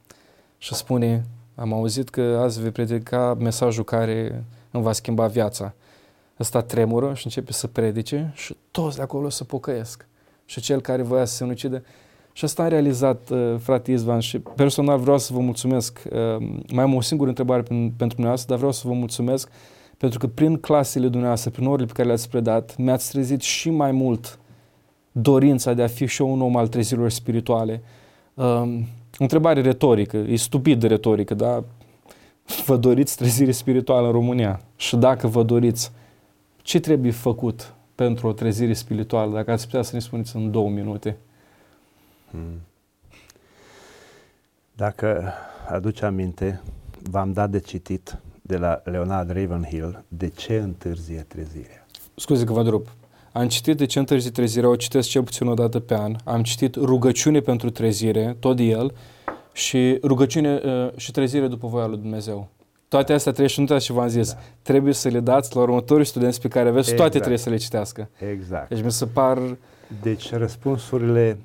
Și 0.59 0.75
spune, 0.75 1.25
am 1.55 1.73
auzit 1.73 2.09
că 2.09 2.39
azi 2.43 2.61
vei 2.61 2.71
predica 2.71 3.37
mesajul 3.39 3.85
care 3.85 4.45
îmi 4.71 4.83
va 4.83 4.93
schimba 4.93 5.27
viața. 5.27 5.75
Ăsta 6.41 6.61
tremură 6.61 7.15
și 7.15 7.27
începe 7.27 7.53
să 7.53 7.67
predice 7.67 8.33
și 8.35 8.57
toți 8.71 8.97
de 8.97 9.03
acolo 9.03 9.29
să 9.29 9.45
pocăiesc. 9.45 10.07
Și 10.45 10.61
cel 10.61 10.81
care 10.81 11.03
voia 11.03 11.25
să 11.25 11.35
se 11.35 11.45
ucidă. 11.45 11.83
Și 12.33 12.45
asta 12.45 12.63
am 12.63 12.69
realizat, 12.69 13.31
uh, 13.31 13.55
frate 13.59 13.93
Izvan, 13.93 14.21
și 14.21 14.39
personal 14.39 14.99
vreau 14.99 15.19
să 15.19 15.33
vă 15.33 15.41
mulțumesc. 15.41 16.03
Uh, 16.11 16.49
mai 16.73 16.85
am 16.85 16.95
o 16.95 17.01
singură 17.01 17.29
întrebare 17.29 17.63
pentru 17.63 17.93
dumneavoastră, 17.97 18.49
dar 18.49 18.57
vreau 18.57 18.73
să 18.73 18.89
vă 18.89 18.93
mulțumesc 18.93 19.51
pentru 19.99 20.19
că 20.19 20.27
prin 20.27 20.57
clasele 20.57 21.09
dumneavoastră, 21.09 21.51
prin 21.51 21.67
orele 21.67 21.87
pe 21.87 21.93
care 21.93 22.07
le-ați 22.07 22.29
predat, 22.29 22.77
mi-ați 22.77 23.11
trezit 23.11 23.41
și 23.41 23.71
mai 23.71 23.93
mult 23.93 24.39
dorința 25.13 25.75
de 25.75 25.83
a 25.83 25.87
fi 25.87 26.07
și 26.07 26.23
eu 26.23 26.33
un 26.33 26.41
om 26.41 26.57
al 26.57 26.69
trezirilor 26.69 27.11
spirituale. 27.11 27.83
Um, 28.35 28.87
întrebare 29.19 29.61
retorică, 29.61 30.17
e 30.17 30.37
stupid 30.37 30.81
de 30.81 30.87
retorică, 30.87 31.35
dar 31.35 31.65
vă 32.67 32.77
doriți 32.77 33.17
trezire 33.17 33.51
spirituală 33.51 34.07
în 34.07 34.13
România? 34.13 34.61
Și 34.77 34.97
dacă 34.97 35.27
vă 35.27 35.43
doriți, 35.43 35.93
ce 36.63 36.81
trebuie 36.81 37.13
făcut 37.13 37.75
pentru 37.95 38.29
o 38.29 38.33
trezire 38.33 38.73
spirituală? 38.73 39.35
Dacă 39.35 39.51
ați 39.51 39.67
putea 39.67 39.83
să 39.83 39.95
ne 39.95 40.01
spuneți 40.01 40.37
în 40.37 40.51
două 40.51 40.69
minute. 40.69 41.17
Hmm. 42.31 42.61
Dacă 44.73 45.33
aduce 45.69 46.05
aminte, 46.05 46.61
v-am 47.11 47.33
dat 47.33 47.51
de 47.51 47.59
citit 47.59 48.19
de 48.49 48.57
la 48.57 48.81
Leonard 48.85 49.31
Ravenhill, 49.31 50.05
De 50.09 50.29
ce 50.29 50.55
întârzie 50.55 51.25
trezirea? 51.29 51.87
Scuze 52.15 52.45
că 52.45 52.53
vă 52.53 52.63
drup. 52.63 52.89
Am 53.33 53.49
citit 53.49 53.77
De 53.77 53.85
ce 53.87 53.99
întârzie 53.99 54.31
trezirea, 54.31 54.69
o 54.69 54.77
citesc 54.77 55.09
cel 55.09 55.23
puțin 55.23 55.47
o 55.47 55.55
dată 55.55 55.81
pe 55.81 55.95
an. 55.95 56.17
Am 56.25 56.43
citit 56.43 56.75
Rugăciune 56.75 57.41
pentru 57.41 57.71
trezire, 57.71 58.37
tot 58.41 58.57
de 58.57 58.63
el, 58.63 58.95
și 59.53 59.99
rugăciune 60.03 60.61
uh, 60.65 60.91
și 60.97 61.11
trezire 61.11 61.47
după 61.47 61.67
voia 61.67 61.87
lui 61.87 61.99
Dumnezeu. 61.99 62.49
Toate 62.89 63.13
astea 63.13 63.33
trebuie 63.33 63.55
și 63.55 63.61
nu 63.61 63.79
și 63.79 63.93
v-am 63.93 64.09
zis, 64.09 64.33
da. 64.33 64.39
trebuie 64.63 64.93
să 64.93 65.09
le 65.09 65.21
dați 65.21 65.57
la 65.57 65.61
următorii 65.61 66.07
studenți 66.07 66.41
pe 66.41 66.49
care 66.49 66.69
aveți, 66.69 66.91
exact. 66.91 66.99
toate 66.99 67.19
trebuie 67.19 67.39
să 67.39 67.51
le 67.51 67.57
citească. 67.57 68.09
Exact. 68.31 68.69
Deci 68.69 68.83
mi 68.83 68.93
se 68.93 69.07
par... 69.07 69.57
Deci 70.03 70.33
răspunsurile 70.33 71.39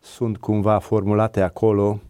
sunt 0.00 0.36
cumva 0.36 0.78
formulate 0.78 1.40
acolo, 1.40 2.00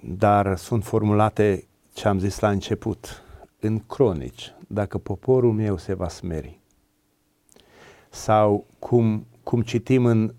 dar 0.00 0.56
sunt 0.56 0.84
formulate 0.84 1.65
ce 1.96 2.08
am 2.08 2.18
zis 2.18 2.38
la 2.38 2.50
început, 2.50 3.22
în 3.60 3.78
cronici, 3.78 4.54
dacă 4.68 4.98
poporul 4.98 5.52
meu 5.52 5.76
se 5.76 5.94
va 5.94 6.08
smeri. 6.08 6.60
Sau 8.10 8.66
cum, 8.78 9.26
cum 9.42 9.62
citim 9.62 10.04
în, 10.04 10.34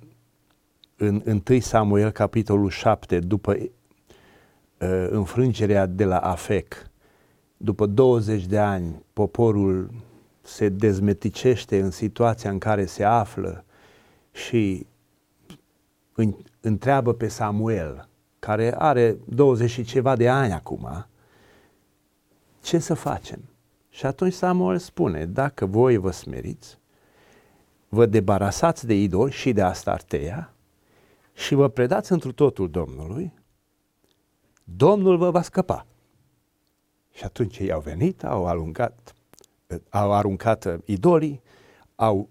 în 0.97 1.41
1 1.49 1.60
Samuel, 1.60 2.12
capitolul 2.12 2.70
7, 2.70 3.20
după 3.20 3.51
uh, 3.51 5.08
înfrângerea 5.10 5.86
de 5.86 6.05
la 6.05 6.18
Afec, 6.18 6.89
după 7.58 7.86
20 7.86 8.45
de 8.45 8.60
ani, 8.60 9.03
poporul 9.14 9.89
se 10.41 10.70
dezmeticește 10.70 11.80
în 11.80 11.91
situația 11.91 12.49
în 12.49 12.58
care 12.58 12.86
se 12.86 13.03
află 13.03 13.66
și 14.32 14.88
întreabă 16.60 17.14
pe 17.14 17.28
Samuel, 17.28 18.08
care 18.39 18.76
are 18.78 19.18
20 19.26 19.70
și 19.70 19.84
ceva 19.84 20.16
de 20.16 20.30
ani 20.30 20.53
acum, 20.53 21.08
ce 22.68 22.80
să 22.80 22.93
facem? 22.93 23.39
Și 23.89 24.05
atunci 24.05 24.34
Samuel 24.34 24.78
spune, 24.78 25.26
dacă 25.26 25.65
voi 25.65 25.97
vă 25.97 26.11
smeriți, 26.11 26.78
vă 27.89 28.05
debarasați 28.05 28.86
de 28.86 28.93
idol 28.93 29.30
și 29.30 29.53
de 29.53 29.61
Astarteia 29.61 30.53
și 31.34 31.55
vă 31.55 31.68
predați 31.68 32.11
întru 32.11 32.32
totul 32.32 32.70
Domnului, 32.70 33.34
Domnul 34.63 35.18
vă 35.18 35.32
va 35.32 35.41
scăpa. 35.41 35.86
Și 37.13 37.24
atunci 37.24 37.57
ei 37.57 37.72
au 37.72 37.80
venit, 37.80 38.24
au 38.24 38.47
aruncat, 38.47 39.15
au 39.89 40.13
aruncat 40.13 40.80
idolii, 40.86 41.41
au 41.95 42.30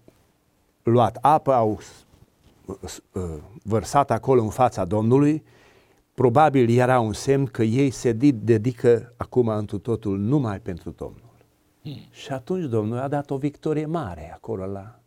luat 0.83 1.17
apă, 1.21 1.53
au 1.53 1.79
uh, 2.65 3.37
vărsat 3.63 4.11
acolo 4.11 4.41
în 4.41 4.49
fața 4.49 4.85
Domnului, 4.85 5.43
probabil 6.17 6.77
era 6.77 6.99
un 6.99 7.13
semn 7.13 7.45
că 7.45 7.63
ei 7.63 7.89
se 7.89 8.11
dedică 8.31 9.13
acum 9.17 9.47
întru 9.47 9.77
totul 9.77 10.19
numai 10.19 10.59
pentru 10.59 10.89
Domnul. 10.89 11.35
Hmm. 11.81 12.07
Și 12.11 12.31
atunci 12.31 12.69
Domnul 12.69 12.97
a 12.97 13.07
dat 13.07 13.29
o 13.29 13.37
victorie 13.37 13.85
mare 13.85 14.33
acolo 14.33 14.65
la, 14.65 14.99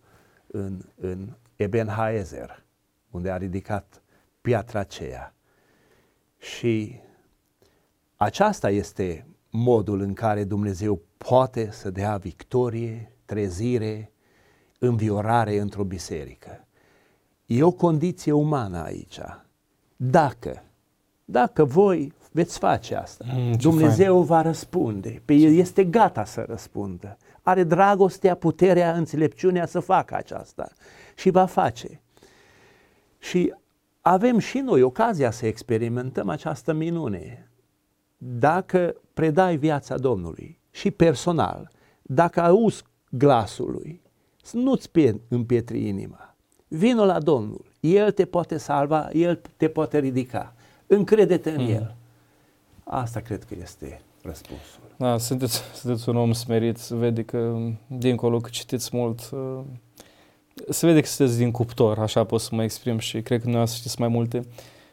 în, 0.46 0.80
în 0.96 1.28
Eben 1.56 1.88
Haezer, 1.88 2.64
unde 3.10 3.30
a 3.30 3.36
ridicat 3.36 4.02
piatra 4.40 4.80
aceea. 4.80 5.34
Și 6.38 7.00
aceasta 8.16 8.70
este 8.70 9.26
modul 9.50 10.00
în 10.00 10.14
care 10.14 10.44
Dumnezeu 10.44 11.02
poate 11.16 11.70
să 11.70 11.90
dea 11.90 12.16
victorie, 12.16 13.12
trezire, 13.24 14.12
înviorare 14.78 15.58
într-o 15.58 15.84
biserică. 15.84 16.66
E 17.46 17.62
o 17.62 17.72
condiție 17.72 18.32
umană 18.32 18.82
aici. 18.82 19.18
Dacă, 19.96 20.64
dacă 21.30 21.64
voi 21.64 22.12
veți 22.32 22.58
face 22.58 22.94
asta, 22.94 23.24
mm, 23.34 23.52
Dumnezeu 23.52 24.14
fain. 24.14 24.24
va 24.24 24.42
răspunde. 24.42 25.22
Pe 25.24 25.34
el 25.34 25.54
este 25.54 25.84
gata 25.84 26.24
să 26.24 26.44
răspundă. 26.48 27.16
Are 27.42 27.64
dragostea, 27.64 28.34
puterea, 28.34 28.92
înțelepciunea 28.92 29.66
să 29.66 29.80
facă 29.80 30.14
aceasta 30.14 30.68
și 31.14 31.30
va 31.30 31.44
face. 31.44 32.00
Și 33.18 33.54
avem 34.00 34.38
și 34.38 34.58
noi 34.58 34.82
ocazia 34.82 35.30
să 35.30 35.46
experimentăm 35.46 36.28
această 36.28 36.72
minune. 36.72 37.50
Dacă 38.18 38.94
predai 39.14 39.56
viața 39.56 39.98
Domnului 39.98 40.58
și 40.70 40.90
personal, 40.90 41.70
dacă 42.02 42.40
auzi 42.40 42.82
glasul 43.10 43.70
lui, 43.70 44.02
să 44.42 44.56
nu-ți 44.56 44.90
împietri 45.28 45.86
inima. 45.86 46.34
Vino 46.68 47.04
la 47.04 47.20
Domnul, 47.20 47.64
El 47.80 48.12
te 48.12 48.24
poate 48.24 48.56
salva, 48.56 49.10
El 49.12 49.40
te 49.56 49.68
poate 49.68 49.98
ridica. 49.98 50.54
Încrede-te 50.92 51.50
în 51.50 51.62
mm. 51.62 51.70
El. 51.70 51.94
Asta 52.84 53.20
cred 53.20 53.44
că 53.44 53.54
este 53.62 54.00
răspunsul. 54.22 54.80
Da, 54.96 55.18
sunteți, 55.18 55.62
sunteți 55.74 56.08
un 56.08 56.16
om 56.16 56.32
smerit, 56.32 56.76
se 56.76 56.94
vede 56.94 57.22
că 57.22 57.56
dincolo 57.86 58.38
că 58.38 58.48
citiți 58.52 58.90
mult, 58.92 59.30
uh, 59.32 59.60
se 60.68 60.86
vede 60.86 61.00
că 61.00 61.06
sunteți 61.06 61.38
din 61.38 61.50
cuptor, 61.50 61.98
așa 61.98 62.24
pot 62.24 62.40
să 62.40 62.54
mă 62.54 62.62
exprim 62.62 62.98
și 62.98 63.20
cred 63.20 63.42
că 63.42 63.48
noi 63.48 63.68
să 63.68 63.74
știți 63.76 64.00
mai 64.00 64.08
multe. 64.08 64.46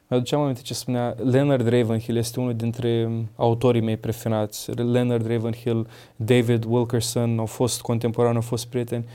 Mi-aduceam 0.08 0.42
aminte 0.42 0.62
ce 0.62 0.74
spunea 0.74 1.16
Leonard 1.24 1.68
Ravenhill, 1.68 2.18
este 2.18 2.40
unul 2.40 2.56
dintre 2.56 3.10
autorii 3.36 3.82
mei 3.82 3.98
preferați. 3.98 4.72
Leonard 4.72 5.28
Ravenhill, 5.28 5.88
David 6.16 6.64
Wilkerson 6.68 7.40
au 7.40 7.46
fost 7.46 7.82
contemporani, 7.82 8.36
au 8.36 8.42
fost 8.42 8.66
prieteni. 8.68 9.06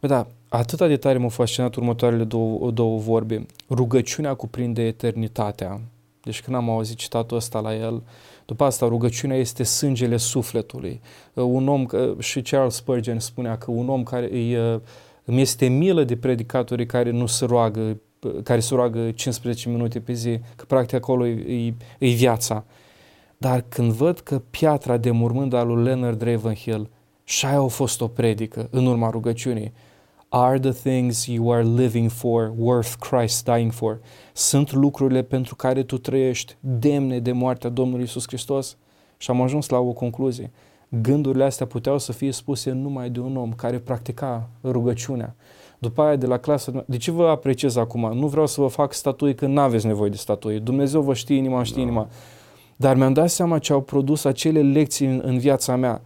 Bă, 0.00 0.06
da, 0.06 0.26
atât 0.48 0.78
de 0.78 0.96
tare 0.96 1.18
m-au 1.18 1.28
fascinat 1.28 1.74
următoarele 1.74 2.24
două, 2.24 2.70
două 2.70 2.98
vorbe. 2.98 3.46
Rugăciunea 3.68 4.34
cuprinde 4.34 4.82
eternitatea. 4.82 5.80
Deci 6.22 6.42
când 6.42 6.56
am 6.56 6.70
auzit 6.70 6.96
citatul 6.96 7.36
ăsta 7.36 7.60
la 7.60 7.74
el, 7.74 8.02
după 8.46 8.64
asta 8.64 8.86
rugăciunea 8.88 9.36
este 9.36 9.62
sângele 9.62 10.16
sufletului. 10.16 11.00
Un 11.34 11.68
om, 11.68 11.86
și 12.18 12.42
Charles 12.42 12.74
Spurgeon 12.74 13.18
spunea 13.18 13.58
că 13.58 13.70
un 13.70 13.88
om 13.88 14.02
care 14.02 14.28
îi, 14.32 14.54
îmi 15.24 15.40
este 15.40 15.66
milă 15.66 16.04
de 16.04 16.16
predicatorii 16.16 16.86
care 16.86 17.10
nu 17.10 17.26
se 17.26 17.44
roagă 17.44 18.00
care 18.42 18.60
se 18.60 18.74
roagă 18.74 19.10
15 19.10 19.68
minute 19.68 20.00
pe 20.00 20.12
zi, 20.12 20.40
că 20.56 20.64
practic 20.64 20.94
acolo 20.94 21.26
e, 21.26 21.66
e, 21.66 21.74
e 21.98 22.08
viața. 22.08 22.64
Dar 23.36 23.64
când 23.68 23.92
văd 23.92 24.18
că 24.18 24.38
piatra 24.38 24.96
de 24.96 25.10
mormânt 25.10 25.54
al 25.54 25.66
lui 25.66 25.84
Leonard 25.84 26.22
Ravenhill 26.22 26.90
și 27.24 27.46
aia 27.46 27.58
a 27.60 27.66
fost 27.66 28.00
o 28.00 28.08
predică 28.08 28.68
în 28.70 28.86
urma 28.86 29.10
rugăciunii, 29.10 29.72
are 30.32 30.58
the 30.58 30.72
things 30.72 31.26
you 31.26 31.50
are 31.50 31.64
living 31.64 32.08
for 32.08 32.52
worth 32.56 32.96
Christ 32.98 33.44
dying 33.44 33.72
for? 33.72 34.00
Sunt 34.32 34.72
lucrurile 34.72 35.22
pentru 35.22 35.54
care 35.54 35.82
tu 35.82 35.98
trăiești 35.98 36.56
demne 36.60 37.18
de 37.18 37.32
moartea 37.32 37.70
Domnului 37.70 38.04
Isus 38.04 38.26
Hristos? 38.26 38.76
Și 39.16 39.30
am 39.30 39.42
ajuns 39.42 39.68
la 39.68 39.78
o 39.78 39.92
concluzie. 39.92 40.50
Gândurile 40.88 41.44
astea 41.44 41.66
puteau 41.66 41.98
să 41.98 42.12
fie 42.12 42.32
spuse 42.32 42.70
numai 42.70 43.10
de 43.10 43.20
un 43.20 43.36
om 43.36 43.52
care 43.52 43.78
practica 43.78 44.48
rugăciunea. 44.64 45.34
După 45.78 46.02
aia 46.02 46.16
de 46.16 46.26
la 46.26 46.38
clasă, 46.38 46.84
de 46.86 46.96
ce 46.96 47.10
vă 47.10 47.28
apreciez 47.28 47.76
acum? 47.76 48.18
Nu 48.18 48.26
vreau 48.26 48.46
să 48.46 48.60
vă 48.60 48.66
fac 48.66 48.92
statui 48.92 49.34
când 49.34 49.54
nu 49.54 49.60
aveți 49.60 49.86
nevoie 49.86 50.10
de 50.10 50.16
statui. 50.16 50.60
Dumnezeu 50.60 51.00
vă 51.00 51.14
știe 51.14 51.36
inima, 51.36 51.62
știe 51.62 51.82
da. 51.82 51.88
inima. 51.88 52.08
Dar 52.76 52.96
mi-am 52.96 53.12
dat 53.12 53.30
seama 53.30 53.58
ce 53.58 53.72
au 53.72 53.80
produs 53.80 54.24
acele 54.24 54.62
lecții 54.62 55.06
în, 55.06 55.20
în 55.24 55.38
viața 55.38 55.76
mea. 55.76 56.02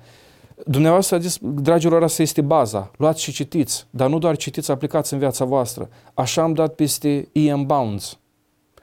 Dumneavoastră 0.65 1.17
a 1.17 1.19
zis, 1.19 1.39
dragilor, 1.41 2.03
asta 2.03 2.23
este 2.23 2.41
baza. 2.41 2.91
Luați 2.97 3.23
și 3.23 3.33
citiți, 3.33 3.87
dar 3.91 4.09
nu 4.09 4.19
doar 4.19 4.37
citiți, 4.37 4.71
aplicați 4.71 5.13
în 5.13 5.19
viața 5.19 5.45
voastră. 5.45 5.89
Așa 6.15 6.43
am 6.43 6.53
dat 6.53 6.75
peste 6.75 7.29
E.M. 7.33 7.67
Bounds. 7.67 8.19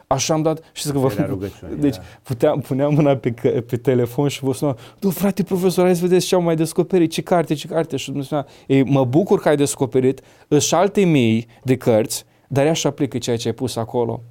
Așa 0.07 0.33
am 0.33 0.41
dat, 0.41 0.61
și 0.73 0.91
că 0.91 0.97
vă... 0.97 1.39
Deci 1.79 1.95
da. 1.95 2.01
puteam, 2.23 2.59
puneam 2.59 2.93
mâna 2.93 3.15
pe, 3.15 3.31
pe 3.67 3.77
telefon 3.77 4.27
și 4.27 4.43
vă 4.43 4.53
sunam, 4.53 4.77
du, 4.99 5.09
frate 5.09 5.43
profesor, 5.43 5.85
hai 5.85 5.95
să 5.95 6.01
vedeți 6.01 6.27
ce 6.27 6.35
am 6.35 6.43
mai 6.43 6.55
descoperit, 6.55 7.11
ce 7.11 7.21
carte, 7.21 7.53
ce 7.53 7.67
carte. 7.67 7.95
Și 7.95 8.05
Dumnezeu 8.05 8.39
spunea, 8.39 8.55
ei, 8.67 8.83
mă 8.83 9.05
bucur 9.05 9.39
că 9.39 9.49
ai 9.49 9.55
descoperit, 9.55 10.21
își 10.47 10.75
alte 10.75 11.01
mii 11.03 11.47
de 11.63 11.77
cărți, 11.77 12.25
dar 12.47 12.65
ea 12.65 12.73
și 12.73 12.87
aplică 12.87 13.17
ceea 13.17 13.37
ce 13.37 13.47
ai 13.47 13.53
pus 13.53 13.75
acolo. 13.75 14.21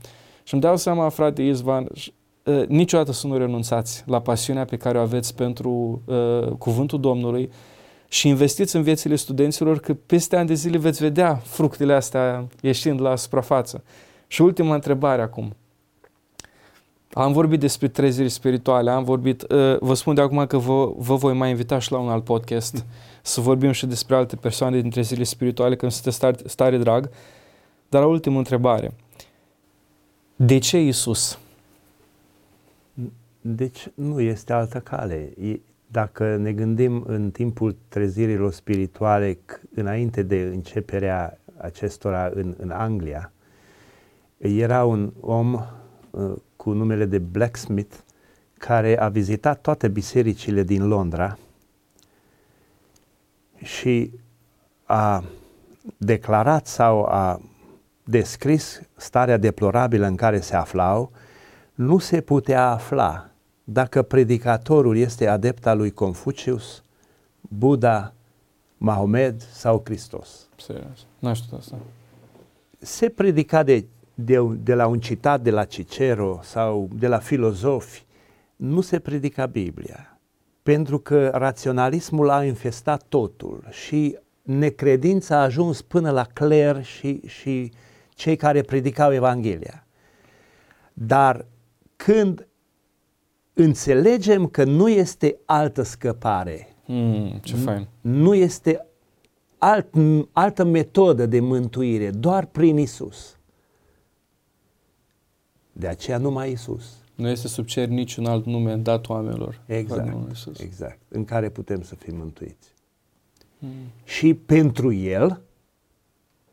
Și 0.42 0.54
îmi 0.54 0.62
dau 0.62 0.76
seama, 0.76 1.08
frate 1.08 1.42
Izvan, 1.42 1.88
uh, 2.44 2.66
niciodată 2.66 3.12
să 3.12 3.26
nu 3.26 3.36
renunțați 3.36 4.04
la 4.06 4.20
pasiunea 4.20 4.64
pe 4.64 4.76
care 4.76 4.98
o 4.98 5.00
aveți 5.00 5.34
pentru 5.34 6.02
uh, 6.04 6.48
cuvântul 6.58 7.00
Domnului 7.00 7.50
și 8.08 8.28
investiți 8.28 8.76
în 8.76 8.82
viețile 8.82 9.16
studenților 9.16 9.78
că 9.78 9.94
peste 9.94 10.36
ani 10.36 10.46
de 10.46 10.54
zile 10.54 10.78
veți 10.78 11.02
vedea 11.02 11.34
fructele 11.34 11.94
astea 11.94 12.46
ieșind 12.60 13.00
la 13.00 13.16
suprafață. 13.16 13.84
Și 14.26 14.42
ultima 14.42 14.74
întrebare 14.74 15.22
acum. 15.22 15.56
Am 17.12 17.32
vorbit 17.32 17.60
despre 17.60 17.88
treziri 17.88 18.28
spirituale, 18.28 18.90
am 18.90 19.04
vorbit, 19.04 19.42
uh, 19.42 19.78
vă 19.80 19.94
spun 19.94 20.14
de 20.14 20.20
acum 20.20 20.46
că 20.46 20.58
vă, 20.58 20.92
vă 20.96 21.14
voi 21.14 21.34
mai 21.34 21.50
invita 21.50 21.78
și 21.78 21.92
la 21.92 21.98
un 21.98 22.08
alt 22.08 22.24
podcast 22.24 22.84
să 23.22 23.40
vorbim 23.40 23.70
și 23.70 23.86
despre 23.86 24.14
alte 24.14 24.36
persoane 24.36 24.80
din 24.80 24.90
trezirile 24.90 25.24
spirituale, 25.24 25.76
că 25.76 25.82
îmi 25.84 25.92
sunteți 25.92 26.16
stare, 26.16 26.36
stare 26.46 26.78
drag. 26.78 27.10
Dar 27.88 28.02
la 28.02 28.08
ultimă 28.08 28.38
întrebare. 28.38 28.94
De 30.36 30.58
ce 30.58 30.80
Isus? 30.80 31.38
Deci 33.40 33.88
nu 33.94 34.20
este 34.20 34.52
altă 34.52 34.80
cale. 34.80 35.32
Dacă 35.86 36.36
ne 36.36 36.52
gândim 36.52 37.04
în 37.06 37.30
timpul 37.30 37.76
trezirilor 37.88 38.52
spirituale, 38.52 39.38
înainte 39.74 40.22
de 40.22 40.40
începerea 40.40 41.38
acestora 41.56 42.30
în, 42.34 42.54
în 42.58 42.70
Anglia, 42.70 43.32
era 44.38 44.84
un 44.84 45.12
om 45.20 45.54
uh, 46.10 46.32
cu 46.56 46.72
numele 46.72 47.04
de 47.04 47.18
Blacksmith, 47.18 47.94
care 48.58 48.98
a 48.98 49.08
vizitat 49.08 49.60
toate 49.60 49.88
bisericile 49.88 50.62
din 50.62 50.86
Londra 50.86 51.38
și 53.56 54.10
a 54.84 55.24
declarat 55.96 56.66
sau 56.66 57.04
a 57.04 57.40
descris 58.04 58.80
starea 58.96 59.36
deplorabilă 59.36 60.06
în 60.06 60.16
care 60.16 60.40
se 60.40 60.56
aflau, 60.56 61.12
nu 61.74 61.98
se 61.98 62.20
putea 62.20 62.70
afla 62.70 63.29
dacă 63.72 64.02
predicatorul 64.02 64.96
este 64.96 65.26
adept 65.26 65.66
al 65.66 65.76
lui 65.76 65.90
Confucius, 65.90 66.82
Buddha, 67.40 68.14
Mahomed 68.76 69.42
sau 69.52 69.80
Hristos. 69.84 70.48
Serios, 70.56 71.06
n 71.18 71.32
știu 71.32 71.56
asta. 71.56 71.78
Se 72.78 73.08
predica 73.08 73.62
de 73.62 73.84
de, 74.24 74.38
de 74.62 74.74
la 74.74 74.86
un 74.86 75.00
citat 75.00 75.40
de 75.40 75.50
la 75.50 75.64
Cicero 75.64 76.40
sau 76.42 76.88
de 76.92 77.06
la 77.06 77.18
filozofi, 77.18 78.04
nu 78.56 78.80
se 78.80 78.98
predica 78.98 79.46
Biblia. 79.46 80.18
Pentru 80.62 80.98
că 80.98 81.30
raționalismul 81.34 82.30
a 82.30 82.44
infestat 82.44 83.02
totul 83.08 83.64
și 83.70 84.18
necredința 84.42 85.36
a 85.36 85.42
ajuns 85.42 85.82
până 85.82 86.10
la 86.10 86.24
cler 86.24 86.84
și, 86.84 87.20
și 87.26 87.72
cei 88.08 88.36
care 88.36 88.62
predicau 88.62 89.12
Evanghelia. 89.12 89.86
Dar 90.92 91.46
când 91.96 92.48
înțelegem 93.62 94.46
că 94.46 94.64
nu 94.64 94.88
este 94.88 95.38
altă 95.44 95.82
scăpare, 95.82 96.76
mm, 96.86 97.40
ce 97.42 97.56
fain. 97.56 97.88
nu 98.00 98.34
este 98.34 98.86
alt, 99.58 99.86
altă 100.32 100.64
metodă 100.64 101.26
de 101.26 101.40
mântuire, 101.40 102.10
doar 102.10 102.46
prin 102.46 102.78
Isus. 102.78 103.38
De 105.72 105.86
aceea 105.86 106.18
numai 106.18 106.52
Isus. 106.52 106.84
Nu 107.14 107.28
este 107.28 107.48
sub 107.48 107.66
cer 107.66 107.88
niciun 107.88 108.26
alt 108.26 108.46
nume 108.46 108.76
dat 108.76 109.08
oamenilor. 109.08 109.60
Exact, 109.66 110.16
exact. 110.58 110.98
În 111.08 111.24
care 111.24 111.48
putem 111.48 111.82
să 111.82 111.94
fim 111.94 112.16
mântuiți. 112.16 112.74
Hmm. 113.58 113.68
Și 114.04 114.34
pentru 114.34 114.92
El 114.92 115.40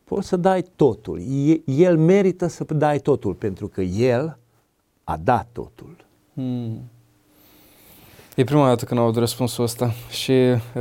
poți 0.03 0.27
să 0.27 0.37
dai 0.37 0.65
totul. 0.75 1.21
El 1.65 1.97
merită 1.97 2.47
să 2.47 2.63
dai 2.63 2.99
totul 2.99 3.33
pentru 3.33 3.67
că 3.67 3.81
El 3.81 4.37
a 5.03 5.17
dat 5.17 5.47
totul. 5.51 6.05
Hmm. 6.33 6.81
E 8.37 8.43
prima 8.43 8.67
dată 8.67 8.85
când 8.85 8.99
aud 8.99 9.15
răspunsul 9.15 9.63
ăsta 9.63 9.93
și 10.09 10.33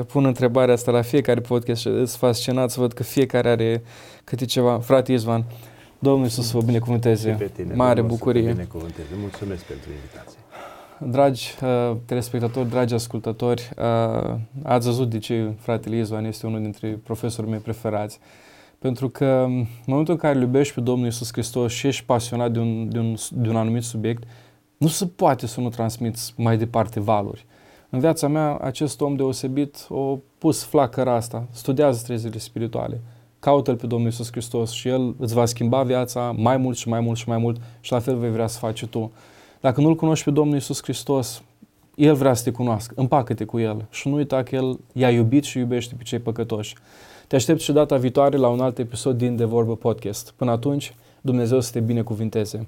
pun 0.07 0.25
întrebarea 0.25 0.75
asta 0.75 0.91
la 0.91 1.03
fiecare 1.03 1.41
podcast 1.41 1.81
și 1.81 1.89
sunt 1.89 2.09
fascinat 2.09 2.71
să 2.71 2.81
văd 2.81 2.93
că 2.93 3.03
fiecare 3.03 3.49
are 3.49 3.83
câte 4.25 4.45
ceva. 4.45 4.79
Frate 4.79 5.13
Izvan, 5.13 5.45
Domnul 5.99 6.29
să 6.29 6.51
vă 6.53 6.63
binecuvânteze. 6.65 7.31
pe 7.31 7.51
tine, 7.55 7.75
Mare 7.75 8.03
bucurie. 8.03 8.51
binecuvânteze. 8.53 9.09
Mulțumesc 9.21 9.65
pentru 9.65 9.91
invitație. 9.91 10.39
Dragi 10.99 11.55
uh, 11.63 11.97
telespectatori, 12.05 12.69
dragi 12.69 12.95
ascultători, 12.95 13.71
uh, 13.79 14.35
ați 14.63 14.87
văzut 14.87 15.11
de 15.11 15.19
ce 15.19 15.53
fratele 15.59 15.97
Izvan 15.97 16.25
este 16.25 16.47
unul 16.47 16.61
dintre 16.63 16.89
profesorii 17.05 17.51
mei 17.51 17.61
preferați. 17.61 18.19
Pentru 18.79 19.09
că 19.09 19.25
în 19.47 19.67
momentul 19.87 20.15
în 20.15 20.21
care 20.21 20.35
îl 20.35 20.41
iubești 20.41 20.75
pe 20.75 20.81
Domnul 20.81 21.05
Iisus 21.05 21.33
Hristos 21.33 21.73
și 21.73 21.87
ești 21.87 22.05
pasionat 22.05 22.53
de 22.53 22.59
un, 22.59 22.89
de 22.91 22.99
un, 22.99 23.15
de 23.31 23.49
un 23.49 23.57
anumit 23.57 23.83
subiect, 23.83 24.23
nu 24.77 24.89
se 24.89 25.07
poate 25.07 25.47
să 25.47 25.61
nu 25.61 25.69
transmiți 25.69 26.35
mai 26.37 26.59
departe 26.59 27.01
valori. 27.01 27.47
În 27.91 27.99
viața 27.99 28.29
mea, 28.29 28.57
acest 28.57 29.01
om 29.01 29.17
deosebit 29.17 29.87
a 29.91 30.19
pus 30.39 30.65
flacăra 30.65 31.15
asta, 31.15 31.47
studiază 31.51 32.03
trezile 32.05 32.39
spirituale, 32.39 33.01
caută-L 33.39 33.77
pe 33.77 33.87
Domnul 33.87 34.07
Iisus 34.07 34.31
Hristos 34.31 34.71
și 34.71 34.89
El 34.89 35.15
îți 35.19 35.35
va 35.35 35.45
schimba 35.45 35.83
viața 35.83 36.35
mai 36.37 36.57
mult 36.57 36.77
și 36.77 36.89
mai 36.89 37.01
mult 37.01 37.19
și 37.19 37.29
mai 37.29 37.39
mult 37.39 37.61
și 37.81 37.93
la 37.93 37.99
fel 37.99 38.17
vei 38.17 38.31
vrea 38.31 38.47
să 38.47 38.59
faci 38.59 38.85
tu. 38.85 39.13
Dacă 39.61 39.81
nu-L 39.81 39.95
cunoști 39.95 40.25
pe 40.25 40.31
Domnul 40.31 40.55
Iisus 40.55 40.83
Hristos, 40.83 41.43
El 41.95 42.15
vrea 42.15 42.35
să 42.35 42.45
te 42.45 42.51
cunoască, 42.51 42.95
împacă-te 42.97 43.45
cu 43.45 43.59
El 43.59 43.87
și 43.91 44.09
nu 44.09 44.15
uita 44.15 44.43
că 44.43 44.55
El 44.55 44.79
i-a 44.93 45.11
iubit 45.11 45.45
și 45.45 45.59
iubește 45.59 45.95
pe 45.95 46.03
cei 46.03 46.19
păcătoși. 46.19 46.75
Te 47.27 47.37
aștept 47.37 47.61
și 47.61 47.73
data 47.73 47.97
viitoare 47.97 48.37
la 48.37 48.49
un 48.49 48.61
alt 48.61 48.79
episod 48.79 49.19
din 49.19 49.37
De 49.37 49.45
Vorbă 49.45 49.77
Podcast. 49.77 50.33
Până 50.37 50.51
atunci, 50.51 50.95
Dumnezeu 51.21 51.61
să 51.61 51.73
te 51.73 51.81
binecuvinteze. 51.81 52.67